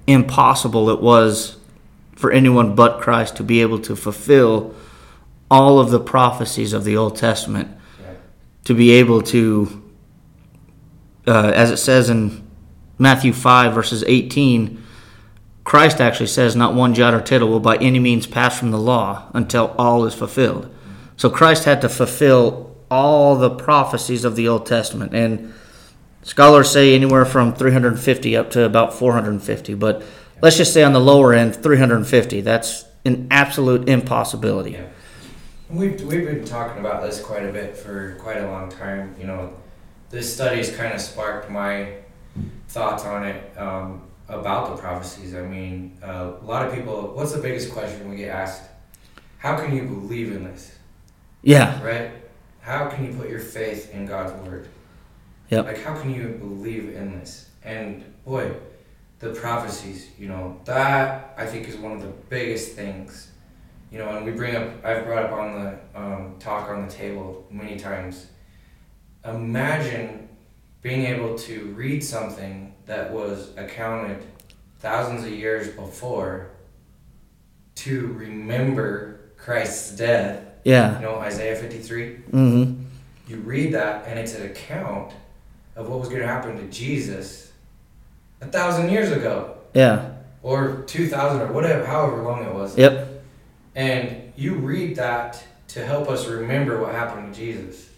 impossible 0.05 0.91
it 0.91 1.01
was 1.01 1.57
for 2.15 2.31
anyone 2.31 2.75
but 2.75 3.01
Christ 3.01 3.35
to 3.37 3.43
be 3.43 3.61
able 3.61 3.79
to 3.79 3.95
fulfill 3.95 4.75
all 5.49 5.79
of 5.79 5.89
the 5.89 5.99
prophecies 5.99 6.71
of 6.71 6.83
the 6.83 6.95
Old 6.95 7.15
Testament, 7.15 7.75
to 8.65 8.75
be 8.75 8.91
able 8.91 9.23
to, 9.23 9.83
uh, 11.25 11.51
as 11.55 11.71
it 11.71 11.77
says 11.77 12.07
in 12.07 12.47
Matthew 12.99 13.33
5, 13.33 13.73
verses 13.73 14.03
18, 14.05 14.83
Christ 15.63 15.99
actually 15.99 16.27
says, 16.27 16.55
Not 16.55 16.75
one 16.75 16.93
jot 16.93 17.15
or 17.15 17.21
tittle 17.21 17.49
will 17.49 17.59
by 17.59 17.77
any 17.77 17.97
means 17.97 18.27
pass 18.27 18.59
from 18.59 18.69
the 18.69 18.77
law 18.77 19.31
until 19.33 19.73
all 19.79 20.05
is 20.05 20.13
fulfilled. 20.13 20.71
So 21.15 21.27
Christ 21.27 21.63
had 21.63 21.81
to 21.81 21.89
fulfill 21.89 22.66
all 22.89 23.35
the 23.35 23.49
prophecies 23.49 24.23
of 24.23 24.35
the 24.35 24.47
Old 24.47 24.65
Testament. 24.65 25.13
And 25.13 25.53
scholars 26.23 26.69
say 26.69 26.95
anywhere 26.95 27.25
from 27.25 27.53
350 27.53 28.35
up 28.37 28.51
to 28.51 28.63
about 28.63 28.93
450. 28.93 29.73
But 29.73 30.03
let's 30.41 30.57
just 30.57 30.73
say 30.73 30.83
on 30.83 30.93
the 30.93 30.99
lower 30.99 31.33
end, 31.33 31.55
350. 31.55 32.41
That's 32.41 32.85
an 33.05 33.27
absolute 33.31 33.87
impossibility. 33.87 34.71
Yeah. 34.71 34.87
We've, 35.69 36.01
we've 36.03 36.25
been 36.25 36.45
talking 36.45 36.79
about 36.79 37.03
this 37.03 37.19
quite 37.19 37.43
a 37.43 37.51
bit 37.51 37.75
for 37.75 38.15
quite 38.21 38.37
a 38.37 38.47
long 38.47 38.69
time. 38.69 39.15
You 39.19 39.27
know, 39.27 39.53
this 40.09 40.33
study 40.33 40.57
has 40.57 40.75
kind 40.75 40.93
of 40.93 41.01
sparked 41.01 41.49
my 41.49 41.93
thoughts 42.69 43.03
on 43.03 43.25
it 43.25 43.57
um, 43.57 44.01
about 44.29 44.75
the 44.75 44.81
prophecies. 44.81 45.35
I 45.35 45.41
mean, 45.41 45.97
uh, 46.01 46.33
a 46.41 46.45
lot 46.45 46.65
of 46.65 46.73
people. 46.73 47.11
What's 47.13 47.33
the 47.33 47.41
biggest 47.41 47.71
question 47.71 48.09
we 48.09 48.15
get 48.15 48.29
asked? 48.29 48.63
How 49.39 49.57
can 49.57 49.75
you 49.75 49.83
believe 49.83 50.31
in 50.31 50.43
this? 50.45 50.73
Yeah. 51.43 51.83
Right? 51.83 52.11
How 52.67 52.89
can 52.89 53.05
you 53.05 53.13
put 53.13 53.29
your 53.29 53.39
faith 53.39 53.93
in 53.93 54.05
God's 54.05 54.33
word? 54.45 54.67
Yep. 55.51 55.67
Like, 55.67 55.81
how 55.81 55.97
can 55.97 56.13
you 56.13 56.27
believe 56.37 56.93
in 56.93 57.17
this? 57.17 57.49
And 57.63 58.03
boy, 58.25 58.51
the 59.19 59.29
prophecies, 59.29 60.09
you 60.19 60.27
know, 60.27 60.59
that 60.65 61.33
I 61.37 61.45
think 61.45 61.69
is 61.69 61.77
one 61.77 61.93
of 61.93 62.01
the 62.01 62.11
biggest 62.27 62.73
things. 62.73 63.31
You 63.89 63.99
know, 63.99 64.09
and 64.09 64.25
we 64.25 64.33
bring 64.33 64.57
up, 64.57 64.83
I've 64.83 65.05
brought 65.05 65.23
up 65.23 65.31
on 65.31 65.63
the 65.63 65.79
um, 65.97 66.35
talk 66.39 66.67
on 66.67 66.85
the 66.85 66.93
table 66.93 67.47
many 67.49 67.79
times. 67.79 68.27
Imagine 69.23 70.27
being 70.81 71.05
able 71.05 71.37
to 71.37 71.67
read 71.67 72.03
something 72.03 72.73
that 72.85 73.13
was 73.13 73.55
accounted 73.55 74.25
thousands 74.79 75.23
of 75.23 75.31
years 75.31 75.69
before 75.69 76.49
to 77.75 78.07
remember 78.07 79.21
Christ's 79.37 79.95
death. 79.95 80.46
Yeah. 80.67 80.97
You 80.99 81.05
know, 81.05 81.15
Isaiah 81.19 81.55
53. 81.55 82.09
Mm-hmm. 82.31 82.83
You 83.29 83.37
read 83.37 83.73
that, 83.73 84.05
and 84.05 84.19
it's 84.19 84.35
an 84.35 84.45
account 84.45 85.13
of 85.77 85.87
what 85.89 85.99
was 85.99 86.09
going 86.09 86.21
to 86.21 86.27
happen 86.27 86.57
to 86.57 86.63
Jesus 86.67 87.51
a 88.41 88.47
thousand 88.47 88.89
years 88.89 89.11
ago, 89.11 89.55
Yeah. 89.73 90.09
or 90.43 90.83
two 90.85 91.07
thousand, 91.07 91.41
or 91.41 91.53
whatever, 91.53 91.85
however 91.85 92.21
long 92.21 92.43
it 92.43 92.53
was. 92.53 92.77
Yep. 92.77 93.23
And 93.75 94.33
you 94.35 94.55
read 94.55 94.97
that 94.97 95.41
to 95.69 95.85
help 95.85 96.09
us 96.09 96.27
remember 96.27 96.81
what 96.81 96.93
happened 96.93 97.33
to 97.33 97.39
Jesus. 97.39 97.89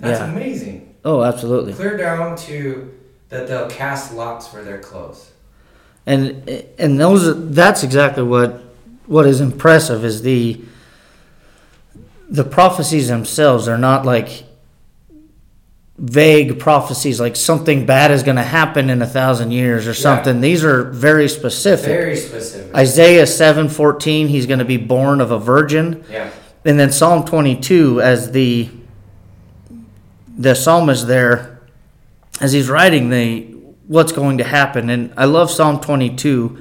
That's 0.00 0.18
Yeah. 0.18 0.32
amazing. 0.32 0.94
Oh, 1.04 1.22
absolutely. 1.22 1.74
Clear 1.74 1.96
down 1.96 2.36
to 2.48 2.92
that 3.28 3.46
they'll 3.46 3.70
cast 3.70 4.12
lots 4.14 4.48
for 4.48 4.62
their 4.62 4.78
clothes. 4.78 5.30
And 6.06 6.48
and 6.78 6.98
those 7.00 7.54
that's 7.54 7.82
exactly 7.84 8.24
what 8.24 8.62
what 9.06 9.26
is 9.26 9.40
impressive 9.40 10.04
is 10.04 10.22
the 10.22 10.60
the 12.28 12.44
prophecies 12.44 13.08
themselves 13.08 13.68
are 13.68 13.78
not 13.78 14.04
like 14.06 14.44
vague 15.96 16.58
prophecies 16.58 17.20
like 17.20 17.36
something 17.36 17.86
bad 17.86 18.10
is 18.10 18.24
going 18.24 18.36
to 18.36 18.42
happen 18.42 18.90
in 18.90 19.00
a 19.00 19.06
thousand 19.06 19.52
years 19.52 19.86
or 19.86 19.94
something. 19.94 20.40
These 20.40 20.64
are 20.64 20.84
very 20.90 21.28
specific. 21.28 21.86
Very 21.86 22.16
specific. 22.16 22.74
Isaiah 22.74 23.26
seven 23.26 23.68
fourteen, 23.68 24.26
he's 24.28 24.46
going 24.46 24.58
to 24.58 24.64
be 24.64 24.76
born 24.76 25.20
of 25.20 25.30
a 25.30 25.38
virgin. 25.38 26.04
yeah. 26.10 26.30
and 26.64 26.80
then 26.80 26.90
Psalm 26.90 27.24
22 27.24 28.00
as 28.00 28.32
the 28.32 28.68
the 30.36 30.54
psalmist 30.54 31.06
there 31.06 31.60
as 32.40 32.52
he's 32.52 32.68
writing 32.68 33.10
the 33.10 33.42
what's 33.86 34.10
going 34.12 34.38
to 34.38 34.44
happen 34.44 34.90
and 34.90 35.12
I 35.16 35.26
love 35.26 35.48
Psalm 35.50 35.78
22 35.80 36.58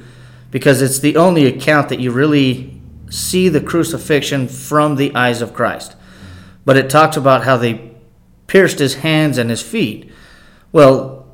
because 0.51 0.81
it's 0.83 0.99
the 0.99 1.15
only 1.17 1.47
account 1.47 1.89
that 1.89 1.99
you 1.99 2.11
really 2.11 2.72
see 3.13 3.49
the 3.49 3.61
crucifixion 3.61 4.47
from 4.47 4.95
the 4.95 5.13
eyes 5.15 5.41
of 5.41 5.53
Christ 5.53 5.95
but 6.65 6.77
it 6.77 6.89
talks 6.89 7.17
about 7.17 7.43
how 7.43 7.57
they 7.57 7.91
pierced 8.47 8.79
his 8.79 8.95
hands 8.95 9.37
and 9.37 9.49
his 9.49 9.61
feet 9.61 10.11
well 10.71 11.27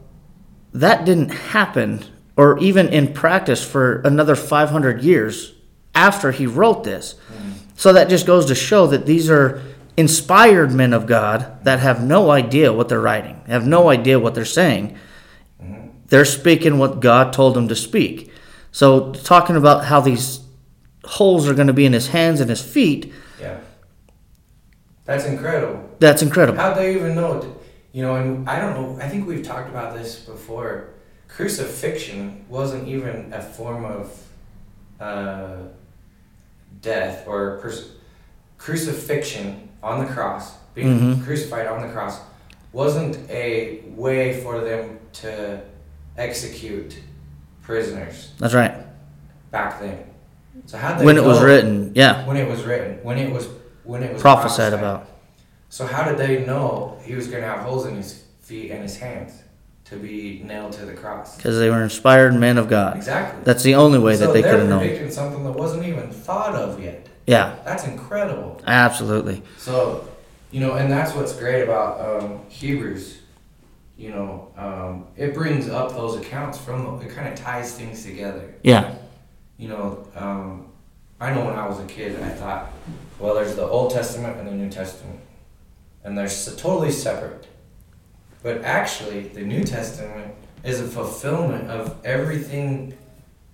that 0.74 1.06
didn't 1.06 1.30
happen 1.30 2.04
or 2.36 2.58
even 2.60 2.88
in 2.90 3.14
practice 3.14 3.64
for 3.64 4.02
another 4.02 4.36
500 4.36 5.02
years 5.02 5.54
after 5.96 6.32
he 6.32 6.46
wrote 6.46 6.84
this 6.84 7.16
so 7.76 7.94
that 7.94 8.10
just 8.10 8.26
goes 8.26 8.46
to 8.48 8.56
show 8.56 8.88
that 8.88 9.06
these 9.06 9.30
are 9.30 9.62
inspired 9.96 10.74
men 10.74 10.92
of 10.92 11.06
God 11.08 11.64
that 11.64 11.80
have 11.80 12.04
no 12.04 12.30
idea 12.30 12.74
what 12.74 12.90
they're 12.90 13.00
writing, 13.00 13.42
have 13.48 13.66
no 13.66 13.90
idea 13.90 14.20
what 14.20 14.36
they're 14.36 14.44
saying. 14.44 14.98
They're 16.08 16.26
speaking 16.26 16.78
what 16.78 17.00
God 17.00 17.32
told 17.32 17.54
them 17.54 17.68
to 17.68 17.76
speak. 17.76 18.32
So, 18.72 19.14
talking 19.14 19.56
about 19.56 19.86
how 19.86 20.02
these 20.02 20.42
holes 21.06 21.48
are 21.48 21.54
going 21.54 21.68
to 21.68 21.74
be 21.74 21.86
in 21.86 21.94
his 21.94 22.08
hands 22.10 22.40
and 22.42 22.50
his 22.50 22.62
feet, 22.62 23.14
Yeah. 23.40 23.58
That's 25.06 25.26
incredible. 25.26 25.90
that's 26.00 26.22
incredible. 26.22 26.60
How'd 26.60 26.78
they 26.78 26.94
even 26.96 27.16
know? 27.16 27.56
You 27.94 28.04
know, 28.04 28.16
and 28.18 28.48
I 28.48 28.60
don't 28.60 28.76
know. 28.76 29.04
I 29.04 29.08
think 29.10 29.28
we've 29.28 29.44
talked 29.44 29.68
about 29.70 29.96
this 29.96 30.18
before. 30.20 30.90
Crucifixion 31.28 32.46
wasn't 32.48 32.88
even 32.88 33.34
a 33.34 33.42
form 33.42 33.86
of 33.86 34.24
uh, 35.00 35.56
death 36.82 37.24
or 37.28 37.58
pers- 37.62 37.92
crucifixion 38.60 39.70
on 39.82 40.06
the 40.06 40.12
cross, 40.14 40.54
being 40.76 41.00
Mhm. 41.00 41.24
crucified 41.26 41.66
on 41.68 41.82
the 41.82 41.92
cross, 41.94 42.20
wasn't 42.74 43.18
a 43.32 43.80
way 43.96 44.42
for 44.44 44.60
them 44.62 45.00
to 45.14 45.60
execute 46.18 47.00
prisoners 47.64 48.32
That's 48.40 48.54
right. 48.54 48.74
back 49.52 49.80
then. 49.80 49.98
So 50.66 50.78
how 50.78 50.96
they 50.98 51.06
When 51.06 51.18
it 51.18 51.24
was 51.24 51.42
written, 51.42 51.92
yeah, 51.96 52.26
when 52.28 52.38
it 52.38 52.48
was 52.48 52.64
written, 52.64 53.00
when 53.04 53.18
it 53.18 53.32
was 53.32 53.48
when 53.84 54.04
it 54.04 54.14
was 54.14 54.22
prophesied 54.22 54.74
about. 54.74 55.08
so 55.70 55.86
how 55.86 56.04
did 56.08 56.18
they 56.18 56.46
know 56.46 57.00
he 57.04 57.16
was 57.16 57.28
going 57.28 57.42
to 57.42 57.48
have 57.48 57.60
holes 57.62 57.86
in 57.86 57.96
his 57.96 58.24
feet 58.42 58.70
and 58.72 58.82
his 58.84 58.98
hands 58.98 59.34
to 59.86 59.96
be 59.96 60.42
nailed 60.46 60.74
to 60.74 60.86
the 60.86 60.94
cross? 60.94 61.38
Because 61.38 61.58
they 61.60 61.70
were 61.70 61.82
inspired 61.84 62.34
men 62.36 62.58
of 62.58 62.68
God. 62.70 62.98
Exactly. 62.98 63.42
That's 63.44 63.64
the 63.64 63.76
only 63.76 63.98
way 64.00 64.16
so 64.16 64.28
that 64.28 64.34
they 64.34 64.42
could 64.44 64.60
have 64.60 64.70
known. 64.70 64.80
predicting 64.80 65.12
something 65.12 65.44
that 65.44 65.54
wasn't 65.54 65.86
even 65.86 66.12
thought 66.12 66.54
of 66.56 66.80
yet. 66.84 67.08
Yeah, 67.26 67.56
That's 67.64 67.86
incredible. 67.86 68.60
absolutely. 68.66 69.44
So, 69.58 70.08
you 70.52 70.60
know, 70.62 70.74
and 70.74 70.92
that's 70.92 71.14
what's 71.14 71.34
great 71.34 71.62
about 71.64 72.24
um, 72.24 72.40
Hebrews. 72.50 73.20
You 73.98 74.10
know, 74.12 74.52
um, 74.58 75.06
it 75.18 75.34
brings 75.36 75.68
up 75.70 75.92
those 75.92 76.16
accounts 76.18 76.58
from. 76.58 77.02
It 77.02 77.10
kind 77.12 77.28
of 77.28 77.36
ties 77.38 77.74
things 77.78 78.04
together. 78.04 78.56
Yeah, 78.64 78.96
You 79.60 79.68
know, 79.68 80.08
um, 80.16 80.68
I 81.20 81.34
know 81.34 81.46
when 81.46 81.56
I 81.60 81.68
was 81.68 81.80
a 81.80 81.86
kid, 81.86 82.20
I 82.24 82.30
thought, 82.30 82.72
well, 83.20 83.36
there's 83.36 83.56
the 83.56 83.66
Old 83.68 83.92
Testament 83.92 84.38
and 84.38 84.48
the 84.48 84.54
New 84.54 84.70
Testament, 84.70 85.20
and 86.06 86.18
they're 86.18 86.26
s- 86.26 86.56
totally 86.56 86.92
separate. 86.92 87.46
But 88.42 88.64
actually, 88.64 89.28
the 89.28 89.42
New 89.42 89.66
Testament 89.66 90.34
is 90.64 90.80
a 90.80 90.88
fulfillment 90.88 91.70
of 91.70 91.98
everything 92.06 92.98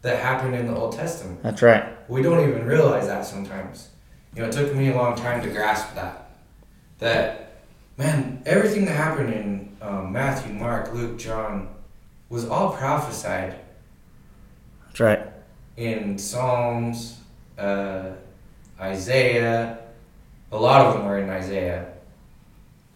that 0.04 0.20
happened 0.20 0.54
in 0.54 0.68
the 0.68 0.76
Old 0.76 0.94
Testament. 0.96 1.42
that's 1.42 1.64
right. 1.64 1.84
We 2.08 2.22
don't 2.22 2.48
even 2.48 2.66
realize 2.68 3.08
that 3.08 3.26
sometimes. 3.26 3.90
You 4.36 4.44
know, 4.44 4.50
it 4.50 4.52
took 4.52 4.76
me 4.76 4.92
a 4.92 4.96
long 4.96 5.16
time 5.16 5.42
to 5.42 5.50
grasp 5.50 5.96
that. 5.96 6.30
That, 7.00 7.62
man, 7.98 8.44
everything 8.46 8.86
that 8.86 8.96
happened 8.96 9.34
in 9.34 9.78
um, 9.82 10.12
Matthew, 10.14 10.54
Mark, 10.54 10.94
Luke, 10.94 11.18
John 11.18 11.70
was 12.30 12.48
all 12.48 12.74
prophesied 12.74 13.56
That's 14.88 15.00
right. 15.00 15.20
In 15.78 16.18
Psalms, 16.18 17.20
uh, 17.58 18.12
Isaiah. 18.80 19.80
A 20.52 20.58
lot 20.58 20.86
of 20.86 20.94
them 20.94 21.06
are 21.06 21.20
in 21.20 21.30
Isaiah. 21.30 21.94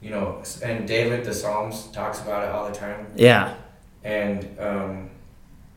You 0.02 0.12
know, 0.12 0.44
and 0.64 0.88
David, 0.88 1.26
the 1.26 1.34
Psalms, 1.34 1.88
talks 1.88 2.22
about 2.22 2.44
it 2.44 2.52
all 2.52 2.70
the 2.70 2.76
time. 2.76 3.08
Yeah, 3.16 3.56
And 4.04 4.48
um, 4.60 5.10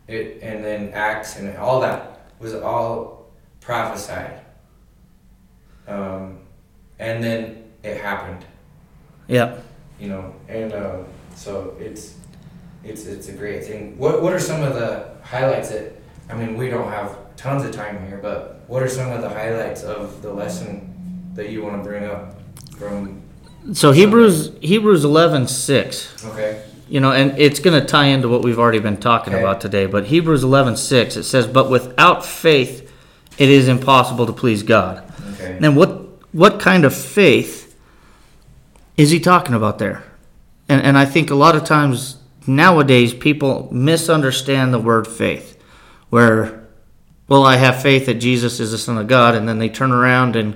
it, 0.06 0.38
and 0.42 0.62
then 0.64 0.90
Acts 0.94 1.38
and 1.38 1.56
all 1.58 1.80
that 1.80 2.28
was 2.38 2.54
all 2.54 3.26
prophesied. 3.60 4.40
Um, 5.88 6.38
and 7.00 7.22
then 7.22 7.64
it 7.82 8.00
happened. 8.00 8.44
yep. 9.26 9.64
You 9.98 10.08
know, 10.08 10.34
and 10.48 10.72
um, 10.72 11.04
so 11.34 11.76
it's 11.78 12.16
it's 12.84 13.06
it's 13.06 13.28
a 13.28 13.32
great 13.32 13.64
thing. 13.64 13.96
What 13.98 14.22
what 14.22 14.32
are 14.32 14.40
some 14.40 14.62
of 14.62 14.74
the 14.74 15.14
highlights 15.22 15.70
that 15.70 15.92
I 16.30 16.34
mean 16.34 16.56
we 16.56 16.68
don't 16.68 16.88
have 16.90 17.16
tons 17.36 17.64
of 17.64 17.72
time 17.72 18.06
here, 18.06 18.18
but 18.22 18.62
what 18.66 18.82
are 18.82 18.88
some 18.88 19.10
of 19.10 19.20
the 19.22 19.28
highlights 19.28 19.82
of 19.82 20.22
the 20.22 20.32
lesson 20.32 21.30
that 21.34 21.50
you 21.50 21.62
want 21.62 21.82
to 21.82 21.88
bring 21.88 22.04
up 22.04 22.36
from 22.78 23.22
So 23.72 23.92
Hebrews 23.92 24.52
Hebrews 24.60 25.04
eleven 25.04 25.46
six. 25.46 26.24
okay 26.24 26.62
You 26.88 27.00
know, 27.00 27.12
and 27.12 27.38
it's 27.38 27.58
going 27.60 27.78
to 27.80 27.86
tie 27.86 28.06
into 28.06 28.28
what 28.28 28.42
we've 28.42 28.58
already 28.58 28.80
been 28.80 28.98
talking 28.98 29.34
Okay. 29.34 29.42
about 29.42 29.60
today. 29.60 29.86
But 29.86 30.06
Hebrews 30.06 30.44
eleven 30.44 30.76
six 30.76 31.16
it 31.16 31.24
says, 31.24 31.46
"But 31.46 31.70
without 31.70 32.24
faith, 32.24 32.90
it 33.38 33.48
is 33.48 33.68
impossible 33.68 34.26
to 34.26 34.32
please 34.32 34.62
God." 34.62 35.02
okay 35.34 35.56
Then 35.60 35.74
what 35.74 35.90
what 36.32 36.60
kind 36.60 36.84
of 36.84 36.94
faith 36.94 37.76
is 38.96 39.10
he 39.10 39.20
talking 39.20 39.54
about 39.54 39.78
there? 39.78 40.02
And 40.68 40.82
and 40.82 40.96
I 40.98 41.04
think 41.06 41.30
a 41.30 41.34
lot 41.34 41.56
of 41.56 41.64
times 41.64 42.16
nowadays 42.46 43.14
people 43.14 43.68
misunderstand 43.72 44.72
the 44.74 44.78
word 44.78 45.06
faith, 45.06 45.56
where 46.12 46.68
well 47.26 47.42
I 47.42 47.56
have 47.56 47.80
faith 47.80 48.04
that 48.04 48.16
Jesus 48.16 48.60
is 48.60 48.70
the 48.70 48.76
Son 48.76 48.98
of 48.98 49.06
God, 49.06 49.34
and 49.34 49.48
then 49.48 49.58
they 49.58 49.70
turn 49.70 49.92
around 49.92 50.36
and 50.36 50.54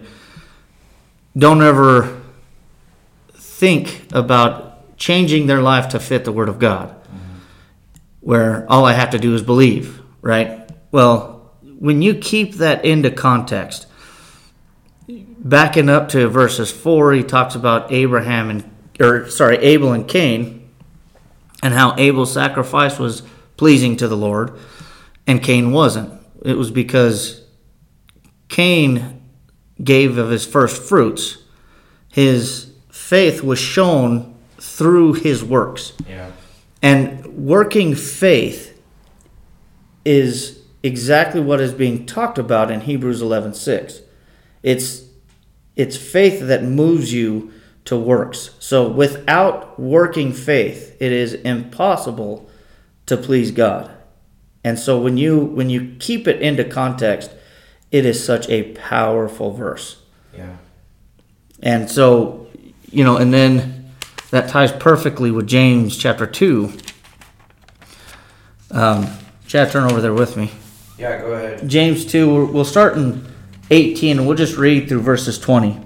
don't 1.35 1.63
ever 1.63 2.21
think 3.33 4.07
about 4.13 4.99
changing 4.99 5.47
their 5.47 5.63
life 5.63 5.89
to 5.89 5.99
fit 5.99 6.27
the 6.27 6.33
Word 6.33 6.51
of 6.51 6.59
God, 6.59 6.95
where 8.21 8.71
all 8.71 8.85
I 8.85 8.93
have 8.93 9.09
to 9.13 9.19
do 9.19 9.35
is 9.35 9.41
believe, 9.41 10.03
right? 10.21 10.71
Well, 10.93 11.51
when 11.63 12.03
you 12.03 12.17
keep 12.17 12.57
that 12.57 12.85
into 12.85 13.11
context, 13.11 13.87
backing 15.09 15.89
up 15.89 16.11
to 16.11 16.29
verses 16.29 16.71
4, 16.71 17.15
he 17.15 17.23
talks 17.23 17.55
about 17.55 17.91
Abraham 17.93 18.51
and 18.51 18.71
or 19.01 19.31
sorry, 19.31 19.57
Abel 19.57 19.95
and 19.95 20.07
Cain, 20.07 20.69
and 21.63 21.73
how 21.73 21.95
Abel's 21.97 22.35
sacrifice 22.35 22.99
was 22.99 23.23
pleasing 23.57 23.97
to 23.97 24.07
the 24.07 24.19
Lord, 24.19 24.59
and 25.27 25.43
Cain 25.43 25.73
wasn't. 25.73 26.13
It 26.45 26.57
was 26.57 26.71
because 26.71 27.43
Cain 28.49 29.23
gave 29.83 30.19
of 30.19 30.31
his 30.31 30.47
first 30.47 30.83
fruits. 30.83 31.39
His 32.13 32.73
faith 32.89 33.43
was 33.43 33.59
shown 33.59 34.35
through 34.59 35.15
his 35.15 35.45
works. 35.45 35.93
Yeah. 36.09 36.31
And 36.83 37.27
working 37.27 37.95
faith 37.95 38.81
is 40.05 40.61
exactly 40.83 41.41
what 41.41 41.61
is 41.61 41.73
being 41.73 42.07
talked 42.07 42.39
about 42.39 42.71
in 42.71 42.83
Hebrews 42.83 43.21
11:6. 43.21 44.03
It's 44.63 45.03
it's 45.75 45.97
faith 45.97 46.41
that 46.41 46.63
moves 46.63 47.13
you 47.13 47.53
to 47.85 47.97
works. 47.97 48.51
So 48.59 48.89
without 48.89 49.79
working 49.79 50.33
faith, 50.33 50.97
it 51.01 51.13
is 51.13 51.35
impossible 51.35 52.49
to 53.07 53.17
please 53.17 53.51
God. 53.51 53.91
And 54.67 54.81
so 54.81 54.99
when 54.99 55.17
you 55.17 55.39
when 55.39 55.71
you 55.71 55.95
keep 56.01 56.27
it 56.27 56.43
into 56.43 56.65
context, 56.65 57.31
it 57.93 58.05
is 58.05 58.23
such 58.23 58.49
a 58.51 58.73
powerful 58.73 59.53
verse. 59.53 60.03
Yeah. 60.37 60.57
And 61.63 61.89
so, 61.89 62.49
you 62.91 63.05
know, 63.05 63.17
and 63.17 63.33
then 63.33 63.93
that 64.33 64.49
ties 64.49 64.73
perfectly 64.73 65.31
with 65.31 65.47
James 65.47 65.97
chapter 65.97 66.27
2. 66.27 66.73
Um, 68.73 69.07
Chad, 69.47 69.71
turn 69.71 69.85
over 69.85 70.01
there 70.01 70.13
with 70.13 70.37
me. 70.37 70.51
Yeah. 70.99 71.21
Go 71.21 71.33
ahead. 71.35 71.69
James 71.69 72.05
2, 72.05 72.27
we'll- 72.35 72.47
we'll 72.47 72.65
start 72.65 72.97
in 72.97 73.25
18 73.71 74.19
and 74.19 74.27
we'll 74.27 74.37
just 74.37 74.57
read 74.57 74.89
through 74.89 75.03
verses 75.03 75.39
20. 75.39 75.79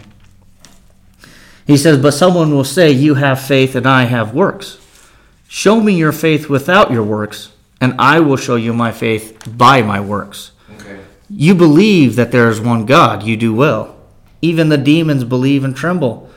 He 1.66 1.76
says, 1.76 1.98
But 1.98 2.12
someone 2.14 2.50
will 2.54 2.64
say, 2.64 2.90
You 2.90 3.16
have 3.16 3.42
faith 3.42 3.74
and 3.74 3.86
I 3.86 4.04
have 4.04 4.32
works. 4.32 4.78
Show 5.48 5.82
me 5.82 5.92
your 5.92 6.12
faith 6.12 6.48
without 6.48 6.90
your 6.90 7.02
works, 7.02 7.50
and 7.80 7.94
I 7.98 8.20
will 8.20 8.36
show 8.36 8.56
you 8.56 8.72
my 8.72 8.92
faith 8.92 9.42
by 9.46 9.82
my 9.82 10.00
works. 10.00 10.52
Okay. 10.76 11.00
You 11.28 11.54
believe 11.54 12.16
that 12.16 12.32
there 12.32 12.48
is 12.48 12.60
one 12.60 12.86
God, 12.86 13.22
you 13.22 13.36
do 13.36 13.54
well. 13.54 13.96
Even 14.42 14.68
the 14.68 14.78
demons 14.78 15.24
believe 15.24 15.64
and 15.64 15.76
tremble. 15.76 16.30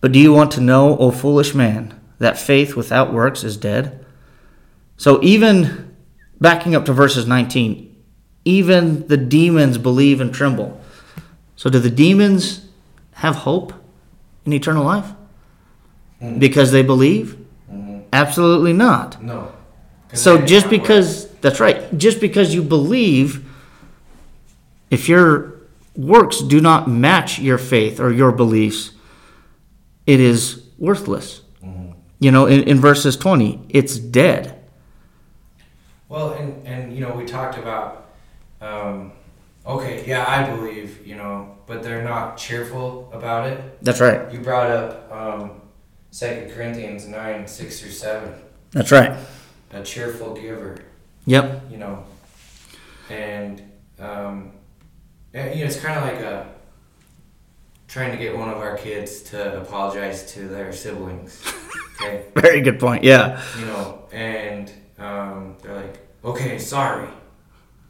But 0.00 0.12
do 0.12 0.18
you 0.18 0.32
want 0.32 0.52
to 0.52 0.60
know, 0.60 0.96
O 0.98 1.10
foolish 1.10 1.54
man, 1.54 1.98
that 2.18 2.38
faith 2.38 2.76
without 2.76 3.12
works 3.12 3.44
is 3.44 3.56
dead? 3.56 4.04
So, 4.96 5.22
even 5.22 5.94
backing 6.40 6.74
up 6.74 6.84
to 6.86 6.92
verses 6.92 7.26
19, 7.26 7.96
even 8.44 9.06
the 9.08 9.16
demons 9.16 9.78
believe 9.78 10.20
and 10.20 10.32
tremble. 10.32 10.80
So, 11.56 11.70
do 11.70 11.78
the 11.78 11.90
demons 11.90 12.66
have 13.12 13.36
hope 13.36 13.72
in 14.44 14.52
eternal 14.52 14.84
life? 14.84 15.12
Because 16.38 16.72
they 16.72 16.82
believe? 16.82 17.36
hmm 17.68 18.00
Absolutely 18.12 18.72
not. 18.72 19.22
No. 19.22 19.52
So 20.14 20.40
just 20.40 20.70
because 20.70 21.28
that's 21.40 21.60
right, 21.60 21.96
just 21.98 22.20
because 22.20 22.54
you 22.54 22.62
believe, 22.62 23.44
if 24.90 25.08
your 25.08 25.54
works 25.96 26.40
do 26.40 26.60
not 26.60 26.88
match 26.88 27.38
your 27.38 27.58
faith 27.58 28.00
or 28.00 28.10
your 28.12 28.32
beliefs, 28.32 28.92
it 30.06 30.20
is 30.20 30.62
worthless. 30.78 31.42
Mhm. 31.62 31.94
You 32.20 32.30
know, 32.30 32.46
in, 32.46 32.62
in 32.64 32.80
verses 32.80 33.16
twenty, 33.16 33.60
it's 33.68 33.98
dead. 33.98 34.54
Well, 36.08 36.30
and 36.32 36.66
and 36.66 36.92
you 36.94 37.00
know 37.00 37.12
we 37.14 37.26
talked 37.26 37.58
about, 37.58 38.08
um, 38.62 39.12
okay, 39.66 40.04
yeah, 40.06 40.24
I 40.26 40.48
believe, 40.56 41.06
you 41.06 41.16
know, 41.16 41.54
but 41.66 41.82
they're 41.82 42.02
not 42.02 42.38
cheerful 42.38 43.10
about 43.12 43.46
it. 43.46 43.84
That's 43.84 44.00
right. 44.00 44.32
You 44.32 44.40
brought 44.40 44.70
up 44.70 45.12
um, 45.12 45.60
Second 46.10 46.50
Corinthians 46.52 47.06
nine 47.06 47.46
six 47.46 47.78
through 47.80 47.90
seven, 47.90 48.32
That's 48.70 48.90
right. 48.90 49.14
A 49.72 49.82
cheerful 49.82 50.34
giver, 50.34 50.78
Yep. 51.26 51.64
you 51.70 51.76
know, 51.78 52.04
and 53.10 53.62
um, 53.98 54.52
you 55.34 55.40
know 55.40 55.46
it's 55.46 55.78
kind 55.80 55.98
of 55.98 56.04
like 56.04 56.20
a 56.24 56.46
trying 57.86 58.10
to 58.12 58.18
get 58.18 58.36
one 58.36 58.48
of 58.50 58.58
our 58.58 58.76
kids 58.76 59.22
to 59.22 59.60
apologize 59.60 60.30
to 60.34 60.48
their 60.48 60.72
siblings. 60.72 61.42
Okay. 62.00 62.22
Very 62.36 62.60
good 62.60 62.78
point. 62.78 63.02
Yeah. 63.02 63.42
you 63.58 63.66
know, 63.66 64.04
and 64.12 64.70
um, 65.00 65.56
they're 65.60 65.74
like, 65.74 65.98
okay, 66.24 66.56
sorry, 66.56 67.08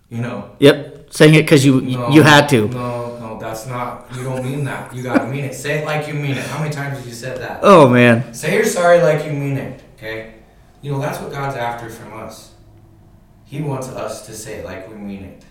you 0.09 0.23
know. 0.23 0.51
Yep. 0.61 1.13
Saying 1.13 1.35
it 1.35 1.43
because 1.43 1.63
you 1.63 1.83
No, 1.83 2.09
you 2.09 2.23
had 2.23 2.49
to. 2.49 2.69
No, 2.69 3.19
no, 3.19 3.39
that's 3.39 3.67
not. 3.67 4.07
You 4.17 4.23
don't 4.25 4.43
mean 4.43 4.65
that. 4.65 4.95
You 4.95 5.03
gotta 5.03 5.27
mean 5.27 5.45
it. 5.45 5.55
Say 5.55 5.81
it 5.81 5.85
like 5.85 6.09
you 6.09 6.15
mean 6.15 6.39
it. 6.39 6.47
How 6.47 6.59
many 6.59 6.71
times 6.73 6.97
have 6.97 7.07
you 7.07 7.13
said 7.13 7.37
that? 7.41 7.61
Oh 7.63 7.87
man. 7.87 8.33
Say 8.33 8.55
you're 8.55 8.65
sorry 8.65 9.03
like 9.03 9.27
you 9.27 9.33
mean 9.33 9.59
it. 9.59 9.83
Okay. 9.99 10.37
You 10.81 10.93
know 10.93 11.01
that's 11.01 11.21
what 11.21 11.31
God's 11.33 11.57
after 11.57 11.89
from 11.91 12.13
us. 12.19 12.53
He 13.45 13.61
wants 13.63 13.89
us 13.89 14.27
to 14.27 14.33
say 14.33 14.57
it 14.59 14.65
like 14.65 14.89
we 14.89 14.95
mean 14.95 15.25
it. 15.25 15.45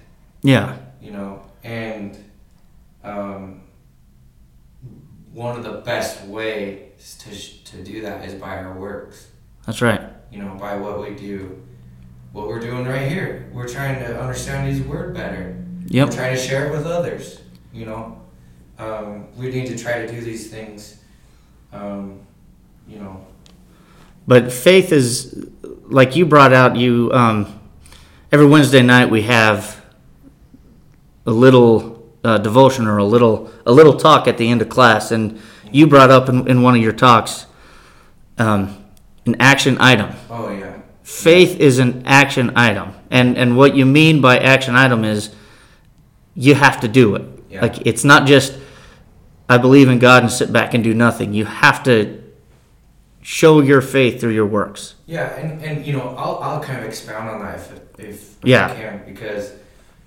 Yeah. 0.44 0.78
You 1.02 1.12
know, 1.12 1.42
and 1.64 2.18
um, 3.04 3.62
one 5.34 5.58
of 5.58 5.64
the 5.64 5.82
best 5.82 6.24
ways 6.26 7.18
to 7.20 7.34
sh- 7.34 7.62
to 7.66 7.84
do 7.84 8.02
that 8.02 8.26
is 8.26 8.34
by 8.36 8.58
our 8.58 8.74
works. 8.74 9.28
That's 9.66 9.82
right. 9.82 10.02
you 10.32 10.40
know, 10.42 10.56
by 10.56 10.76
what 10.76 11.02
we 11.02 11.16
do. 11.16 11.62
What 12.34 12.48
we're 12.48 12.60
doing 12.60 12.86
right 12.86 13.08
here. 13.10 13.50
We're 13.54 13.68
trying 13.68 14.00
to 14.00 14.20
understand 14.20 14.70
His 14.70 14.82
Word 14.82 15.14
better. 15.14 15.58
Yep. 15.88 16.10
We're 16.10 16.16
trying 16.16 16.36
to 16.36 16.42
share 16.42 16.68
it 16.68 16.72
with 16.72 16.86
others, 16.86 17.42
you 17.74 17.86
know. 17.86 18.22
Um, 18.78 19.28
we 19.36 19.50
need 19.50 19.68
to 19.68 19.78
try 19.78 20.06
to 20.06 20.12
do 20.12 20.22
these 20.22 20.50
things, 20.52 21.00
um, 21.74 22.20
you 22.88 23.00
know. 23.00 23.26
But 24.28 24.52
faith 24.52 24.92
is, 24.92 25.48
like 25.86 26.16
you 26.16 26.26
brought 26.26 26.54
out, 26.54 26.76
you 26.76 27.12
um, 27.14 27.60
every 28.32 28.46
Wednesday 28.46 28.82
night 28.82 29.10
we 29.10 29.22
have 29.24 29.82
a 31.26 31.32
little 31.32 32.12
uh, 32.24 32.38
devotion 32.38 32.88
or 32.88 32.98
a 32.98 33.06
little 33.06 33.52
a 33.66 33.72
little 33.72 33.96
talk 33.96 34.28
at 34.28 34.38
the 34.38 34.50
end 34.50 34.62
of 34.62 34.70
class, 34.70 35.12
and 35.12 35.40
you 35.72 35.88
brought 35.88 36.10
up 36.10 36.28
in, 36.30 36.48
in 36.48 36.62
one 36.62 36.76
of 36.76 36.82
your 36.82 36.94
talks 36.94 37.46
um, 38.38 38.84
an 39.26 39.36
action 39.40 39.78
item. 39.80 40.12
Oh, 40.30 40.52
yeah. 40.52 40.80
Faith 41.04 41.60
is 41.60 41.80
an 41.80 42.04
action 42.06 42.52
item, 42.56 42.94
and 43.10 43.38
and 43.38 43.56
what 43.56 43.76
you 43.76 43.86
mean 43.86 44.20
by 44.20 44.38
action 44.38 44.76
item 44.76 45.06
is 45.06 45.34
you 46.36 46.54
have 46.54 46.82
to 46.82 46.88
do 46.88 47.16
it. 47.16 47.24
Yeah. 47.50 47.62
Like 47.62 47.88
it's 47.88 48.04
not 48.04 48.28
just 48.28 48.58
I 49.48 49.58
believe 49.58 49.88
in 49.88 50.00
God 50.00 50.24
and 50.24 50.32
sit 50.32 50.52
back 50.52 50.74
and 50.74 50.84
do 50.84 50.94
nothing. 50.94 51.34
You 51.34 51.46
have 51.46 51.82
to 51.84 52.17
show 53.28 53.60
your 53.60 53.82
faith 53.82 54.22
through 54.22 54.32
your 54.32 54.46
works. 54.46 54.96
Yeah, 55.06 55.36
and, 55.36 55.62
and 55.62 55.86
you 55.86 55.92
know, 55.92 56.16
I'll, 56.18 56.38
I'll 56.38 56.64
kind 56.64 56.80
of 56.80 56.86
expound 56.86 57.28
on 57.30 57.42
that 57.42 57.60
if, 57.60 58.00
if 58.00 58.36
Yeah. 58.42 58.68
I 58.72 58.74
can, 58.76 59.02
because, 59.06 59.52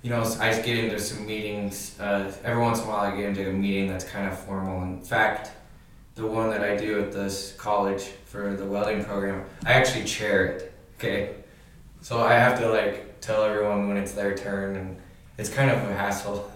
you 0.01 0.09
know, 0.09 0.23
I 0.41 0.59
get 0.63 0.79
into 0.79 0.99
some 0.99 1.27
meetings, 1.27 2.01
uh, 2.01 2.33
every 2.43 2.63
once 2.63 2.79
in 2.81 2.87
a 2.87 2.89
while 2.89 3.01
I 3.01 3.15
get 3.15 3.27
into 3.27 3.51
a 3.51 3.53
meeting 3.53 3.89
that's 3.89 4.05
kind 4.05 4.27
of 4.27 4.39
formal. 4.39 4.83
In 4.85 5.03
fact, 5.03 5.51
the 6.15 6.27
one 6.27 6.49
that 6.49 6.63
I 6.65 6.79
do 6.79 6.99
at 7.01 7.13
this 7.13 7.53
college 7.59 8.05
for 8.25 8.57
the 8.57 8.65
welding 8.65 9.05
program, 9.05 9.45
I 9.67 9.75
actually 9.75 10.05
chair 10.07 10.47
it, 10.47 10.73
okay? 10.99 11.35
So 12.01 12.21
I 12.23 12.33
have 12.33 12.59
to, 12.61 12.71
like, 12.71 13.21
tell 13.21 13.45
everyone 13.45 13.87
when 13.89 13.99
it's 13.99 14.13
their 14.13 14.35
turn, 14.35 14.77
and 14.77 14.97
it's 15.37 15.51
kind 15.51 15.71
of 15.71 15.77
a 15.77 15.93
hassle. 15.93 16.51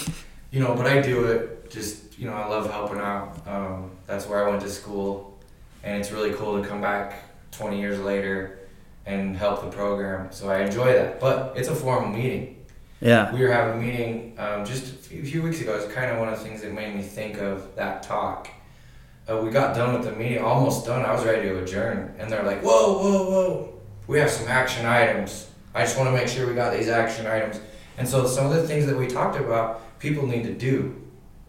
you 0.50 0.60
know, 0.60 0.74
but 0.74 0.86
I 0.86 1.00
do 1.00 1.24
it 1.24 1.70
just, 1.70 2.18
you 2.18 2.26
know, 2.26 2.34
I 2.34 2.46
love 2.46 2.70
helping 2.70 2.98
out. 2.98 3.40
Um, 3.48 3.92
that's 4.06 4.26
where 4.26 4.46
I 4.46 4.50
went 4.50 4.60
to 4.60 4.68
school, 4.68 5.29
and 5.82 5.98
it's 5.98 6.10
really 6.10 6.32
cool 6.32 6.60
to 6.60 6.68
come 6.68 6.80
back 6.80 7.14
20 7.52 7.80
years 7.80 7.98
later 7.98 8.58
and 9.06 9.36
help 9.36 9.62
the 9.62 9.70
program. 9.70 10.28
So 10.30 10.48
I 10.50 10.62
enjoy 10.62 10.92
that. 10.92 11.20
But 11.20 11.54
it's 11.56 11.68
a 11.68 11.74
formal 11.74 12.10
meeting. 12.10 12.64
Yeah. 13.00 13.32
We 13.32 13.40
were 13.40 13.50
having 13.50 13.80
a 13.80 13.84
meeting 13.84 14.34
um, 14.38 14.64
just 14.64 14.92
a 14.92 14.94
few, 14.94 15.24
few 15.24 15.42
weeks 15.42 15.60
ago. 15.60 15.74
It's 15.76 15.92
kind 15.92 16.10
of 16.10 16.18
one 16.18 16.28
of 16.28 16.38
the 16.38 16.44
things 16.44 16.60
that 16.62 16.72
made 16.72 16.94
me 16.94 17.02
think 17.02 17.38
of 17.38 17.74
that 17.76 18.02
talk. 18.02 18.48
Uh, 19.28 19.38
we 19.38 19.50
got 19.50 19.74
done 19.74 19.94
with 19.94 20.04
the 20.04 20.12
meeting, 20.12 20.38
almost 20.42 20.86
done. 20.86 21.04
I 21.04 21.12
was 21.12 21.24
ready 21.24 21.48
to 21.48 21.62
adjourn, 21.62 22.14
and 22.18 22.30
they're 22.30 22.42
like, 22.42 22.62
"Whoa, 22.62 22.98
whoa, 22.98 23.30
whoa! 23.30 23.80
We 24.06 24.18
have 24.18 24.30
some 24.30 24.48
action 24.48 24.86
items. 24.86 25.48
I 25.72 25.82
just 25.82 25.96
want 25.96 26.08
to 26.08 26.12
make 26.12 26.26
sure 26.26 26.46
we 26.48 26.54
got 26.54 26.76
these 26.76 26.88
action 26.88 27.26
items." 27.26 27.60
And 27.96 28.08
so 28.08 28.26
some 28.26 28.46
of 28.46 28.52
the 28.52 28.66
things 28.66 28.86
that 28.86 28.96
we 28.96 29.06
talked 29.06 29.38
about, 29.38 29.98
people 30.00 30.26
need 30.26 30.44
to 30.44 30.54
do. 30.54 30.96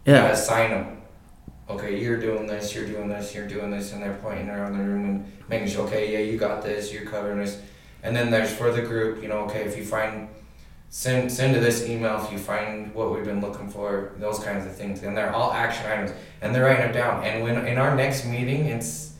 Yeah. 0.04 0.22
gotta 0.22 0.36
sign 0.36 0.70
them. 0.70 1.01
Okay, 1.70 2.00
you're 2.00 2.18
doing 2.18 2.46
this, 2.46 2.74
you're 2.74 2.86
doing 2.86 3.08
this, 3.08 3.34
you're 3.34 3.46
doing 3.46 3.70
this, 3.70 3.92
and 3.92 4.02
they're 4.02 4.18
pointing 4.20 4.50
around 4.50 4.76
the 4.76 4.84
room 4.84 5.04
and 5.04 5.32
making 5.48 5.68
sure, 5.68 5.86
okay, 5.86 6.12
yeah, 6.12 6.18
you 6.18 6.36
got 6.36 6.62
this, 6.62 6.92
you're 6.92 7.06
covering 7.06 7.38
this. 7.38 7.60
And 8.02 8.16
then 8.16 8.30
there's 8.30 8.52
for 8.52 8.72
the 8.72 8.82
group, 8.82 9.22
you 9.22 9.28
know, 9.28 9.38
okay, 9.44 9.62
if 9.62 9.76
you 9.76 9.84
find, 9.84 10.28
send 10.90 11.30
send 11.32 11.54
to 11.54 11.60
this 11.60 11.88
email 11.88 12.22
if 12.22 12.32
you 12.32 12.38
find 12.38 12.92
what 12.94 13.14
we've 13.14 13.24
been 13.24 13.40
looking 13.40 13.70
for, 13.70 14.12
those 14.18 14.40
kinds 14.40 14.66
of 14.66 14.74
things. 14.74 15.02
And 15.02 15.16
they're 15.16 15.32
all 15.32 15.52
action 15.52 15.86
items, 15.86 16.10
and 16.40 16.54
they're 16.54 16.64
writing 16.64 16.82
them 16.82 16.92
down. 16.92 17.24
And 17.24 17.42
when 17.42 17.64
in 17.66 17.78
our 17.78 17.94
next 17.94 18.26
meeting, 18.26 18.66
it's 18.66 19.14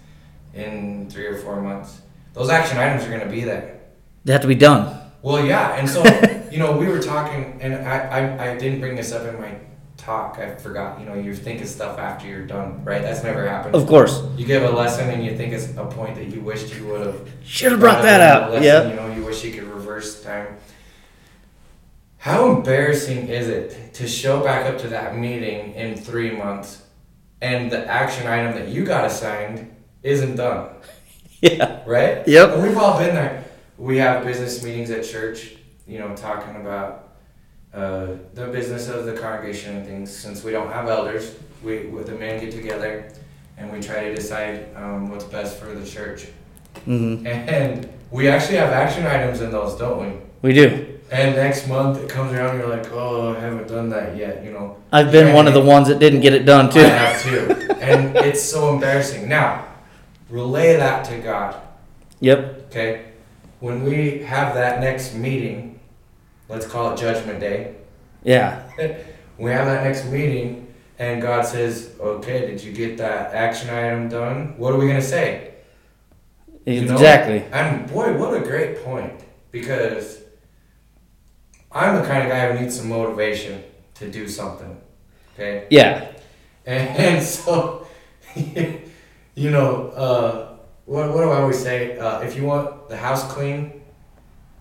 in 0.53 1.09
three 1.09 1.26
or 1.26 1.38
four 1.38 1.61
months, 1.61 2.03
those 2.34 2.51
action 2.51 2.76
items 2.76 3.05
are 3.05 3.11
gonna 3.11 3.30
be 3.30 3.45
there. 3.45 3.78
They 4.24 4.32
have 4.32 4.43
to 4.43 4.49
be 4.49 4.57
done. 4.57 4.99
Well, 5.22 5.45
yeah, 5.45 5.76
and 5.76 5.88
so 5.88 6.03
you 6.51 6.59
know, 6.59 6.76
we 6.76 6.88
were 6.88 7.01
talking, 7.01 7.59
and 7.62 7.74
I, 7.74 7.99
I, 7.99 8.51
I 8.51 8.59
didn't 8.59 8.80
bring 8.80 8.97
this 8.97 9.12
up 9.12 9.26
in 9.26 9.40
my 9.40 9.55
talk. 10.03 10.38
I 10.38 10.55
forgot. 10.57 10.98
You 10.98 11.07
know, 11.07 11.14
you're 11.14 11.34
thinking 11.34 11.66
stuff 11.66 11.98
after 11.98 12.26
you're 12.26 12.46
done, 12.46 12.84
right? 12.84 13.03
That's 13.03 13.22
never 13.22 13.48
happened. 13.48 13.74
Of 13.74 13.86
course. 13.86 14.22
You 14.36 14.44
give 14.44 14.64
a 14.64 14.70
lesson 14.70 15.09
and 15.11 15.24
you 15.24 15.36
think 15.36 15.53
it's 15.53 15.68
a 15.76 15.84
point 15.86 16.16
that 16.16 16.26
you 16.26 16.40
wished 16.40 16.74
you 16.74 16.86
would 16.86 17.07
have 17.07 17.28
Should 17.44 17.72
have 17.72 17.80
brought 17.80 18.03
that 18.03 18.20
up 18.20 18.53
out. 18.55 18.62
Yeah. 18.62 18.88
You 18.88 18.96
know, 18.96 19.14
you 19.14 19.24
wish 19.24 19.44
you 19.44 19.53
could 19.53 19.64
reverse 19.64 20.22
time. 20.22 20.57
How 22.18 22.50
embarrassing 22.55 23.28
is 23.28 23.48
it 23.48 23.94
to 23.94 24.07
show 24.07 24.42
back 24.42 24.66
up 24.66 24.78
to 24.82 24.88
that 24.88 25.16
meeting 25.16 25.74
in 25.74 25.96
three 25.96 26.30
months 26.30 26.82
and 27.40 27.70
the 27.70 27.86
action 27.86 28.26
item 28.26 28.55
that 28.55 28.68
you 28.68 28.84
got 28.84 29.05
assigned 29.05 29.74
isn't 30.03 30.36
done? 30.36 30.68
Yeah. 31.44 31.82
Right? 31.88 32.22
Yep. 32.28 32.59
We've 32.59 32.78
all 32.78 33.00
been 33.00 33.16
there. 33.16 33.42
We 33.76 33.96
have 33.96 34.22
business 34.22 34.62
meetings 34.62 34.92
at 34.92 35.03
church, 35.03 35.57
you 35.88 35.98
know, 35.98 36.14
talking 36.14 36.55
about 36.55 37.11
uh, 37.74 38.08
the 38.34 38.46
business 38.48 38.88
of 38.88 39.04
the 39.06 39.14
congregation 39.14 39.76
and 39.76 39.86
things. 39.86 40.14
Since 40.14 40.44
we 40.44 40.52
don't 40.52 40.70
have 40.72 40.88
elders, 40.88 41.36
we 41.62 41.86
with 41.86 42.06
the 42.06 42.14
men 42.14 42.40
get 42.40 42.52
together 42.52 43.08
and 43.58 43.72
we 43.72 43.80
try 43.80 44.08
to 44.08 44.14
decide 44.14 44.74
um, 44.76 45.10
what's 45.10 45.24
best 45.24 45.58
for 45.58 45.72
the 45.74 45.86
church. 45.86 46.26
hmm 46.84 47.26
And 47.26 47.88
we 48.10 48.28
actually 48.28 48.58
have 48.58 48.70
action 48.70 49.06
items 49.06 49.40
in 49.40 49.50
those, 49.50 49.78
don't 49.78 50.00
we? 50.00 50.18
We 50.42 50.52
do. 50.52 50.88
And 51.10 51.36
next 51.36 51.68
month 51.68 51.98
it 51.98 52.08
comes 52.08 52.32
around, 52.32 52.58
you're 52.58 52.68
like, 52.68 52.90
oh, 52.90 53.34
I 53.34 53.40
haven't 53.40 53.68
done 53.68 53.90
that 53.90 54.16
yet, 54.16 54.42
you 54.44 54.50
know. 54.50 54.78
I've 54.92 55.12
been 55.12 55.34
one 55.34 55.46
of 55.46 55.52
the 55.54 55.60
ones 55.60 55.88
that 55.88 55.98
didn't 55.98 56.20
get 56.20 56.32
it 56.32 56.44
done 56.46 56.70
I 56.70 56.78
have 56.80 57.22
too. 57.22 57.74
and 57.80 58.16
it's 58.16 58.42
so 58.42 58.72
embarrassing. 58.72 59.28
Now, 59.28 59.66
relay 60.30 60.76
that 60.76 61.04
to 61.06 61.18
God. 61.18 61.56
Yep. 62.20 62.66
Okay? 62.70 63.04
When 63.60 63.84
we 63.84 64.20
have 64.20 64.54
that 64.54 64.80
next 64.80 65.14
meeting, 65.14 65.78
let's 66.53 66.66
call 66.66 66.92
it 66.92 66.98
Judgment 66.98 67.40
Day. 67.40 67.74
Yeah. 68.22 68.62
We 69.38 69.50
have 69.50 69.66
that 69.66 69.82
next 69.82 70.05
meeting, 70.05 70.72
and 70.98 71.20
God 71.20 71.46
says, 71.46 71.94
Okay, 71.98 72.46
did 72.46 72.62
you 72.62 72.70
get 72.70 72.98
that 72.98 73.34
action 73.34 73.70
item 73.70 74.09
done? 74.09 74.57
What 74.59 74.74
are 74.74 74.76
we 74.76 74.84
going 74.84 75.00
to 75.00 75.07
say? 75.07 75.55
You 76.66 76.84
know? 76.84 76.92
Exactly. 76.92 77.42
And 77.50 77.90
boy, 77.90 78.16
what 78.18 78.34
a 78.34 78.40
great 78.40 78.84
point. 78.84 79.24
Because 79.50 80.20
I'm 81.72 82.00
the 82.00 82.07
kind 82.07 82.22
of 82.22 82.28
guy 82.28 82.53
who 82.53 82.61
needs 82.61 82.76
some 82.76 82.90
motivation 82.90 83.64
to 83.94 84.11
do 84.11 84.28
something. 84.28 84.78
Okay? 85.34 85.66
Yeah. 85.70 86.12
And, 86.66 86.88
and 87.07 87.24
so, 87.24 87.86
you 88.36 89.50
know, 89.50 89.88
uh, 89.88 90.59
what, 90.84 91.09
what 91.09 91.22
do 91.22 91.30
I 91.30 91.40
always 91.40 91.59
say? 91.59 91.98
Uh, 91.98 92.20
if 92.20 92.36
you 92.36 92.44
want 92.44 92.90
the 92.90 92.98
house 92.98 93.24
clean, 93.32 93.82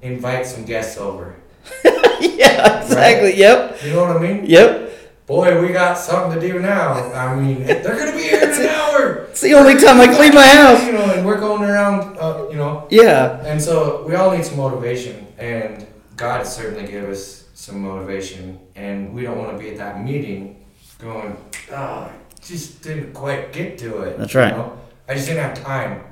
invite 0.01 0.47
some 0.47 0.63
guests 0.63 0.97
over. 0.97 1.40
yeah. 2.21 2.81
Exactly. 2.83 3.35
Yep. 3.35 3.83
You 3.83 3.93
know 3.93 4.01
what 4.03 4.17
I 4.17 4.19
mean? 4.19 4.45
Yep. 4.45 4.89
Boy, 5.27 5.61
we 5.61 5.69
got 5.71 5.97
something 5.97 6.39
to 6.39 6.45
do 6.47 6.59
now. 6.59 7.11
I 7.13 7.35
mean, 7.39 7.63
they're 7.63 7.97
gonna 7.97 8.11
be 8.15 8.23
here 8.23 8.43
in 8.43 8.49
an 8.49 8.65
hour. 8.67 9.27
It's 9.31 9.41
the 9.41 9.53
only 9.53 9.75
time 9.79 9.99
I 10.01 10.07
clean 10.13 10.33
my 10.33 10.45
house. 10.45 10.85
You 10.85 10.91
know, 10.93 11.05
and 11.13 11.25
we're 11.25 11.39
going 11.39 11.63
around. 11.63 12.17
Uh, 12.17 12.47
you 12.49 12.57
know, 12.57 12.87
Yeah. 12.89 13.39
and 13.45 13.61
so 13.61 14.03
we 14.07 14.15
all 14.15 14.31
need 14.35 14.43
some 14.43 14.57
motivation, 14.57 15.25
and 15.37 15.87
God 16.17 16.45
certainly 16.45 16.85
gave 16.91 17.07
us 17.07 17.45
some 17.53 17.81
motivation, 17.81 18.59
and 18.75 19.13
we 19.13 19.21
don't 19.23 19.37
want 19.37 19.51
to 19.51 19.57
be 19.63 19.69
at 19.71 19.77
that 19.77 20.03
meeting 20.03 20.65
going, 20.99 21.35
oh, 21.71 21.75
I 21.75 22.11
just 22.43 22.81
didn't 22.83 23.13
quite 23.13 23.53
get 23.53 23.77
to 23.79 24.01
it. 24.01 24.17
That's 24.17 24.35
right. 24.35 24.51
You 24.51 24.57
know? 24.57 24.77
I 25.07 25.13
just 25.15 25.27
didn't 25.27 25.43
have 25.43 25.63
time. 25.63 26.03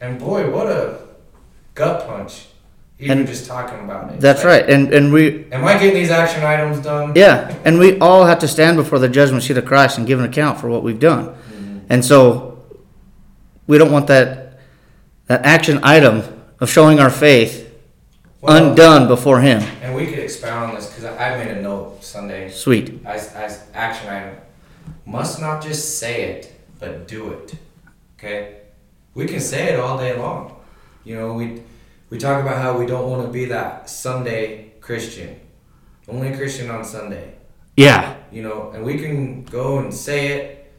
And 0.00 0.18
boy, 0.18 0.50
what 0.50 0.66
a 0.66 0.98
gut 1.74 2.06
punch. 2.06 2.46
Even 3.04 3.18
And 3.18 3.26
just 3.28 3.46
talking 3.46 3.80
about 3.80 4.10
it. 4.12 4.20
That's 4.20 4.42
Like, 4.44 4.62
right. 4.62 4.70
And 4.70 4.92
and 4.94 5.12
we 5.12 5.44
Am 5.52 5.62
I 5.64 5.74
getting 5.74 5.94
these 5.94 6.10
action 6.10 6.42
items 6.42 6.78
done? 6.82 7.12
yeah, 7.14 7.54
and 7.64 7.78
we 7.78 7.98
all 7.98 8.24
have 8.24 8.38
to 8.38 8.48
stand 8.48 8.76
before 8.78 8.98
the 8.98 9.08
judgment 9.10 9.42
seat 9.42 9.58
of 9.58 9.66
Christ 9.66 9.98
and 9.98 10.06
give 10.06 10.18
an 10.18 10.24
account 10.24 10.58
for 10.58 10.68
what 10.68 10.82
we've 10.82 10.98
done. 10.98 11.26
Mhm. 11.28 11.80
And 11.90 12.02
so 12.04 12.58
we 13.66 13.76
don't 13.76 13.92
want 13.92 14.06
that 14.06 14.58
that 15.26 15.44
action 15.44 15.80
item 15.82 16.22
of 16.60 16.70
showing 16.70 16.98
our 16.98 17.10
faith 17.10 17.68
Well, 18.40 18.56
undone 18.56 19.06
before 19.06 19.40
him. 19.40 19.62
And 19.82 19.94
we 19.94 20.06
could 20.06 20.18
expound 20.20 20.70
on 20.70 20.74
this 20.76 20.86
because 20.86 21.04
I 21.04 21.12
I 21.34 21.44
made 21.44 21.58
a 21.58 21.60
note 21.62 22.02
Sunday 22.02 22.50
Sweet. 22.50 23.00
as, 23.04 23.32
as 23.34 23.60
action 23.74 24.08
item. 24.08 24.36
Must 25.06 25.40
not 25.40 25.62
just 25.62 25.98
say 25.98 26.22
it, 26.30 26.52
but 26.80 27.06
do 27.06 27.32
it. 27.32 27.54
Okay? 28.18 28.40
We 29.14 29.26
can 29.26 29.40
say 29.40 29.68
it 29.72 29.78
all 29.80 29.98
day 29.98 30.16
long. 30.16 30.52
You 31.04 31.16
know, 31.16 31.34
we 31.34 31.60
we 32.10 32.18
talk 32.18 32.42
about 32.42 32.60
how 32.60 32.78
we 32.78 32.86
don't 32.86 33.10
want 33.10 33.26
to 33.26 33.32
be 33.32 33.46
that 33.46 33.88
Sunday 33.88 34.72
Christian. 34.80 35.40
Only 36.06 36.36
Christian 36.36 36.70
on 36.70 36.84
Sunday. 36.84 37.34
Yeah. 37.76 38.16
You 38.30 38.42
know, 38.42 38.70
and 38.74 38.84
we 38.84 38.98
can 38.98 39.44
go 39.44 39.78
and 39.78 39.92
say 39.92 40.28
it 40.28 40.72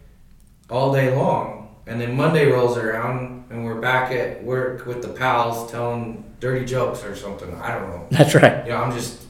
all 0.70 0.94
day 0.94 1.16
long. 1.16 1.76
And 1.88 2.00
then 2.00 2.16
Monday 2.16 2.46
rolls 2.52 2.78
around 2.78 3.46
and 3.50 3.64
we're 3.64 3.80
back 3.80 4.12
at 4.12 4.44
work 4.44 4.86
with 4.86 5.02
the 5.02 5.10
pals 5.10 5.72
telling 5.72 6.24
dirty 6.40 6.66
jokes 6.66 7.04
or 7.04 7.16
something. 7.16 7.54
I 7.56 7.78
don't 7.78 7.90
know. 7.90 8.08
That's 8.12 8.36
right. 8.36 8.66
You 8.66 8.72
know, 8.72 8.78
I'm 8.78 8.92
just 8.92 9.24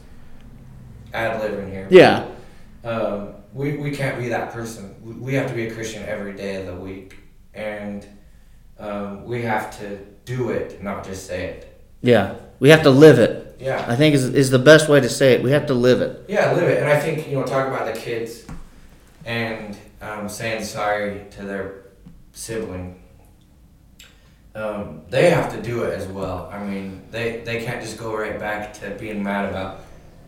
ad 1.14 1.42
libbing 1.42 1.70
here. 1.70 1.88
Yeah. 1.90 2.28
Um, 2.84 3.34
we, 3.54 3.78
we 3.78 3.92
can't 3.92 4.20
be 4.20 4.30
that 4.30 4.52
person. 4.52 4.96
We, 5.02 5.14
we 5.14 5.34
have 5.36 5.50
to 5.50 5.56
be 5.56 5.68
a 5.68 5.74
Christian 5.74 6.04
every 6.04 6.34
day 6.34 6.56
of 6.56 6.68
the 6.68 6.76
week. 6.76 7.18
And 7.54 8.06
um, 8.80 9.26
we 9.26 9.42
have 9.44 9.78
to 9.80 9.98
do 10.26 10.50
it, 10.50 10.84
not 10.84 11.06
just 11.06 11.28
say 11.28 11.46
it. 11.46 11.75
Yeah. 12.06 12.36
We 12.60 12.70
have 12.70 12.84
to 12.84 12.92
live 12.92 13.20
it. 13.20 13.58
Yeah. 13.60 13.84
I 13.88 13.96
think 13.96 14.16
is 14.16 14.26
is 14.26 14.50
the 14.50 14.60
best 14.60 14.90
way 14.90 15.00
to 15.00 15.10
say 15.10 15.34
it. 15.34 15.44
We 15.44 15.52
have 15.52 15.68
to 15.68 15.74
live 15.74 16.02
it. 16.02 16.26
Yeah, 16.28 16.52
live 16.54 16.70
it. 16.70 16.80
And 16.82 16.88
I 16.90 17.00
think, 17.00 17.28
you 17.28 17.36
know, 17.36 17.44
talk 17.44 17.68
about 17.68 17.92
the 17.92 18.00
kids 18.00 18.46
and 19.26 19.78
um, 20.02 20.30
saying 20.30 20.64
sorry 20.64 21.26
to 21.32 21.44
their 21.44 21.86
sibling. 22.34 23.02
Um, 24.54 25.02
they 25.10 25.32
have 25.32 25.52
to 25.52 25.62
do 25.62 25.84
it 25.84 26.00
as 26.00 26.08
well. 26.08 26.50
I 26.54 26.64
mean, 26.64 27.02
they, 27.12 27.42
they 27.42 27.64
can't 27.66 27.82
just 27.82 27.98
go 27.98 28.16
right 28.16 28.40
back 28.40 28.74
to 28.76 28.92
being 28.92 29.22
mad 29.22 29.50
about 29.50 29.82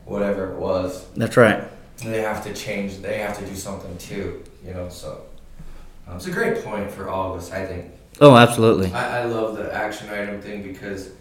whatever 0.03 0.51
it 0.51 0.57
was. 0.57 1.05
That's 1.15 1.37
right. 1.37 1.63
they 2.03 2.21
have 2.21 2.43
to 2.43 2.53
change. 2.53 2.97
They 2.97 3.19
have 3.19 3.37
to 3.37 3.45
do 3.45 3.55
something 3.55 3.97
too. 3.97 4.43
You 4.65 4.73
know, 4.73 4.89
so 4.89 5.21
um, 6.07 6.17
it's 6.17 6.27
a 6.27 6.31
great 6.31 6.63
point 6.63 6.91
for 6.91 7.07
all 7.07 7.33
of 7.33 7.39
us. 7.39 7.51
I 7.51 7.65
think. 7.65 7.91
Oh, 8.19 8.35
absolutely. 8.35 8.91
I, 8.91 9.21
I 9.21 9.25
love 9.25 9.55
the 9.55 9.73
action 9.73 10.09
item 10.09 10.41
thing 10.41 10.63
because 10.63 11.11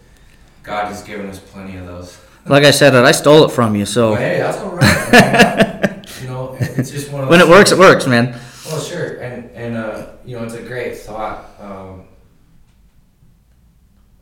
God 0.67 0.87
has 0.87 1.01
given 1.01 1.27
us 1.27 1.39
plenty 1.39 1.77
of 1.77 1.85
those. 1.85 2.19
Like 2.45 2.65
I 2.65 2.71
said, 2.71 2.93
I 2.93 3.13
stole 3.13 3.45
it 3.45 3.51
from 3.51 3.73
you. 3.73 3.85
So 3.85 4.11
But 4.11 4.19
hey, 4.19 4.37
that's 4.39 4.57
all 4.57 4.71
right. 4.71 6.05
you 6.21 6.27
know, 6.27 6.57
it's 6.59 6.91
just 6.91 7.09
one 7.09 7.23
of 7.23 7.29
when 7.29 7.39
it 7.39 7.47
works, 7.47 7.71
it 7.71 7.77
works, 7.77 8.05
man. 8.05 8.37
Well, 8.65 8.81
sure, 8.81 9.15
and 9.21 9.49
and 9.51 9.77
uh, 9.77 10.07
you 10.25 10.37
know, 10.37 10.43
it's 10.43 10.55
a 10.55 10.61
great 10.61 10.97
thought. 10.97 11.45
Um, 11.61 12.07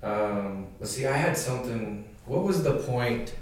um, 0.04 0.68
let's 0.80 0.92
see. 0.92 1.08
I 1.08 1.18
had 1.18 1.36
something. 1.36 2.08
What 2.28 2.44
was 2.44 2.64
the 2.64 2.78
point, 2.78 3.34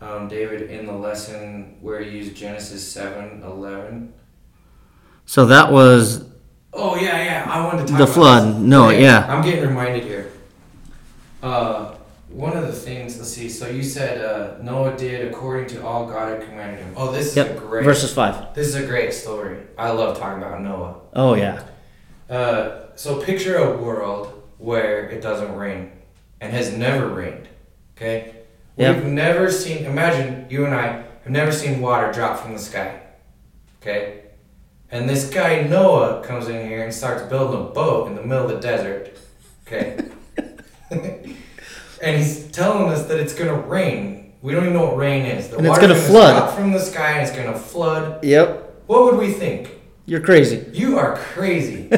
um, 0.00 0.28
David, 0.28 0.70
in 0.70 0.86
the 0.86 0.92
lesson 0.92 1.76
where 1.80 2.00
you 2.00 2.18
used 2.18 2.36
Genesis 2.36 2.86
seven 2.86 3.42
eleven? 3.42 4.14
So 5.26 5.46
that 5.46 5.72
was 5.72 6.24
Oh 6.72 6.94
yeah, 6.96 7.24
yeah. 7.24 7.50
I 7.50 7.64
wanted 7.66 7.86
to 7.86 7.92
talk 7.92 7.98
The 7.98 8.06
flood. 8.06 8.54
this. 8.54 8.56
No, 8.62 8.90
yeah. 8.90 9.26
I'm 9.28 9.44
getting 9.44 9.66
reminded 9.66 10.04
here. 10.04 10.32
Uh, 11.42 11.96
one 12.32 12.56
of 12.56 12.66
the 12.66 12.72
things. 12.72 13.18
Let's 13.18 13.32
see. 13.32 13.48
So 13.48 13.68
you 13.68 13.82
said 13.82 14.24
uh, 14.24 14.62
Noah 14.62 14.96
did 14.96 15.30
according 15.30 15.68
to 15.68 15.84
all 15.84 16.06
God 16.06 16.28
had 16.30 16.48
commanded 16.48 16.80
him. 16.80 16.94
Oh, 16.96 17.12
this 17.12 17.36
is 17.36 17.36
a 17.36 17.54
great. 17.54 17.84
Verses 17.84 18.12
five. 18.12 18.54
This 18.54 18.68
is 18.68 18.74
a 18.74 18.86
great 18.86 19.12
story. 19.12 19.58
I 19.78 19.90
love 19.90 20.18
talking 20.18 20.42
about 20.42 20.60
Noah. 20.60 21.00
Oh 21.14 21.34
yeah. 21.34 21.64
Uh, 22.28 22.86
so 22.94 23.20
picture 23.22 23.56
a 23.56 23.76
world 23.76 24.42
where 24.58 25.08
it 25.10 25.20
doesn't 25.20 25.54
rain 25.54 25.92
and 26.40 26.52
has 26.52 26.72
never 26.72 27.08
rained. 27.08 27.48
Okay. 27.96 28.36
Yep. 28.76 28.96
We've 28.96 29.12
never 29.12 29.50
seen. 29.50 29.84
Imagine 29.84 30.46
you 30.48 30.64
and 30.64 30.74
I 30.74 31.04
have 31.24 31.30
never 31.30 31.52
seen 31.52 31.80
water 31.80 32.10
drop 32.12 32.40
from 32.40 32.54
the 32.54 32.58
sky. 32.58 33.00
Okay. 33.80 34.20
And 34.90 35.08
this 35.08 35.28
guy 35.30 35.62
Noah 35.62 36.22
comes 36.24 36.48
in 36.48 36.66
here 36.66 36.84
and 36.84 36.92
starts 36.92 37.22
building 37.22 37.60
a 37.60 37.70
boat 37.70 38.08
in 38.08 38.14
the 38.14 38.22
middle 38.22 38.44
of 38.44 38.50
the 38.50 38.60
desert. 38.60 39.18
Okay. 39.66 39.98
and 42.02 42.16
he's 42.16 42.48
telling 42.50 42.92
us 42.92 43.06
that 43.06 43.18
it's 43.18 43.34
gonna 43.34 43.54
rain. 43.54 44.32
We 44.42 44.52
don't 44.52 44.64
even 44.64 44.74
know 44.74 44.86
what 44.86 44.96
rain 44.96 45.24
is. 45.24 45.48
The 45.48 45.58
And 45.58 45.66
it's 45.66 45.78
water's 45.78 45.88
gonna 45.88 46.00
flood. 46.08 46.36
drop 46.36 46.54
from 46.56 46.72
the 46.72 46.80
sky 46.80 47.12
and 47.12 47.26
it's 47.28 47.36
gonna 47.36 47.56
flood. 47.56 48.24
Yep. 48.24 48.82
What 48.86 49.04
would 49.04 49.16
we 49.18 49.32
think? 49.32 49.70
You're 50.04 50.20
crazy. 50.20 50.66
You 50.72 50.98
are 50.98 51.16
crazy. 51.16 51.88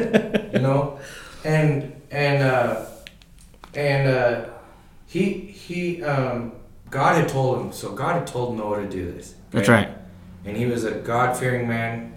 you 0.52 0.58
know? 0.60 0.98
And 1.46 2.00
and 2.10 2.42
uh 2.42 2.86
and 3.74 4.08
uh 4.08 4.46
he 5.06 5.32
he 5.32 6.02
um 6.02 6.52
God 6.90 7.16
had 7.16 7.28
told 7.28 7.60
him 7.60 7.70
so 7.72 7.92
God 7.92 8.14
had 8.16 8.26
told 8.26 8.56
Noah 8.56 8.80
to 8.80 8.88
do 8.88 9.12
this. 9.12 9.34
That's 9.50 9.68
right. 9.68 9.90
And 10.46 10.56
he 10.56 10.64
was 10.64 10.84
a 10.84 10.92
God 10.92 11.36
fearing 11.36 11.68
man 11.68 12.14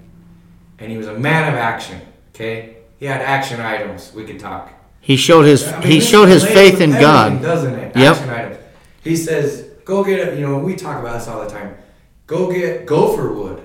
and 0.79 0.89
he 0.89 0.97
was 0.97 1.07
a 1.07 1.13
man 1.19 1.51
of 1.51 1.59
action. 1.59 1.99
Okay? 2.33 2.77
He 2.99 3.05
had 3.05 3.21
action 3.21 3.59
items 3.59 4.13
we 4.13 4.23
could 4.23 4.39
talk. 4.39 4.71
He 5.07 5.15
showed 5.15 5.45
his 5.45 5.65
I 5.65 5.79
mean, 5.79 5.87
he 5.93 5.99
showed 6.01 6.27
his 6.27 6.43
faith 6.43 6.81
in 6.81 6.91
God. 6.91 7.41
doesn't 7.41 7.73
it? 7.73 7.95
Yep. 7.95 8.15
Action 8.17 8.29
items. 8.29 8.57
He 9.03 9.15
says, 9.15 9.63
"Go 9.85 10.03
get 10.03 10.19
it." 10.19 10.37
You 10.37 10.45
know, 10.45 10.57
we 10.59 10.75
talk 10.75 10.99
about 10.99 11.13
this 11.19 11.29
all 11.29 11.41
the 11.45 11.49
time. 11.49 11.77
Go 12.25 12.51
get 12.51 12.85
gopher 12.85 13.31
wood. 13.31 13.59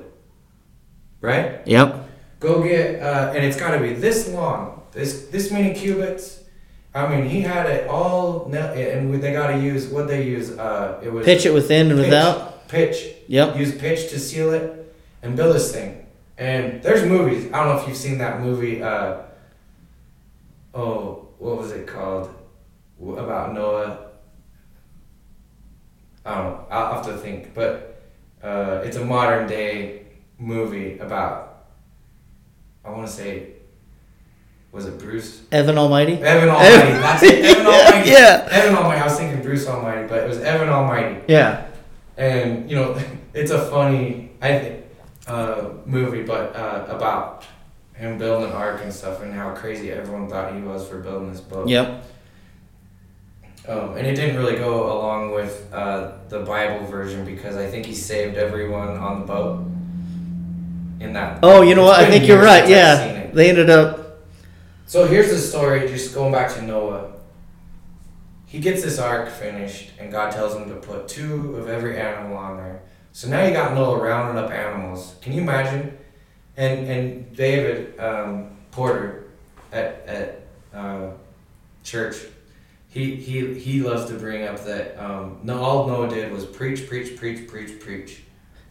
right? 1.20 1.66
Yep. 1.66 1.88
Go 2.38 2.62
get, 2.62 3.02
uh, 3.02 3.32
and 3.34 3.44
it's 3.44 3.56
got 3.56 3.72
to 3.72 3.80
be 3.80 3.92
this 3.92 4.28
long, 4.28 4.82
this 4.92 5.26
this 5.34 5.50
many 5.50 5.74
cubits. 5.74 6.44
I 6.94 7.08
mean, 7.10 7.28
he 7.28 7.40
had 7.40 7.66
it 7.70 7.88
all, 7.88 8.44
and 8.52 9.22
they 9.22 9.32
got 9.32 9.48
to 9.48 9.58
use 9.58 9.88
what 9.88 10.06
they 10.06 10.22
use. 10.36 10.50
Uh, 10.56 11.00
it 11.02 11.12
was 11.12 11.24
Pitch 11.24 11.44
it 11.44 11.52
within 11.52 11.90
and 11.90 11.98
pitch, 11.98 12.06
without. 12.06 12.68
Pitch. 12.68 12.96
Yep. 13.26 13.56
Use 13.56 13.74
pitch 13.76 14.10
to 14.10 14.18
seal 14.20 14.52
it 14.52 14.94
and 15.22 15.34
build 15.34 15.54
this 15.56 15.72
thing. 15.72 16.06
And 16.38 16.82
there's 16.84 17.02
movies. 17.04 17.50
I 17.52 17.64
don't 17.64 17.74
know 17.74 17.82
if 17.82 17.88
you've 17.88 17.96
seen 17.96 18.18
that 18.18 18.40
movie. 18.40 18.82
Uh, 18.82 19.22
oh, 20.74 21.28
what 21.42 21.58
was 21.58 21.72
it 21.72 21.86
called? 21.86 22.30
About 23.00 23.52
Noah. 23.52 23.98
I 26.24 26.34
don't 26.36 26.44
know. 26.52 26.66
I'll 26.70 26.94
have 26.94 27.04
to 27.06 27.16
think. 27.16 27.52
But 27.52 28.00
uh, 28.42 28.82
it's 28.84 28.96
a 28.96 29.04
modern 29.04 29.48
day 29.48 30.06
movie 30.38 30.98
about. 30.98 31.64
I 32.84 32.90
want 32.90 33.06
to 33.06 33.12
say. 33.12 33.48
Was 34.70 34.86
it 34.86 34.98
Bruce? 34.98 35.42
Evan 35.50 35.76
Almighty. 35.76 36.14
Evan 36.14 36.48
Almighty. 36.54 36.92
That's 36.92 37.22
it. 37.24 37.44
Evan 37.44 37.66
Almighty. 37.66 38.10
Yeah. 38.10 38.48
Evan 38.50 38.74
Almighty. 38.76 39.00
I 39.00 39.04
was 39.04 39.18
thinking 39.18 39.42
Bruce 39.42 39.66
Almighty, 39.66 40.06
but 40.08 40.20
it 40.22 40.28
was 40.28 40.38
Evan 40.38 40.68
Almighty 40.70 41.20
Yeah. 41.28 41.66
and 42.16 42.70
you 42.70 42.76
know 42.76 42.98
it's 43.34 43.50
a 43.50 43.66
funny 43.66 44.30
I 44.40 44.58
think 44.58 44.84
uh, 45.26 45.70
movie, 45.84 46.22
but 46.22 46.54
uh, 46.56 46.86
about 46.88 47.44
him 48.02 48.18
building 48.18 48.50
an 48.50 48.56
ark 48.56 48.80
and 48.82 48.92
stuff, 48.92 49.22
and 49.22 49.32
how 49.32 49.54
crazy 49.54 49.90
everyone 49.90 50.28
thought 50.28 50.54
he 50.54 50.60
was 50.60 50.86
for 50.86 50.98
building 51.00 51.30
this 51.32 51.40
boat. 51.40 51.68
Yep. 51.68 52.04
Um, 53.68 53.96
and 53.96 54.06
it 54.06 54.16
didn't 54.16 54.36
really 54.36 54.56
go 54.56 54.92
along 54.92 55.32
with 55.32 55.72
uh, 55.72 56.12
the 56.28 56.40
Bible 56.40 56.84
version 56.86 57.24
because 57.24 57.56
I 57.56 57.68
think 57.68 57.86
he 57.86 57.94
saved 57.94 58.36
everyone 58.36 58.88
on 58.88 59.20
the 59.20 59.26
boat. 59.26 59.66
In 60.98 61.12
that. 61.14 61.40
Oh, 61.42 61.62
you 61.62 61.74
know 61.74 61.82
what? 61.82 61.98
I 61.98 62.08
think 62.08 62.28
you're 62.28 62.40
right. 62.40 62.64
since 62.64 62.78
I've 62.78 63.08
seen 63.08 63.16
Yeah. 63.16 63.30
They 63.32 63.48
ended 63.48 63.70
up. 63.70 64.20
So 64.86 65.06
here's 65.06 65.30
the 65.30 65.38
story. 65.38 65.88
Just 65.88 66.14
going 66.14 66.32
back 66.32 66.52
to 66.54 66.62
Noah. 66.62 67.12
He 68.46 68.60
gets 68.60 68.82
this 68.82 68.98
ark 68.98 69.30
finished, 69.30 69.90
and 69.98 70.12
God 70.12 70.30
tells 70.30 70.54
him 70.54 70.68
to 70.68 70.76
put 70.76 71.08
two 71.08 71.56
of 71.56 71.68
every 71.68 71.98
animal 71.98 72.36
on 72.36 72.58
there. 72.58 72.82
So 73.10 73.28
now 73.28 73.44
you 73.44 73.52
got 73.52 73.74
Noah 73.74 73.98
rounding 73.98 74.42
up 74.42 74.50
animals. 74.50 75.16
Can 75.22 75.32
you 75.32 75.40
imagine? 75.42 75.98
And 76.56 76.86
and 76.86 77.36
David 77.36 77.98
um, 77.98 78.50
Porter 78.70 79.24
at 79.72 80.04
at 80.06 80.42
uh, 80.74 81.10
church, 81.82 82.16
he 82.88 83.16
he 83.16 83.54
he 83.54 83.80
loves 83.80 84.06
to 84.10 84.14
bring 84.14 84.44
up 84.44 84.62
that 84.64 84.98
um, 84.98 85.38
no 85.42 85.62
all 85.62 85.86
Noah 85.86 86.08
did 86.08 86.30
was 86.30 86.44
preach, 86.44 86.88
preach, 86.88 87.16
preach, 87.16 87.48
preach, 87.48 87.80
preach. 87.80 88.22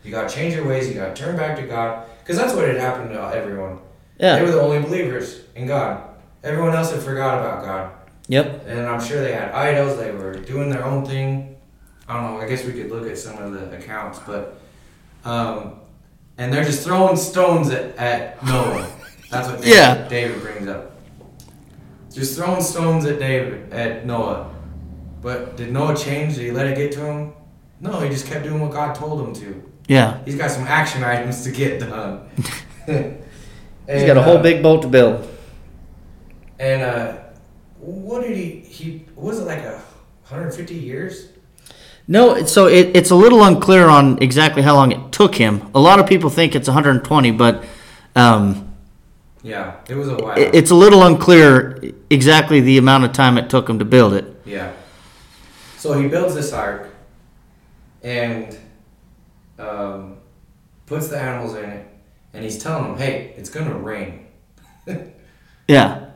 You 0.03 0.11
got 0.11 0.29
to 0.29 0.35
change 0.35 0.55
your 0.55 0.67
ways. 0.67 0.87
You 0.87 0.95
got 0.95 1.15
to 1.15 1.21
turn 1.21 1.35
back 1.35 1.55
to 1.57 1.63
God, 1.63 2.07
because 2.19 2.37
that's 2.37 2.53
what 2.53 2.67
had 2.67 2.77
happened 2.77 3.11
to 3.11 3.19
everyone. 3.35 3.79
Yeah, 4.19 4.37
They 4.37 4.45
were 4.45 4.51
the 4.51 4.61
only 4.61 4.79
believers 4.79 5.41
in 5.55 5.67
God. 5.67 6.03
Everyone 6.43 6.73
else 6.75 6.91
had 6.91 7.01
forgot 7.01 7.39
about 7.39 7.63
God. 7.63 7.91
Yep. 8.27 8.65
And 8.67 8.87
I'm 8.87 9.01
sure 9.01 9.21
they 9.21 9.33
had 9.33 9.51
idols, 9.51 9.97
they 9.97 10.11
were 10.11 10.33
doing 10.33 10.69
their 10.69 10.85
own 10.85 11.05
thing. 11.05 11.55
I 12.07 12.13
don't 12.15 12.23
know, 12.23 12.41
I 12.41 12.47
guess 12.47 12.63
we 12.65 12.73
could 12.73 12.89
look 12.89 13.07
at 13.07 13.17
some 13.17 13.37
of 13.37 13.51
the 13.51 13.77
accounts, 13.77 14.19
but 14.25 14.59
um, 15.23 15.80
and 16.37 16.51
they're 16.53 16.63
just 16.63 16.83
throwing 16.83 17.15
stones 17.15 17.69
at, 17.69 17.95
at 17.97 18.43
Noah. 18.45 18.91
That's 19.29 19.47
what 19.47 19.61
David, 19.61 19.75
Yeah. 19.75 20.07
David 20.07 20.41
brings 20.41 20.67
up. 20.67 20.91
Just 22.13 22.37
throwing 22.37 22.61
stones 22.61 23.05
at 23.05 23.19
David 23.19 23.71
at 23.71 24.05
Noah. 24.05 24.53
But 25.21 25.55
did 25.55 25.71
Noah 25.71 25.95
change? 25.95 26.35
Did 26.35 26.45
he 26.45 26.51
let 26.51 26.67
it 26.67 26.75
get 26.75 26.91
to 26.93 27.05
him? 27.05 27.33
No, 27.79 27.99
he 27.99 28.09
just 28.09 28.27
kept 28.27 28.43
doing 28.43 28.59
what 28.61 28.71
God 28.71 28.95
told 28.95 29.25
him 29.25 29.33
to. 29.35 29.71
Yeah. 29.87 30.23
He's 30.25 30.35
got 30.35 30.51
some 30.51 30.63
action 30.63 31.03
items 31.03 31.43
to 31.43 31.51
get 31.51 31.79
done. 31.79 32.29
He's 32.87 34.05
got 34.05 34.17
a 34.17 34.21
whole 34.21 34.37
uh, 34.37 34.41
big 34.41 34.63
boat 34.63 34.81
to 34.83 34.87
build. 34.87 35.27
And 36.59 36.81
uh, 36.81 37.17
what 37.79 38.21
did 38.21 38.37
he? 38.37 38.59
He 38.59 39.05
was 39.15 39.39
it 39.39 39.45
like 39.45 39.59
a 39.59 39.81
150 40.27 40.75
years? 40.75 41.29
No, 42.07 42.43
so 42.45 42.67
it, 42.67 42.95
it's 42.95 43.09
a 43.11 43.15
little 43.15 43.43
unclear 43.43 43.87
on 43.87 44.21
exactly 44.21 44.61
how 44.61 44.75
long 44.75 44.91
it 44.91 45.11
took 45.11 45.35
him. 45.35 45.69
A 45.73 45.79
lot 45.79 45.99
of 45.99 46.07
people 46.07 46.29
think 46.29 46.55
it's 46.55 46.67
120, 46.67 47.31
but 47.31 47.63
um, 48.15 48.73
Yeah, 49.43 49.75
it 49.87 49.95
was 49.95 50.09
a 50.09 50.15
while. 50.17 50.37
it, 50.37 50.53
it's 50.53 50.71
a 50.71 50.75
little 50.75 51.03
unclear 51.03 51.79
exactly 52.09 52.59
the 52.59 52.77
amount 52.77 53.05
of 53.05 53.13
time 53.13 53.37
it 53.37 53.49
took 53.49 53.69
him 53.69 53.79
to 53.79 53.85
build 53.85 54.13
it. 54.13 54.25
yeah. 54.45 54.73
So 55.77 55.99
he 55.99 56.07
builds 56.07 56.35
this 56.35 56.53
ark, 56.53 56.93
and 58.03 58.55
um, 59.57 60.17
puts 60.85 61.07
the 61.07 61.17
animals 61.19 61.55
in 61.55 61.65
it, 61.65 61.87
and 62.33 62.43
he's 62.43 62.61
telling 62.61 62.83
them, 62.91 62.97
"Hey, 62.97 63.33
it's 63.35 63.49
gonna 63.49 63.73
rain." 63.73 64.27
Yeah. 65.67 66.07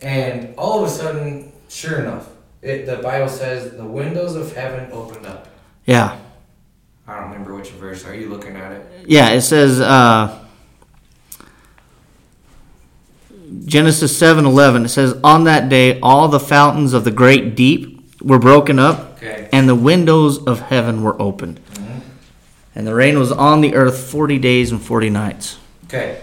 And 0.00 0.54
all 0.56 0.82
of 0.84 0.86
a 0.88 0.90
sudden, 0.90 1.52
sure 1.68 1.98
enough, 2.00 2.28
it, 2.66 2.86
the 2.86 2.96
Bible 2.96 3.28
says 3.28 3.76
the 3.76 3.84
windows 3.84 4.34
of 4.34 4.54
heaven 4.54 4.90
opened 4.92 5.26
up. 5.26 5.48
Yeah. 5.86 6.18
I 7.06 7.14
don't 7.20 7.30
remember 7.30 7.54
which 7.54 7.70
verse. 7.70 8.04
Are 8.04 8.14
you 8.14 8.28
looking 8.28 8.56
at 8.56 8.72
it? 8.72 8.86
Yeah, 9.06 9.30
it 9.30 9.42
says 9.42 9.80
uh, 9.80 10.36
Genesis 13.64 14.16
seven 14.18 14.44
eleven. 14.44 14.84
It 14.84 14.88
says, 14.88 15.14
"On 15.22 15.44
that 15.44 15.68
day, 15.68 16.00
all 16.00 16.28
the 16.28 16.40
fountains 16.40 16.92
of 16.92 17.04
the 17.04 17.10
great 17.12 17.54
deep 17.54 18.00
were 18.20 18.38
broken 18.40 18.78
up, 18.78 19.16
Okay. 19.18 19.48
and 19.52 19.68
the 19.68 19.74
windows 19.76 20.38
of 20.44 20.60
heaven 20.60 21.02
were 21.02 21.20
opened, 21.22 21.60
Mhm. 21.74 22.00
and 22.74 22.86
the 22.86 22.94
rain 22.94 23.18
was 23.18 23.30
on 23.30 23.60
the 23.60 23.74
earth 23.76 23.98
forty 24.10 24.38
days 24.38 24.72
and 24.72 24.82
forty 24.82 25.10
nights." 25.10 25.58
Okay. 25.84 26.18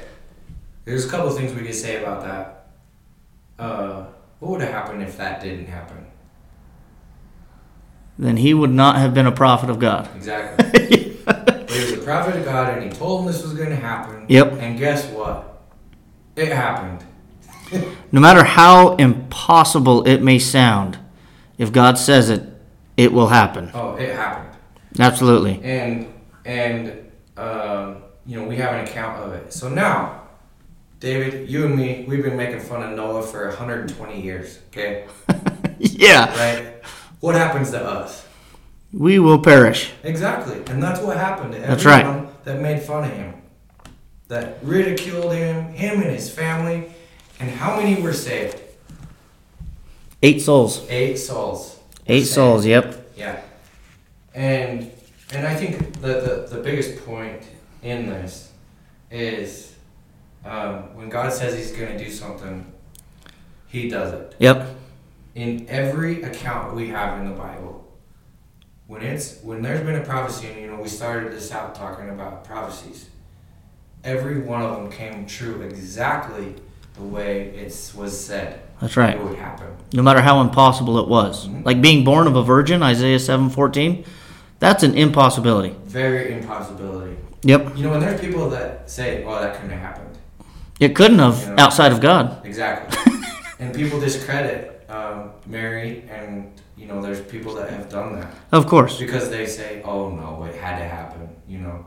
There's 0.84 1.06
a 1.06 1.10
couple 1.10 1.30
things 1.32 1.54
we 1.54 1.62
could 1.66 1.74
say 1.76 2.04
about 2.04 2.24
that. 2.26 2.66
Uh, 3.58 4.04
what 4.40 4.52
would 4.52 4.62
have 4.62 4.72
happened 4.74 5.02
if 5.02 5.18
that 5.18 5.42
didn't 5.42 5.68
happen? 5.68 6.06
Then 8.18 8.38
he 8.38 8.54
would 8.54 8.70
not 8.70 8.98
have 8.98 9.14
been 9.14 9.26
a 9.26 9.32
prophet 9.32 9.70
of 9.70 9.80
God. 9.80 10.10
Exactly. 10.16 11.18
but 11.26 11.70
he 11.70 11.80
was 11.80 11.94
a 11.94 11.98
prophet 11.98 12.36
of 12.36 12.46
God, 12.46 12.78
and 12.78 12.84
he 12.84 12.90
told 12.90 13.22
him 13.22 13.28
this 13.28 13.44
was 13.44 13.54
going 13.54 13.70
to 13.70 13.76
happen. 13.76 14.26
Yep. 14.30 14.54
And 14.54 14.78
guess 14.78 15.08
what? 15.08 15.64
It 16.36 16.50
happened. 16.50 17.04
No 18.12 18.22
matter 18.22 18.44
how 18.44 18.96
impossible 18.96 20.04
it 20.08 20.22
may 20.22 20.38
sound, 20.38 21.00
if 21.58 21.72
God 21.72 21.98
says 21.98 22.30
it, 22.30 22.44
it 22.98 23.12
will 23.12 23.28
happen. 23.28 23.72
Oh, 23.74 23.96
it 23.96 24.16
happened. 24.16 24.56
Absolutely. 25.00 25.60
And 25.64 26.14
and 26.46 27.12
um, 27.38 28.04
you 28.26 28.40
know 28.40 28.48
we 28.48 28.58
have 28.58 28.74
an 28.74 28.86
account 28.86 29.24
of 29.24 29.34
it. 29.34 29.54
So 29.54 29.70
now, 29.70 30.22
David, 31.00 31.50
you 31.50 31.66
and 31.66 31.76
me, 31.76 32.06
we've 32.08 32.24
been 32.24 32.38
making 32.38 32.60
fun 32.60 32.84
of 32.84 32.96
Noah 32.96 33.24
for 33.24 33.48
120 33.48 34.22
years. 34.22 34.60
Okay, 34.68 35.08
yeah. 35.80 36.36
right? 36.38 36.84
What 37.24 37.36
happens 37.36 37.72
to 37.72 37.82
us? 37.82 38.28
We 38.92 39.18
will 39.18 39.40
perish. 39.40 39.94
Exactly, 40.04 40.58
and 40.68 40.84
that's 40.84 41.00
what 41.00 41.16
happened 41.16 41.54
to 41.54 41.60
That's 41.60 41.86
right. 41.86 42.06
everyone 42.06 42.28
that 42.44 42.60
made 42.60 42.84
fun 42.84 43.06
of 43.06 43.12
him, 43.12 43.36
that 44.28 44.58
ridiculed 44.62 45.32
him, 45.32 45.72
him 45.72 46.02
and 46.02 46.12
his 46.12 46.30
family, 46.30 46.92
and 47.40 47.50
how 47.50 47.78
many 47.78 48.02
were 48.02 48.12
saved? 48.12 48.60
Eight 50.22 50.42
souls. 50.42 50.86
Eight 50.90 51.16
souls. 51.16 51.80
Eight 52.08 52.24
saved. 52.24 52.34
souls, 52.34 52.66
yep. 52.66 53.10
Yeah, 53.16 53.40
and 54.36 54.92
and 55.32 55.48
I 55.48 55.56
think 55.56 56.02
the 56.02 56.46
the, 56.50 56.58
the 56.58 56.62
biggest 56.62 57.06
point 57.06 57.44
in 57.84 58.08
this 58.08 58.52
is 59.10 59.76
um, 60.44 60.94
when 60.98 61.08
God 61.08 61.32
says 61.32 61.56
He's 61.56 61.72
going 61.72 61.98
to 61.98 62.04
do 62.04 62.12
something, 62.12 62.70
He 63.70 63.88
does 63.88 64.12
it. 64.12 64.36
Yep. 64.40 64.73
In 65.36 65.66
every 65.70 66.22
account 66.24 66.76
we 66.76 66.90
have 66.90 67.20
in 67.20 67.28
the 67.30 67.36
Bible, 67.36 67.80
when 68.88 69.02
it's 69.02 69.42
when 69.42 69.62
there's 69.62 69.82
been 69.82 69.96
a 69.96 70.04
prophecy, 70.06 70.48
and 70.48 70.60
you 70.62 70.68
know 70.68 70.82
we 70.82 70.88
started 70.88 71.32
this 71.32 71.52
out 71.52 71.74
talking 71.76 72.10
about 72.10 72.44
prophecies, 72.44 73.10
every 74.04 74.40
one 74.40 74.62
of 74.62 74.76
them 74.76 74.92
came 74.92 75.26
true 75.26 75.62
exactly 75.62 76.56
the 76.96 77.02
way 77.04 77.48
it 77.50 77.92
was 77.96 78.26
said 78.26 78.62
That's 78.80 78.96
right. 78.96 79.16
it 79.16 79.24
would 79.24 79.38
happen. 79.38 79.68
No 79.94 80.04
matter 80.04 80.22
how 80.22 80.42
impossible 80.42 81.00
it 81.00 81.08
was. 81.08 81.48
Mhm. 81.48 81.66
Like 81.66 81.82
being 81.82 82.04
born 82.04 82.28
of 82.28 82.36
a 82.36 82.44
virgin, 82.44 82.84
Isaiah 82.84 83.18
7:14, 83.20 84.06
that's 84.60 84.84
an 84.84 84.96
impossibility. 84.96 85.76
Very 85.86 86.34
impossibility. 86.34 87.18
Yep. 87.42 87.76
You 87.76 87.84
know, 87.84 87.94
and 87.94 88.02
there's 88.02 88.22
people 88.22 88.50
that 88.52 88.90
say, 88.90 89.24
"Well, 89.26 89.42
that 89.42 89.56
couldn't 89.56 89.72
have 89.72 89.80
happened." 89.82 90.18
It 90.80 90.96
couldn't 90.96 91.20
have 91.20 91.42
Yeah. 91.42 91.64
outside 91.64 91.92
of 91.92 92.00
God. 92.00 92.38
Exactly. 92.46 92.98
and 93.60 93.74
people 93.74 94.00
discredit 94.00 94.73
um, 94.94 95.32
Mary, 95.48 96.04
and 96.10 96.52
you 96.78 96.86
know, 96.88 97.02
there's 97.02 97.22
people 97.22 97.54
that 97.56 97.70
have 97.70 97.90
done 97.90 98.20
that. 98.20 98.34
Of 98.52 98.68
course. 98.68 99.00
Because 99.00 99.30
they 99.30 99.46
say, 99.46 99.82
"Oh 99.84 100.10
no, 100.10 100.44
it 100.46 100.56
had 100.56 100.78
to 100.80 100.86
happen," 100.86 101.28
you 101.48 101.60
know. 101.60 101.86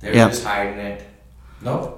They're 0.00 0.14
Yeah. 0.14 0.28
just 0.28 0.44
hiding 0.44 0.78
it. 0.78 1.02
Nope. 1.62 1.94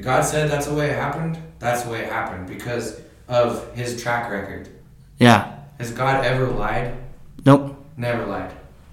God 0.00 0.22
said 0.24 0.50
that's 0.50 0.66
the 0.66 0.74
way 0.74 0.90
it 0.90 0.96
happened. 0.96 1.38
That's 1.58 1.82
the 1.82 1.90
way 1.90 2.00
it 2.00 2.12
happened 2.12 2.46
because 2.48 3.00
of 3.28 3.72
His 3.74 4.02
track 4.02 4.30
record. 4.30 4.68
Yeah. 5.18 5.52
Has 5.78 5.90
God 5.92 6.24
ever 6.24 6.46
lied? 6.48 6.94
Nope. 7.46 7.76
Never 7.96 8.26
lied. 8.26 8.50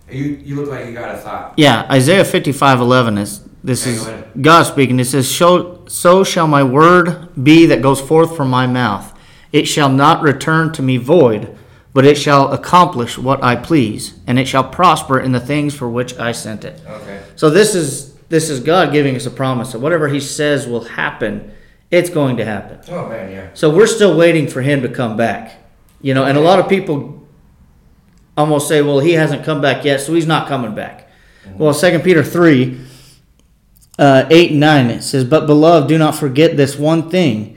You 0.10 0.24
you 0.46 0.56
look 0.56 0.70
like 0.70 0.86
you 0.86 0.94
got 0.94 1.14
a 1.14 1.18
thought. 1.18 1.54
Yeah, 1.58 1.86
Isaiah 1.92 2.24
55:11 2.24 3.18
is 3.18 3.42
This 3.64 3.86
Okay, 3.86 3.96
is. 4.20 4.24
God 4.42 4.64
speaking. 4.64 5.00
It 5.00 5.06
says, 5.08 5.30
"So 5.30 5.82
so 5.88 6.24
shall 6.24 6.48
my 6.48 6.64
word 6.64 7.30
be 7.44 7.66
that 7.66 7.82
goes 7.82 8.00
forth 8.00 8.36
from 8.38 8.50
my 8.50 8.68
mouth. 8.68 9.12
It 9.52 9.66
shall 9.68 9.90
not 9.90 10.22
return 10.22 10.72
to 10.74 10.82
me 10.82 10.98
void, 10.98 11.56
but 11.94 12.06
it 12.06 12.18
shall 12.18 12.52
accomplish 12.52 13.18
what 13.18 13.44
I 13.44 13.56
please, 13.56 14.14
and 14.28 14.38
it 14.38 14.48
shall 14.48 14.64
prosper 14.64 15.20
in 15.20 15.32
the 15.32 15.40
things 15.40 15.74
for 15.74 15.90
which 15.90 16.18
I 16.20 16.32
sent 16.32 16.66
it." 16.66 16.82
Okay. 16.88 17.22
So 17.36 17.50
this 17.50 17.74
is 17.76 18.14
this 18.30 18.50
is 18.50 18.60
God 18.60 18.92
giving 18.92 19.16
us 19.16 19.26
a 19.26 19.32
promise 19.32 19.72
that 19.72 19.80
whatever 19.80 20.08
He 20.10 20.20
says 20.20 20.68
will 20.68 20.84
happen, 20.84 21.52
it's 21.90 22.10
going 22.10 22.38
to 22.38 22.46
happen. 22.46 22.80
Oh 22.90 23.08
man, 23.08 23.32
yeah. 23.32 23.48
So 23.54 23.70
we're 23.70 23.88
still 23.88 24.18
waiting 24.18 24.48
for 24.48 24.62
Him 24.62 24.82
to 24.82 24.90
come 24.90 25.16
back. 25.16 25.56
You 26.02 26.14
know, 26.14 26.26
and 26.26 26.38
a 26.38 26.42
lot 26.42 26.60
of 26.60 26.68
people 26.68 27.26
almost 28.36 28.68
say, 28.68 28.82
"Well, 28.82 29.00
He 29.00 29.14
hasn't 29.14 29.46
come 29.46 29.62
back 29.62 29.86
yet, 29.86 30.02
so 30.02 30.14
He's 30.14 30.28
not 30.28 30.48
coming 30.48 30.76
back." 30.76 31.10
Well, 31.56 31.74
Second 31.74 32.04
Peter 32.04 32.24
three, 32.24 32.78
uh, 33.98 34.26
eight 34.30 34.52
and 34.52 34.60
nine, 34.60 34.90
it 34.90 35.02
says, 35.02 35.24
"But 35.24 35.48
beloved, 35.48 35.88
do 35.88 35.98
not 35.98 36.16
forget 36.16 36.58
this 36.58 36.78
one 36.78 37.10
thing." 37.10 37.57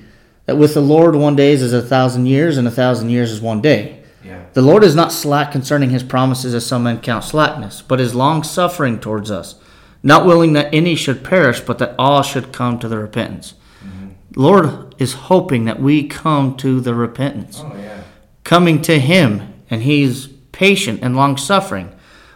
That 0.50 0.56
with 0.56 0.74
the 0.74 0.80
Lord 0.80 1.14
one 1.14 1.36
day 1.36 1.52
is 1.52 1.72
a 1.72 1.80
thousand 1.80 2.26
years, 2.26 2.58
and 2.58 2.66
a 2.66 2.72
thousand 2.72 3.10
years 3.10 3.30
is 3.30 3.40
one 3.40 3.60
day. 3.60 4.02
Yeah. 4.24 4.46
The 4.52 4.62
Lord 4.62 4.82
is 4.82 4.96
not 4.96 5.12
slack 5.12 5.52
concerning 5.52 5.90
his 5.90 6.02
promises, 6.02 6.54
as 6.54 6.66
some 6.66 6.82
men 6.82 7.00
count 7.00 7.22
slackness, 7.22 7.82
but 7.82 8.00
is 8.00 8.16
long 8.16 8.42
suffering 8.42 8.98
towards 8.98 9.30
us, 9.30 9.54
not 10.02 10.26
willing 10.26 10.54
that 10.54 10.74
any 10.74 10.96
should 10.96 11.22
perish, 11.22 11.60
but 11.60 11.78
that 11.78 11.94
all 12.00 12.22
should 12.22 12.52
come 12.52 12.80
to 12.80 12.88
the 12.88 12.98
repentance. 12.98 13.54
Mm-hmm. 13.80 14.08
Lord 14.34 14.92
is 14.98 15.12
hoping 15.12 15.66
that 15.66 15.80
we 15.80 16.08
come 16.08 16.56
to 16.56 16.80
the 16.80 16.96
repentance, 16.96 17.60
Oh 17.62 17.72
yeah. 17.76 18.02
coming 18.42 18.82
to 18.82 18.98
him, 18.98 19.54
and 19.70 19.84
he's 19.84 20.26
patient 20.50 20.98
and 21.00 21.14
long 21.14 21.36
suffering. 21.36 21.92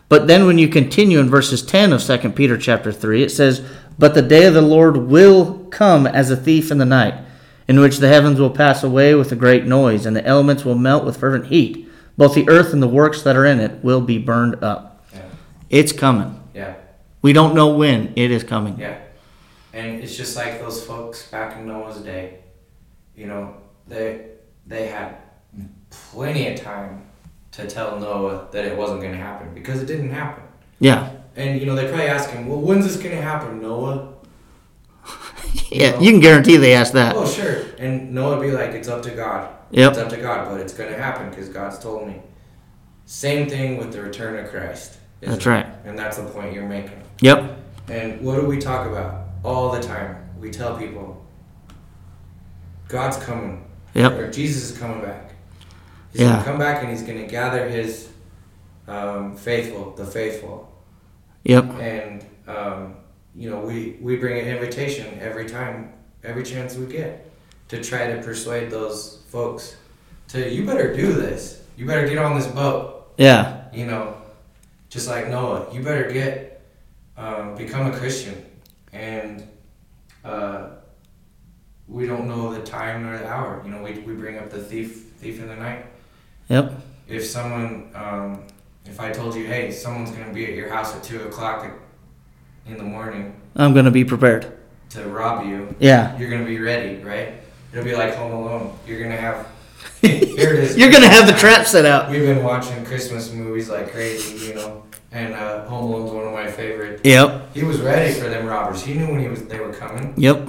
But 0.08 0.28
then 0.28 0.46
when 0.46 0.58
you 0.58 0.68
continue 0.68 1.18
in 1.18 1.28
verses 1.28 1.66
10 1.66 1.92
of 1.92 2.00
2 2.00 2.30
Peter 2.30 2.56
chapter 2.56 2.92
3, 2.92 3.24
it 3.24 3.32
says, 3.32 3.60
But 3.98 4.14
the 4.14 4.22
day 4.22 4.44
of 4.44 4.54
the 4.54 4.62
Lord 4.62 4.98
will 4.98 5.64
come 5.72 6.06
as 6.06 6.30
a 6.30 6.36
thief 6.36 6.70
in 6.70 6.78
the 6.78 6.84
night, 6.84 7.14
in 7.66 7.80
which 7.80 7.98
the 7.98 8.08
heavens 8.08 8.38
will 8.38 8.50
pass 8.50 8.82
away 8.82 9.14
with 9.14 9.32
a 9.32 9.36
great 9.36 9.64
noise, 9.64 10.06
and 10.06 10.16
the 10.16 10.24
elements 10.26 10.64
will 10.64 10.76
melt 10.76 11.04
with 11.04 11.16
fervent 11.16 11.46
heat. 11.46 11.88
Both 12.16 12.34
the 12.34 12.48
earth 12.48 12.72
and 12.72 12.82
the 12.82 12.88
works 12.88 13.22
that 13.22 13.36
are 13.36 13.46
in 13.46 13.60
it 13.60 13.82
will 13.82 14.00
be 14.00 14.18
burned 14.18 14.62
up. 14.62 15.04
Yeah. 15.12 15.22
It's 15.70 15.92
coming. 15.92 16.40
Yeah. 16.54 16.74
We 17.22 17.32
don't 17.32 17.54
know 17.54 17.74
when 17.74 18.12
it 18.16 18.30
is 18.30 18.44
coming. 18.44 18.78
Yeah. 18.78 18.98
And 19.72 20.02
it's 20.02 20.16
just 20.16 20.36
like 20.36 20.60
those 20.60 20.84
folks 20.84 21.28
back 21.28 21.56
in 21.56 21.66
Noah's 21.66 21.98
day. 21.98 22.38
You 23.16 23.26
know, 23.26 23.56
they 23.88 24.26
they 24.66 24.86
had 24.86 25.16
plenty 25.90 26.48
of 26.48 26.60
time 26.60 27.02
to 27.52 27.66
tell 27.66 27.98
Noah 27.98 28.48
that 28.52 28.64
it 28.64 28.76
wasn't 28.76 29.00
going 29.00 29.12
to 29.12 29.18
happen 29.18 29.54
because 29.54 29.82
it 29.82 29.86
didn't 29.86 30.10
happen. 30.10 30.44
Yeah. 30.78 31.10
And 31.36 31.58
you 31.58 31.66
know, 31.66 31.74
they 31.74 31.88
probably 31.88 32.06
ask 32.06 32.30
him, 32.30 32.46
"Well, 32.46 32.60
when's 32.60 32.84
this 32.84 32.96
going 32.96 33.16
to 33.16 33.22
happen, 33.22 33.60
Noah?" 33.60 34.13
Yeah, 35.70 35.98
you 35.98 36.10
can 36.12 36.20
guarantee 36.20 36.56
they 36.56 36.74
asked 36.74 36.92
that. 36.92 37.16
Oh, 37.16 37.26
sure. 37.26 37.62
And 37.78 38.12
Noah 38.14 38.38
would 38.38 38.42
be 38.46 38.52
like, 38.52 38.70
"It's 38.70 38.86
up 38.88 39.02
to 39.02 39.10
God. 39.10 39.48
Yep. 39.70 39.90
It's 39.92 39.98
up 40.00 40.08
to 40.10 40.16
God, 40.18 40.48
but 40.48 40.60
it's 40.60 40.72
going 40.74 40.90
to 40.92 40.96
happen 40.96 41.30
because 41.30 41.48
God's 41.48 41.78
told 41.78 42.06
me." 42.06 42.20
Same 43.06 43.48
thing 43.48 43.76
with 43.76 43.92
the 43.92 44.00
return 44.00 44.42
of 44.42 44.50
Christ. 44.50 44.98
That's 45.20 45.44
it? 45.44 45.50
right. 45.50 45.66
And 45.84 45.98
that's 45.98 46.16
the 46.16 46.24
point 46.24 46.52
you're 46.52 46.68
making. 46.68 47.00
Yep. 47.20 47.58
And 47.88 48.20
what 48.20 48.40
do 48.40 48.46
we 48.46 48.58
talk 48.58 48.86
about 48.86 49.26
all 49.42 49.72
the 49.72 49.82
time? 49.82 50.16
We 50.40 50.50
tell 50.50 50.78
people, 50.78 51.24
God's 52.88 53.16
coming. 53.18 53.64
Yep. 53.94 54.12
Or 54.12 54.30
Jesus 54.30 54.70
is 54.70 54.78
coming 54.78 55.00
back. 55.02 55.32
He's 56.12 56.20
Yeah. 56.22 56.28
going 56.32 56.38
to 56.44 56.50
come 56.50 56.58
back 56.58 56.82
and 56.82 56.90
he's 56.90 57.02
going 57.02 57.18
to 57.18 57.26
gather 57.26 57.68
his 57.68 58.08
um, 58.86 59.36
faithful, 59.36 59.92
the 59.96 60.04
faithful. 60.04 60.70
Yep. 61.44 61.64
And, 61.80 62.24
um, 62.46 62.94
you 63.34 63.50
know, 63.50 63.60
we, 63.60 63.96
we 64.00 64.16
bring 64.16 64.38
an 64.40 64.46
invitation 64.46 65.18
every 65.20 65.46
time, 65.48 65.92
every 66.22 66.42
chance 66.44 66.76
we 66.76 66.86
get 66.86 67.30
to 67.68 67.82
try 67.82 68.12
to 68.12 68.22
persuade 68.22 68.70
those 68.70 69.22
folks 69.28 69.76
to, 70.28 70.48
you 70.52 70.64
better 70.64 70.94
do 70.94 71.12
this. 71.12 71.62
You 71.76 71.86
better 71.86 72.06
get 72.08 72.18
on 72.18 72.38
this 72.38 72.46
boat 72.46 73.12
Yeah. 73.18 73.64
you 73.72 73.86
know, 73.86 74.16
just 74.88 75.08
like 75.08 75.28
Noah, 75.28 75.72
you 75.74 75.82
better 75.82 76.10
get, 76.10 76.62
um, 77.16 77.56
become 77.56 77.90
a 77.92 77.96
Christian. 77.96 78.44
And 78.92 79.48
uh, 80.24 80.68
we 81.88 82.06
don't 82.06 82.28
know 82.28 82.54
the 82.54 82.62
time 82.62 83.06
or 83.06 83.18
the 83.18 83.26
hour. 83.26 83.60
You 83.64 83.72
know, 83.72 83.82
we, 83.82 83.92
we 84.00 84.14
bring 84.14 84.38
up 84.38 84.50
the 84.50 84.62
thief, 84.62 85.10
thief 85.18 85.40
in 85.40 85.48
the 85.48 85.56
night. 85.56 85.86
Yep. 86.48 86.80
If 87.08 87.24
someone, 87.26 87.90
um, 87.94 88.44
if 88.86 89.00
I 89.00 89.10
told 89.10 89.34
you, 89.34 89.46
hey, 89.46 89.72
someone's 89.72 90.10
going 90.12 90.26
to 90.28 90.32
be 90.32 90.46
at 90.46 90.52
your 90.54 90.68
house 90.68 90.94
at 90.94 91.02
2 91.02 91.24
o'clock 91.24 91.66
in 92.66 92.76
the 92.78 92.84
morning 92.84 93.34
I'm 93.56 93.74
to 93.74 93.90
be 93.90 94.04
prepared. 94.04 94.46
to 94.90 95.04
rob 95.08 95.46
you, 95.46 95.74
Yeah. 95.78 96.16
you're 96.18 96.30
to 96.38 96.44
be 96.44 96.58
ready, 96.60 97.02
right? 97.02 97.34
It'll 97.72 97.84
be 97.84 97.94
like 97.94 98.14
Home 98.14 98.32
Alone. 98.32 98.76
You're 98.86 98.98
to 99.08 99.16
have, 99.16 99.46
here 100.00 100.54
it 100.54 100.58
is. 100.64 100.76
You're 100.78 100.90
to 100.90 101.08
have 101.08 101.26
the 101.26 101.32
trap 101.32 101.66
set 101.66 101.84
out. 101.84 102.10
We've 102.10 102.22
been 102.22 102.42
watching 102.44 102.84
Christmas 102.84 103.32
movies 103.32 103.68
like 103.68 103.90
crazy, 103.92 104.46
you 104.48 104.54
know, 104.54 104.84
and 105.12 105.34
uh, 105.34 105.64
Home 105.66 105.92
Alone's 105.92 106.12
one 106.12 106.24
of 106.26 106.32
my 106.32 106.48
favorites. 106.50 107.00
Yep. 107.04 107.54
He 107.54 107.64
was 107.64 107.80
ready 107.80 108.12
for 108.14 108.28
them 108.28 108.46
robbers. 108.46 108.82
He 108.84 108.94
knew 108.94 109.08
when 109.08 109.20
he 109.20 109.28
was 109.28 109.42
they 109.46 109.58
were 109.60 109.72
coming. 109.72 110.14
Yep. 110.16 110.48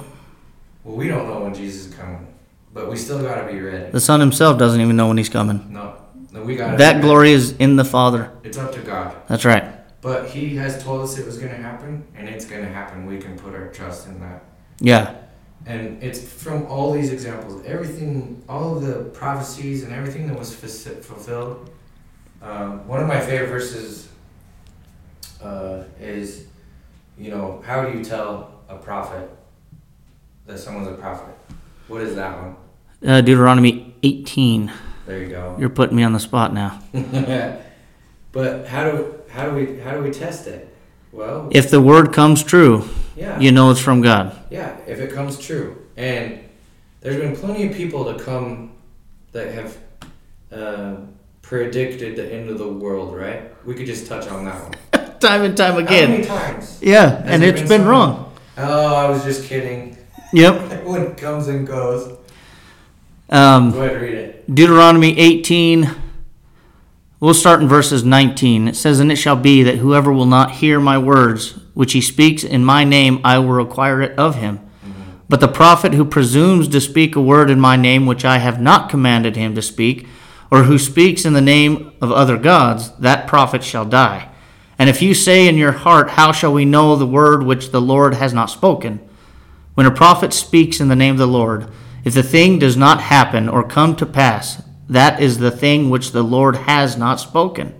Well, 0.84 0.96
we 0.96 1.08
don't 1.08 1.28
know 1.28 1.40
when 1.40 1.52
Jesus 1.54 1.86
is 1.86 1.94
coming, 1.94 2.26
but 2.72 2.88
we 2.88 2.96
still 2.96 3.20
gotta 3.20 3.50
be 3.52 3.58
ready. 3.60 3.90
The 3.90 4.00
Son 4.00 4.20
himself 4.20 4.56
doesn't 4.58 4.80
even 4.80 4.94
know 4.96 5.08
when 5.08 5.16
he's 5.18 5.28
coming. 5.28 5.66
No, 5.72 5.96
no, 6.32 6.42
we 6.44 6.54
gotta. 6.54 6.76
That 6.76 7.00
glory 7.02 7.32
is 7.32 7.52
in 7.58 7.74
the 7.76 7.84
Father. 7.84 8.30
It's 8.44 8.56
up 8.58 8.72
to 8.72 8.80
God, 8.80 9.16
That's 9.28 9.44
right. 9.44 9.64
But 10.06 10.28
He 10.30 10.54
has 10.54 10.84
told 10.84 11.02
us 11.02 11.18
it 11.18 11.26
was 11.26 11.36
gonna 11.36 11.56
happen, 11.56 12.04
and 12.14 12.28
it's 12.28 12.44
gonna 12.44 12.68
happen. 12.68 13.06
We 13.06 13.18
can 13.18 13.36
put 13.36 13.54
our 13.54 13.66
trust 13.72 14.06
in 14.06 14.20
that, 14.20 14.44
Yeah. 14.78 15.14
and 15.66 16.00
it's 16.00 16.20
from 16.20 16.66
all 16.66 16.92
these 16.92 17.10
examples, 17.10 17.60
everything, 17.66 18.40
all 18.48 18.76
of 18.76 18.82
the 18.86 19.06
prophecies 19.20 19.82
and 19.82 19.92
everything 19.92 20.28
that 20.28 20.38
was 20.38 20.54
fulfi- 20.54 21.02
fulfilled. 21.02 21.70
Um, 22.40 22.86
one 22.86 23.00
of 23.00 23.08
my 23.08 23.18
favorite 23.18 23.48
verses 23.48 24.08
uh, 25.42 25.82
is, 26.00 26.46
you 27.18 27.32
know, 27.32 27.60
how 27.66 27.84
do 27.84 27.98
you 27.98 28.04
tell 28.04 28.60
a 28.68 28.76
prophet 28.76 29.28
that 30.46 30.60
someone's 30.60 30.86
a 30.86 30.94
prophet? 30.94 31.34
What 31.88 32.02
is 32.02 32.14
that 32.14 32.32
one? 32.40 32.54
Uh, 33.04 33.22
Deuteronomy 33.22 33.92
18. 34.04 34.70
There 35.04 35.18
you 35.20 35.30
go. 35.30 35.56
You're 35.58 35.68
putting 35.68 35.96
me 35.96 36.04
on 36.04 36.12
the 36.12 36.20
spot 36.20 36.54
now. 36.54 36.80
but 38.32 38.68
how 38.68 38.84
do 38.88 39.15
how 39.36 39.44
do 39.50 39.54
we 39.54 39.78
how 39.80 39.92
do 39.92 40.02
we 40.02 40.10
test 40.10 40.46
it? 40.46 40.74
Well, 41.12 41.48
If 41.52 41.70
the 41.70 41.80
word 41.80 42.12
comes 42.12 42.42
true, 42.42 42.88
yeah, 43.14 43.38
you 43.38 43.52
know 43.52 43.70
it's 43.70 43.80
from 43.80 44.00
God. 44.00 44.34
yeah. 44.50 44.76
If 44.86 44.98
it 44.98 45.12
comes 45.12 45.38
true, 45.38 45.76
and 45.96 46.40
there's 47.00 47.16
been 47.16 47.36
plenty 47.36 47.66
of 47.68 47.74
people 47.76 48.04
to 48.12 48.22
come 48.22 48.72
that 49.32 49.52
have 49.54 49.76
uh, 50.50 50.96
predicted 51.42 52.16
the 52.16 52.32
end 52.32 52.48
of 52.50 52.58
the 52.58 52.68
world. 52.68 53.14
Right? 53.14 53.52
We 53.66 53.74
could 53.74 53.86
just 53.86 54.06
touch 54.06 54.26
on 54.28 54.46
that 54.46 54.62
one. 54.62 55.18
time 55.20 55.42
and 55.42 55.56
time 55.56 55.76
again. 55.76 56.08
How 56.08 56.16
many 56.16 56.24
times? 56.24 56.78
Yeah, 56.82 57.22
and 57.24 57.42
it's 57.44 57.60
been 57.60 57.68
been 57.82 57.86
wrong. 57.86 58.32
Oh, 58.56 58.94
I 58.94 59.08
was 59.10 59.22
just 59.22 59.44
kidding. 59.44 59.92
Yep. 60.32 60.72
it 60.72 61.16
comes 61.16 61.46
and 61.46 61.64
goes. 61.66 62.18
Um, 63.30 63.70
Go 63.70 63.82
ahead, 63.82 64.02
read 64.02 64.14
it. 64.14 64.54
Deuteronomy 64.54 65.16
18. 65.18 65.88
We'll 67.18 67.32
start 67.32 67.62
in 67.62 67.68
verses 67.68 68.04
19. 68.04 68.68
It 68.68 68.76
says, 68.76 69.00
And 69.00 69.10
it 69.10 69.16
shall 69.16 69.36
be 69.36 69.62
that 69.62 69.78
whoever 69.78 70.12
will 70.12 70.26
not 70.26 70.50
hear 70.50 70.78
my 70.78 70.98
words, 70.98 71.52
which 71.72 71.94
he 71.94 72.02
speaks 72.02 72.44
in 72.44 72.62
my 72.62 72.84
name, 72.84 73.20
I 73.24 73.38
will 73.38 73.52
require 73.52 74.02
it 74.02 74.18
of 74.18 74.34
him. 74.34 74.60
But 75.26 75.40
the 75.40 75.48
prophet 75.48 75.94
who 75.94 76.04
presumes 76.04 76.68
to 76.68 76.80
speak 76.80 77.16
a 77.16 77.20
word 77.22 77.48
in 77.48 77.58
my 77.58 77.74
name, 77.74 78.04
which 78.04 78.26
I 78.26 78.36
have 78.38 78.60
not 78.60 78.90
commanded 78.90 79.34
him 79.34 79.54
to 79.54 79.62
speak, 79.62 80.06
or 80.50 80.64
who 80.64 80.78
speaks 80.78 81.24
in 81.24 81.32
the 81.32 81.40
name 81.40 81.92
of 82.02 82.12
other 82.12 82.36
gods, 82.36 82.92
that 82.98 83.26
prophet 83.26 83.64
shall 83.64 83.86
die. 83.86 84.28
And 84.78 84.90
if 84.90 85.00
you 85.00 85.14
say 85.14 85.48
in 85.48 85.56
your 85.56 85.72
heart, 85.72 86.10
How 86.10 86.32
shall 86.32 86.52
we 86.52 86.66
know 86.66 86.96
the 86.96 87.06
word 87.06 87.42
which 87.42 87.70
the 87.70 87.80
Lord 87.80 88.14
has 88.14 88.34
not 88.34 88.50
spoken? 88.50 89.00
When 89.72 89.86
a 89.86 89.90
prophet 89.90 90.34
speaks 90.34 90.80
in 90.80 90.88
the 90.88 90.94
name 90.94 91.14
of 91.14 91.18
the 91.18 91.26
Lord, 91.26 91.70
if 92.04 92.12
the 92.12 92.22
thing 92.22 92.58
does 92.58 92.76
not 92.76 93.00
happen 93.00 93.48
or 93.48 93.66
come 93.66 93.96
to 93.96 94.06
pass, 94.06 94.62
that 94.88 95.20
is 95.20 95.38
the 95.38 95.50
thing 95.50 95.90
which 95.90 96.12
the 96.12 96.22
Lord 96.22 96.56
has 96.56 96.96
not 96.96 97.20
spoken. 97.20 97.74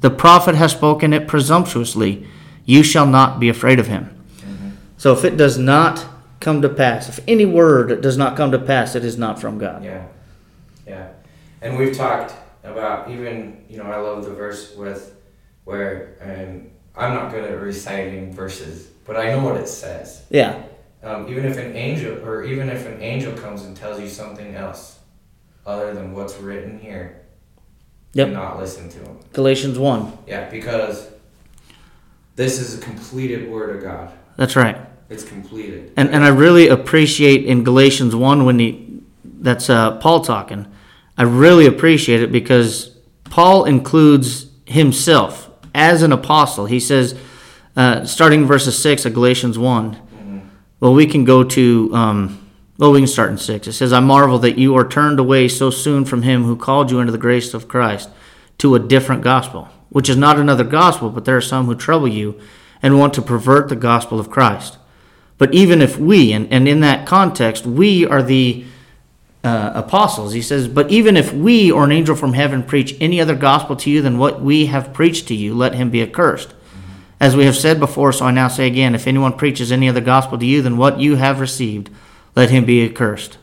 The 0.00 0.10
prophet 0.10 0.54
has 0.54 0.72
spoken 0.72 1.12
it 1.12 1.28
presumptuously. 1.28 2.26
You 2.64 2.82
shall 2.82 3.06
not 3.06 3.40
be 3.40 3.48
afraid 3.48 3.78
of 3.78 3.86
him. 3.86 4.16
So 4.96 5.12
if 5.14 5.24
it 5.24 5.38
does 5.38 5.56
not 5.56 6.06
come 6.40 6.60
to 6.62 6.68
pass, 6.68 7.08
if 7.08 7.20
any 7.26 7.46
word 7.46 8.02
does 8.02 8.18
not 8.18 8.36
come 8.36 8.52
to 8.52 8.58
pass, 8.58 8.94
it 8.94 9.04
is 9.04 9.16
not 9.16 9.40
from 9.40 9.58
God. 9.58 9.82
Yeah, 9.82 10.06
yeah. 10.86 11.08
And 11.62 11.78
we've 11.78 11.96
talked 11.96 12.34
about 12.64 13.10
even 13.10 13.64
you 13.68 13.78
know 13.78 13.84
I 13.84 13.96
love 13.96 14.24
the 14.24 14.34
verse 14.34 14.76
with 14.76 15.16
where 15.64 16.16
and 16.20 16.70
I'm 16.94 17.14
not 17.14 17.32
good 17.32 17.44
at 17.44 17.58
reciting 17.58 18.32
verses, 18.32 18.88
but 19.06 19.16
I 19.16 19.30
know 19.30 19.42
what 19.42 19.56
it 19.56 19.68
says. 19.68 20.24
Yeah. 20.28 20.62
Um, 21.02 21.28
even 21.30 21.46
if 21.46 21.56
an 21.56 21.74
angel 21.74 22.22
or 22.22 22.44
even 22.44 22.68
if 22.68 22.86
an 22.86 23.00
angel 23.00 23.32
comes 23.32 23.64
and 23.64 23.74
tells 23.74 23.98
you 24.00 24.08
something 24.08 24.54
else 24.54 24.98
other 25.66 25.94
than 25.94 26.12
what's 26.14 26.36
written 26.38 26.78
here, 26.78 27.20
Yep. 28.14 28.28
do 28.28 28.34
not 28.34 28.58
listen 28.58 28.88
to 28.90 28.98
him. 28.98 29.16
Galatians 29.32 29.78
1. 29.78 30.12
Yeah, 30.26 30.48
because 30.50 31.08
this 32.36 32.58
is 32.60 32.78
a 32.78 32.80
completed 32.82 33.48
word 33.50 33.76
of 33.76 33.82
God. 33.82 34.10
That's 34.36 34.56
right. 34.56 34.76
It's 35.08 35.24
completed. 35.24 35.92
And 35.96 36.08
and 36.10 36.24
I 36.24 36.28
really 36.28 36.68
appreciate 36.68 37.44
in 37.44 37.64
Galatians 37.64 38.14
one 38.14 38.44
when 38.44 38.58
he 38.58 39.00
that's 39.24 39.68
uh, 39.68 39.96
Paul 39.98 40.20
talking. 40.22 40.66
I 41.18 41.24
really 41.24 41.66
appreciate 41.66 42.22
it 42.22 42.30
because 42.32 42.96
Paul 43.24 43.64
includes 43.64 44.46
himself 44.66 45.50
as 45.74 46.02
an 46.02 46.12
apostle. 46.12 46.66
He 46.66 46.78
says, 46.80 47.18
uh, 47.76 48.04
starting 48.04 48.46
verses 48.46 48.78
six 48.78 49.04
of 49.04 49.12
Galatians 49.14 49.58
one. 49.58 49.98
Well, 50.78 50.94
we 50.94 51.06
can 51.06 51.24
go 51.24 51.44
to. 51.44 51.90
Um, 51.94 52.39
well, 52.80 52.92
we 52.92 53.00
can 53.00 53.06
start 53.06 53.30
in 53.30 53.38
six. 53.38 53.68
It 53.68 53.74
says, 53.74 53.92
"I 53.92 54.00
marvel 54.00 54.38
that 54.38 54.58
you 54.58 54.74
are 54.74 54.88
turned 54.88 55.20
away 55.20 55.48
so 55.48 55.70
soon 55.70 56.04
from 56.06 56.22
him 56.22 56.44
who 56.44 56.56
called 56.56 56.90
you 56.90 56.98
into 56.98 57.12
the 57.12 57.18
grace 57.18 57.52
of 57.52 57.68
Christ 57.68 58.08
to 58.58 58.74
a 58.74 58.78
different 58.80 59.22
gospel, 59.22 59.68
which 59.90 60.08
is 60.08 60.16
not 60.16 60.38
another 60.38 60.64
gospel, 60.64 61.10
but 61.10 61.26
there 61.26 61.36
are 61.36 61.42
some 61.42 61.66
who 61.66 61.74
trouble 61.74 62.08
you 62.08 62.40
and 62.82 62.98
want 62.98 63.12
to 63.14 63.22
pervert 63.22 63.68
the 63.68 63.76
gospel 63.76 64.18
of 64.18 64.30
Christ." 64.30 64.78
But 65.36 65.52
even 65.54 65.82
if 65.82 65.98
we, 65.98 66.32
and, 66.32 66.50
and 66.50 66.66
in 66.66 66.80
that 66.80 67.06
context, 67.06 67.66
we 67.66 68.06
are 68.06 68.22
the 68.22 68.64
uh, 69.42 69.72
apostles, 69.74 70.32
he 70.32 70.42
says, 70.42 70.68
but 70.68 70.90
even 70.90 71.16
if 71.16 71.32
we 71.32 71.70
or 71.70 71.84
an 71.84 71.92
angel 71.92 72.14
from 72.14 72.34
heaven 72.34 72.62
preach 72.62 72.94
any 73.00 73.20
other 73.20 73.34
gospel 73.34 73.74
to 73.76 73.90
you 73.90 74.02
than 74.02 74.18
what 74.18 74.42
we 74.42 74.66
have 74.66 74.92
preached 74.92 75.28
to 75.28 75.34
you, 75.34 75.54
let 75.54 75.74
him 75.74 75.90
be 75.90 76.02
accursed. 76.02 76.54
As 77.18 77.36
we 77.36 77.44
have 77.46 77.56
said 77.56 77.80
before, 77.80 78.12
so 78.12 78.26
I 78.26 78.30
now 78.30 78.48
say 78.48 78.66
again, 78.66 78.94
if 78.94 79.06
anyone 79.06 79.34
preaches 79.34 79.72
any 79.72 79.88
other 79.88 80.00
gospel 80.00 80.38
to 80.38 80.46
you 80.46 80.62
than 80.62 80.76
what 80.76 81.00
you 81.00 81.16
have 81.16 81.40
received, 81.40 81.90
let 82.36 82.50
him 82.50 82.64
be 82.64 82.84
accursed. 82.84 83.38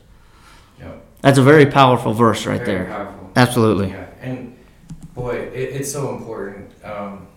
Yep. 0.80 1.06
That's 1.22 1.38
a 1.38 1.44
very 1.44 1.66
powerful 1.66 2.14
verse 2.14 2.46
right 2.46 2.64
Very 2.64 2.80
there. 2.80 2.86
powerful. 2.86 3.32
Absolutely. 3.36 3.90
Yeah, 3.90 4.06
and 4.22 4.58
boy, 5.14 5.36
it, 5.36 5.76
it's 5.76 5.92
so 5.92 6.16
important. 6.16 6.72
Um, 6.84 7.28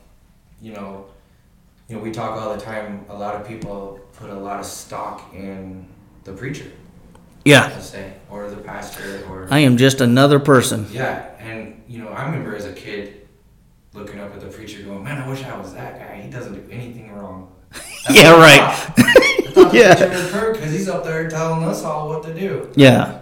you 0.63 0.73
know, 0.73 1.07
you 1.89 1.97
know, 1.97 2.03
we 2.03 2.11
talk 2.11 2.41
all 2.41 2.55
the 2.55 2.61
time. 2.61 3.05
A 3.09 3.15
lot 3.15 3.35
of 3.35 3.47
people 3.47 3.99
put 4.15 4.31
a 4.31 4.35
lot 4.35 4.61
of 4.61 4.67
stock 4.67 5.33
in 5.35 5.87
the 6.25 6.33
preacher, 6.33 6.71
Yeah. 7.45 7.77
say, 7.81 8.13
or 8.31 8.49
the 8.51 8.57
pastor, 8.59 9.25
or 9.29 9.49
I 9.51 9.59
am 9.61 9.77
just 9.77 10.01
another 10.01 10.39
person. 10.39 10.87
yeah. 10.93 11.27
And 11.41 11.83
you 11.89 11.99
know, 11.99 12.09
I 12.09 12.25
remember 12.27 12.55
as 12.55 12.67
a 12.67 12.73
kid 12.73 13.27
looking 13.95 14.21
up 14.21 14.33
at 14.35 14.41
the 14.41 14.47
preacher, 14.47 14.83
going, 14.85 15.03
"Man, 15.03 15.19
I 15.21 15.29
wish 15.29 15.43
I 15.45 15.57
was 15.59 15.75
that 15.75 15.99
guy. 15.99 16.21
He 16.23 16.31
doesn't 16.31 16.55
do 16.55 16.65
anything 16.71 17.13
wrong." 17.13 17.51
Yeah, 18.11 18.31
right. 18.41 19.37
Yeah. 19.73 19.95
the 19.95 20.07
preacher 20.07 20.29
Kirk 20.31 20.55
because 20.55 20.73
he's 20.73 20.89
up 20.89 21.05
there 21.05 21.29
telling 21.31 21.65
us 21.65 21.85
all 21.85 22.09
what 22.09 22.23
to 22.25 22.35
do. 22.35 22.71
Yeah. 22.77 23.19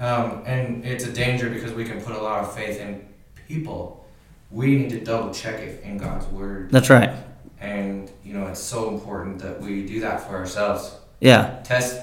Um, 0.00 0.42
and 0.46 0.84
it's 0.84 1.04
a 1.04 1.12
danger 1.12 1.48
because 1.50 1.72
we 1.72 1.84
can 1.84 2.00
put 2.00 2.14
a 2.16 2.20
lot 2.20 2.42
of 2.44 2.54
faith 2.54 2.80
in 2.80 3.06
people. 3.48 4.06
We 4.50 4.76
need 4.76 4.90
to 4.90 5.00
double 5.00 5.32
check 5.32 5.60
it 5.60 5.82
in 5.82 5.98
God's 5.98 6.26
word. 6.26 6.70
That's 6.70 6.90
right. 6.90 7.10
And 7.60 8.10
you 8.24 8.34
know, 8.34 8.46
it's 8.48 8.60
so 8.60 8.90
important 8.90 9.38
that 9.40 9.60
we 9.60 9.86
do 9.86 10.00
that 10.00 10.26
for 10.28 10.36
ourselves. 10.36 10.96
Yeah. 11.20 11.60
Test 11.64 12.00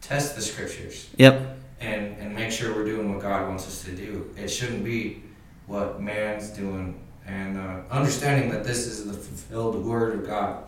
test 0.00 0.36
the 0.36 0.42
scriptures 0.42 1.08
Yep. 1.16 1.56
and, 1.80 2.16
and 2.18 2.34
make 2.34 2.50
sure 2.52 2.74
we're 2.74 2.84
doing 2.84 3.12
what 3.12 3.20
God 3.22 3.48
wants 3.48 3.66
us 3.66 3.82
to 3.84 3.92
do. 3.92 4.32
It 4.36 4.48
shouldn't 4.48 4.84
be 4.84 5.22
what 5.66 6.00
man's 6.00 6.48
doing. 6.50 6.98
And 7.26 7.58
uh, 7.58 7.80
understanding 7.90 8.50
that 8.50 8.64
this 8.64 8.86
is 8.86 9.04
the 9.06 9.12
fulfilled 9.12 9.84
word 9.84 10.14
of 10.20 10.26
God. 10.26 10.64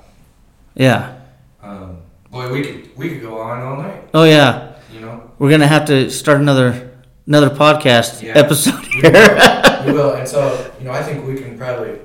Yeah. 0.74 1.16
Um, 1.62 1.98
boy, 2.30 2.52
we 2.52 2.62
could 2.62 2.96
we 2.96 3.08
could 3.10 3.20
go 3.22 3.38
on 3.40 3.60
all 3.62 3.76
night. 3.76 4.08
Oh 4.14 4.24
yeah. 4.24 4.74
You 4.92 5.00
know, 5.00 5.30
We're 5.38 5.50
gonna 5.50 5.66
have 5.68 5.86
to 5.86 6.10
start 6.10 6.40
another 6.40 6.90
another 7.26 7.50
podcast 7.50 8.22
Yeah. 8.22 8.38
episode 8.38 8.80
We 8.80 9.00
here. 9.02 9.12
will. 9.12 9.84
we 9.86 9.92
will. 9.92 10.12
And 10.14 10.26
so, 10.28 10.72
you 10.78 10.84
know, 10.86 10.92
I 10.92 11.02
think 11.02 11.26
we 11.26 11.36
can 11.36 11.56
probably 11.56 11.98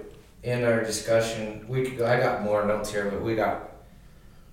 end 0.44 0.64
our 0.66 0.84
discussion. 0.84 1.66
We 1.68 1.84
could, 1.86 2.02
I 2.06 2.20
got 2.20 2.44
more 2.44 2.66
notes 2.66 2.92
here, 2.92 3.10
but 3.10 3.22
we 3.22 3.36
got. 3.36 3.72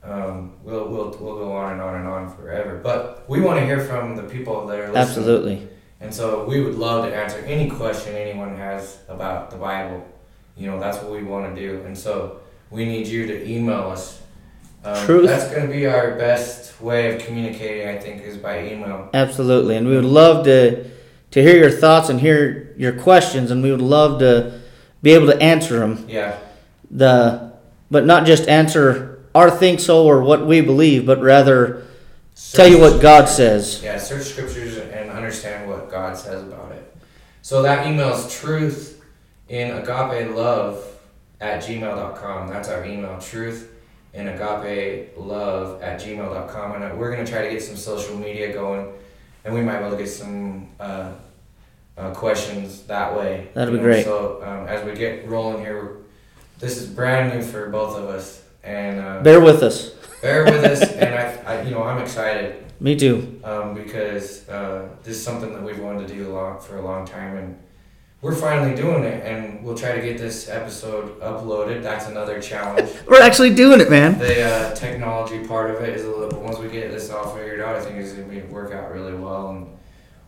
Um, 0.04 0.54
we'll 0.64 0.88
we'll 0.88 1.10
we'll 1.20 1.38
go 1.38 1.52
on 1.52 1.72
and 1.74 1.80
on 1.80 1.94
and 1.94 2.08
on 2.08 2.34
forever. 2.34 2.80
But 2.82 3.28
we 3.28 3.40
want 3.40 3.60
to 3.60 3.64
hear 3.66 3.78
from 3.80 4.16
the 4.16 4.24
people 4.24 4.66
that 4.66 4.78
are 4.80 4.86
listening. 4.90 4.96
Absolutely. 4.96 5.68
And 6.00 6.12
so 6.12 6.44
we 6.44 6.60
would 6.60 6.74
love 6.74 7.04
to 7.04 7.14
answer 7.14 7.38
any 7.46 7.70
question 7.70 8.16
anyone 8.16 8.56
has 8.56 8.98
about 9.08 9.50
the 9.52 9.56
Bible. 9.56 10.04
You 10.56 10.66
know, 10.68 10.80
that's 10.80 10.98
what 10.98 11.12
we 11.12 11.22
want 11.22 11.54
to 11.54 11.60
do. 11.60 11.82
And 11.84 11.96
so 11.96 12.40
we 12.70 12.84
need 12.84 13.06
you 13.06 13.26
to 13.28 13.48
email 13.48 13.90
us. 13.90 14.20
Um, 14.84 15.06
Truth. 15.06 15.28
That's 15.28 15.50
going 15.50 15.66
to 15.66 15.72
be 15.72 15.86
our 15.86 16.16
best 16.16 16.80
way 16.80 17.14
of 17.14 17.24
communicating. 17.24 17.88
I 17.88 17.98
think 17.98 18.22
is 18.22 18.36
by 18.36 18.66
email. 18.66 19.10
Absolutely. 19.14 19.76
And 19.76 19.86
we 19.86 19.94
would 19.94 20.04
love 20.04 20.44
to 20.44 20.90
to 21.30 21.42
hear 21.42 21.56
your 21.56 21.70
thoughts 21.70 22.08
and 22.08 22.20
hear 22.20 22.74
your 22.76 22.92
questions, 22.92 23.50
and 23.50 23.62
we 23.62 23.70
would 23.70 23.80
love 23.80 24.18
to 24.18 24.60
be 25.00 25.12
able 25.12 25.26
to 25.26 25.40
answer 25.40 25.78
them. 25.78 26.04
Yeah. 26.08 26.38
The 26.90 27.52
but 27.90 28.06
not 28.06 28.26
just 28.26 28.48
answer 28.48 29.24
our 29.34 29.50
think 29.50 29.80
so 29.80 30.04
or 30.04 30.22
what 30.22 30.46
we 30.46 30.60
believe, 30.60 31.06
but 31.06 31.20
rather 31.20 31.86
tell 32.52 32.66
you 32.66 32.78
what 32.78 33.00
God 33.00 33.28
says. 33.28 33.80
Yeah, 33.82 33.98
search 33.98 34.24
scriptures 34.24 34.76
and 34.78 35.10
understand 35.10 35.68
what 35.68 35.90
God 35.90 36.16
says 36.16 36.42
about 36.42 36.72
it. 36.72 36.96
So 37.42 37.62
that 37.62 37.86
email 37.86 38.14
is 38.14 38.32
truth 38.32 39.02
in 39.48 39.70
agape 39.70 40.34
love 40.34 40.84
at 41.40 41.62
gmail.com. 41.62 42.48
That's 42.48 42.68
our 42.68 42.84
email, 42.84 43.18
truth 43.20 43.71
in 44.14 44.28
agape 44.28 45.16
love 45.16 45.82
at 45.82 46.00
gmail.com. 46.00 46.72
And 46.72 46.84
uh, 46.84 46.94
we're 46.96 47.12
going 47.12 47.24
to 47.24 47.30
try 47.30 47.42
to 47.42 47.50
get 47.50 47.62
some 47.62 47.76
social 47.76 48.16
media 48.16 48.52
going 48.52 48.92
and 49.44 49.54
we 49.54 49.60
might 49.60 49.78
be 49.78 49.84
able 49.86 49.96
to 49.96 50.02
get 50.02 50.08
some 50.10 50.68
uh, 50.78 51.12
uh, 51.96 52.10
questions 52.12 52.82
that 52.84 53.16
way. 53.16 53.48
That'd 53.54 53.74
be 53.74 53.80
great. 53.80 54.04
So 54.04 54.40
um, 54.42 54.66
as 54.68 54.84
we 54.84 54.94
get 54.94 55.28
rolling 55.28 55.60
here, 55.60 55.96
this 56.58 56.78
is 56.80 56.86
brand 56.88 57.34
new 57.34 57.42
for 57.44 57.68
both 57.70 57.98
of 57.98 58.08
us. 58.08 58.42
And 58.62 59.00
uh, 59.00 59.22
Bear 59.22 59.40
with 59.40 59.62
us. 59.62 59.90
bear 60.20 60.44
with 60.44 60.64
us. 60.64 60.92
And 60.92 61.14
I, 61.14 61.54
I, 61.54 61.62
you 61.62 61.72
know, 61.72 61.82
I'm 61.82 62.00
excited 62.00 62.64
Me 62.78 62.94
too. 62.94 63.40
um, 63.42 63.74
because 63.74 64.48
uh, 64.48 64.88
this 65.02 65.16
is 65.16 65.24
something 65.24 65.52
that 65.52 65.62
we've 65.62 65.80
wanted 65.80 66.06
to 66.08 66.14
do 66.14 66.30
a 66.30 66.32
lot 66.32 66.64
for 66.64 66.76
a 66.76 66.82
long 66.82 67.04
time, 67.04 67.36
and 67.36 67.58
we're 68.22 68.36
finally 68.36 68.74
doing 68.74 69.02
it. 69.02 69.26
And 69.26 69.62
we'll 69.62 69.76
try 69.76 69.96
to 69.96 70.00
get 70.00 70.16
this 70.16 70.48
episode 70.48 71.20
uploaded. 71.20 71.82
That's 71.82 72.06
another 72.06 72.40
challenge. 72.40 72.90
We're 73.06 73.20
actually 73.20 73.54
doing 73.54 73.80
it, 73.80 73.90
man. 73.90 74.18
the 74.18 74.42
uh, 74.42 74.74
technology 74.74 75.44
part 75.46 75.70
of 75.74 75.82
it 75.82 75.90
is 75.90 76.04
a 76.04 76.08
little. 76.08 76.30
But 76.30 76.40
once 76.40 76.58
we 76.58 76.68
get 76.68 76.90
this 76.90 77.10
all 77.10 77.34
figured 77.34 77.60
out, 77.60 77.76
I 77.76 77.80
think 77.80 77.96
it's 77.96 78.12
gonna 78.12 78.28
be 78.28 78.40
work 78.42 78.72
out 78.72 78.92
really 78.92 79.14
well, 79.14 79.50
and 79.50 79.78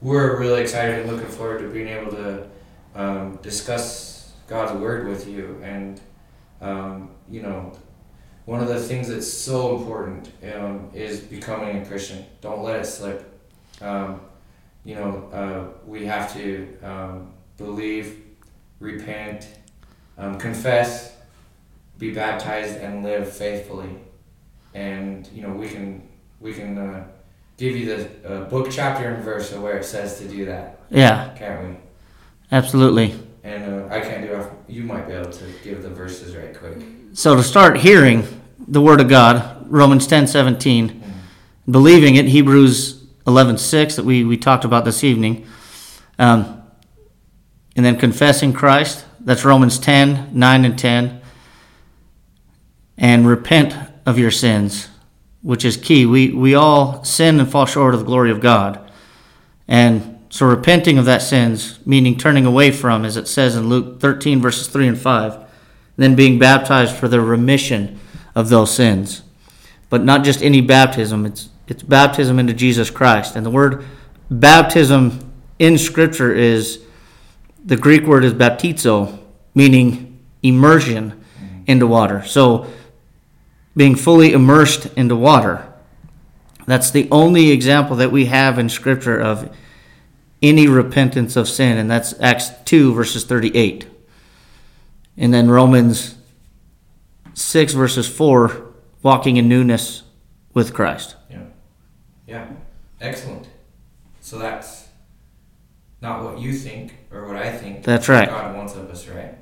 we're 0.02 0.38
really 0.38 0.60
excited 0.60 1.00
and 1.00 1.10
looking 1.10 1.28
forward 1.28 1.60
to 1.60 1.68
being 1.68 1.88
able 1.88 2.10
to 2.12 2.48
um, 2.94 3.38
discuss 3.42 4.32
God's 4.48 4.78
word 4.78 5.06
with 5.08 5.26
you. 5.28 5.60
And 5.62 6.00
um, 6.60 7.10
you 7.30 7.42
know, 7.42 7.72
one 8.44 8.60
of 8.60 8.68
the 8.68 8.80
things 8.80 9.08
that's 9.08 9.32
so 9.32 9.76
important 9.76 10.30
um, 10.52 10.90
is 10.92 11.20
becoming 11.20 11.80
a 11.80 11.86
Christian. 11.86 12.24
Don't 12.40 12.62
let 12.62 12.80
it 12.80 12.86
slip. 12.86 13.30
Um, 13.80 14.20
you 14.84 14.96
know, 14.96 15.28
uh, 15.32 15.86
we 15.86 16.04
have 16.06 16.32
to 16.34 16.76
um, 16.82 17.32
believe, 17.56 18.22
repent, 18.80 19.48
um, 20.18 20.38
confess, 20.38 21.16
be 21.98 22.12
baptized, 22.12 22.76
and 22.76 23.02
live 23.02 23.30
faithfully. 23.32 23.90
And 24.74 25.28
you 25.34 25.42
know, 25.42 25.50
we 25.50 25.68
can 25.68 26.02
we 26.40 26.52
can 26.52 26.76
uh, 26.78 27.04
give 27.56 27.76
you 27.76 27.86
the 27.96 28.28
uh, 28.28 28.44
book, 28.44 28.68
chapter, 28.70 29.08
and 29.08 29.22
verse 29.24 29.52
of 29.52 29.62
where 29.62 29.76
it 29.78 29.84
says 29.84 30.18
to 30.18 30.28
do 30.28 30.44
that, 30.46 30.80
Yeah, 30.90 31.32
can't 31.36 31.68
we? 31.68 31.76
absolutely. 32.52 33.14
And 33.44 33.82
uh, 33.90 33.94
I 33.94 34.00
can't 34.00 34.26
do 34.26 34.32
it. 34.34 34.50
You 34.68 34.84
might 34.84 35.06
be 35.06 35.12
able 35.12 35.30
to 35.30 35.44
give 35.62 35.82
the 35.82 35.90
verses 35.90 36.34
right 36.34 36.56
quick. 36.58 36.78
So 37.12 37.36
to 37.36 37.42
start 37.42 37.78
hearing 37.78 38.26
the 38.66 38.80
word 38.80 39.00
of 39.00 39.08
God, 39.08 39.70
Romans 39.70 40.06
ten 40.06 40.26
seventeen, 40.26 41.02
believing 41.70 42.16
it, 42.16 42.26
Hebrews 42.26 43.04
eleven 43.26 43.56
six 43.58 43.96
that 43.96 44.04
we, 44.04 44.24
we 44.24 44.36
talked 44.36 44.64
about 44.64 44.84
this 44.84 45.04
evening, 45.04 45.46
um, 46.18 46.62
and 47.76 47.84
then 47.84 47.96
confessing 47.96 48.52
Christ, 48.52 49.04
that's 49.20 49.44
Romans 49.44 49.78
10 49.78 50.30
9 50.32 50.64
and 50.64 50.78
10, 50.78 51.20
and 52.96 53.26
repent 53.26 53.76
of 54.06 54.18
your 54.18 54.30
sins, 54.30 54.88
which 55.42 55.64
is 55.64 55.76
key. 55.76 56.06
We, 56.06 56.30
we 56.30 56.54
all 56.54 57.02
sin 57.04 57.40
and 57.40 57.50
fall 57.50 57.66
short 57.66 57.94
of 57.94 58.00
the 58.00 58.06
glory 58.06 58.30
of 58.30 58.40
God. 58.40 58.80
And 59.66 60.14
so 60.30 60.46
repenting 60.46 60.98
of 60.98 61.04
that 61.04 61.22
sins, 61.22 61.78
meaning 61.86 62.16
turning 62.16 62.44
away 62.44 62.70
from, 62.70 63.04
as 63.04 63.16
it 63.16 63.28
says 63.28 63.56
in 63.56 63.68
Luke 63.68 64.00
13, 64.00 64.40
verses 64.40 64.68
3 64.68 64.88
and 64.88 64.98
5, 64.98 65.44
then 65.96 66.14
being 66.14 66.38
baptized 66.38 66.94
for 66.94 67.08
the 67.08 67.20
remission 67.20 67.98
of 68.34 68.48
those 68.48 68.74
sins. 68.74 69.22
But 69.90 70.02
not 70.02 70.24
just 70.24 70.42
any 70.42 70.60
baptism, 70.60 71.24
it's, 71.24 71.50
it's 71.68 71.82
baptism 71.82 72.38
into 72.38 72.52
Jesus 72.52 72.90
Christ. 72.90 73.36
And 73.36 73.46
the 73.46 73.50
word 73.50 73.84
baptism 74.30 75.32
in 75.58 75.78
Scripture 75.78 76.34
is 76.34 76.83
the 77.64 77.76
Greek 77.76 78.02
word 78.04 78.24
is 78.24 78.34
baptizo, 78.34 79.18
meaning 79.54 80.20
immersion 80.42 81.24
into 81.66 81.86
water. 81.86 82.24
So 82.24 82.66
being 83.76 83.94
fully 83.94 84.32
immersed 84.32 84.86
into 84.96 85.16
water. 85.16 85.66
That's 86.66 86.90
the 86.90 87.08
only 87.10 87.50
example 87.50 87.96
that 87.96 88.12
we 88.12 88.26
have 88.26 88.58
in 88.58 88.68
Scripture 88.68 89.18
of 89.20 89.54
any 90.42 90.66
repentance 90.68 91.36
of 91.36 91.48
sin, 91.48 91.78
and 91.78 91.90
that's 91.90 92.14
Acts 92.20 92.50
2, 92.66 92.94
verses 92.94 93.24
38. 93.24 93.86
And 95.16 95.32
then 95.32 95.50
Romans 95.50 96.16
6, 97.34 97.72
verses 97.72 98.08
4 98.08 98.66
walking 99.02 99.36
in 99.36 99.48
newness 99.48 100.02
with 100.52 100.72
Christ. 100.74 101.16
Yeah, 101.30 101.38
Yeah. 102.26 102.46
excellent. 103.00 103.48
So 104.20 104.38
that's 104.38 104.83
not 106.04 106.22
what 106.22 106.38
you 106.38 106.52
think 106.52 106.94
or 107.10 107.26
what 107.26 107.36
I 107.36 107.50
think. 107.50 107.82
That's 107.82 108.08
right. 108.08 108.28
God 108.28 108.54
wants 108.54 108.74
of 108.76 108.88
us, 108.90 109.08
right? 109.08 109.34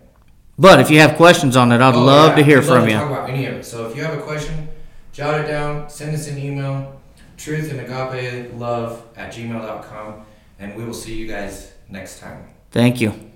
But 0.59 0.81
if 0.81 0.91
you 0.91 1.01
have 1.01 1.17
questions 1.17 1.57
on 1.57 1.73
it, 1.73 1.81
I'd 1.81 1.95
Oh, 1.95 2.05
love 2.05 2.31
yeah, 2.31 2.37
to 2.37 2.43
hear 2.45 2.61
we'd 2.61 2.67
from 2.69 2.85
to 2.85 2.91
you. 2.93 2.97
Talk 2.99 3.11
about 3.11 3.29
any 3.29 3.47
of 3.47 3.55
it. 3.55 3.65
So 3.65 3.89
if 3.89 3.97
you 3.97 4.03
have 4.05 4.17
a 4.17 4.23
question, 4.23 4.69
jot 5.13 5.41
it 5.41 5.49
down. 5.49 5.91
Send 5.91 6.15
us 6.15 6.29
an 6.29 6.39
email. 6.39 7.01
Truth 7.37 7.73
and 7.73 7.81
agape 7.81 8.53
love 8.57 9.03
at 9.17 9.33
gmail.com, 9.35 10.25
and 10.61 10.77
we 10.77 10.85
will 10.85 10.95
see 10.95 11.15
you 11.17 11.27
guys 11.27 11.73
next 11.89 12.21
time. 12.21 12.45
Thank 12.71 13.01
you. 13.01 13.32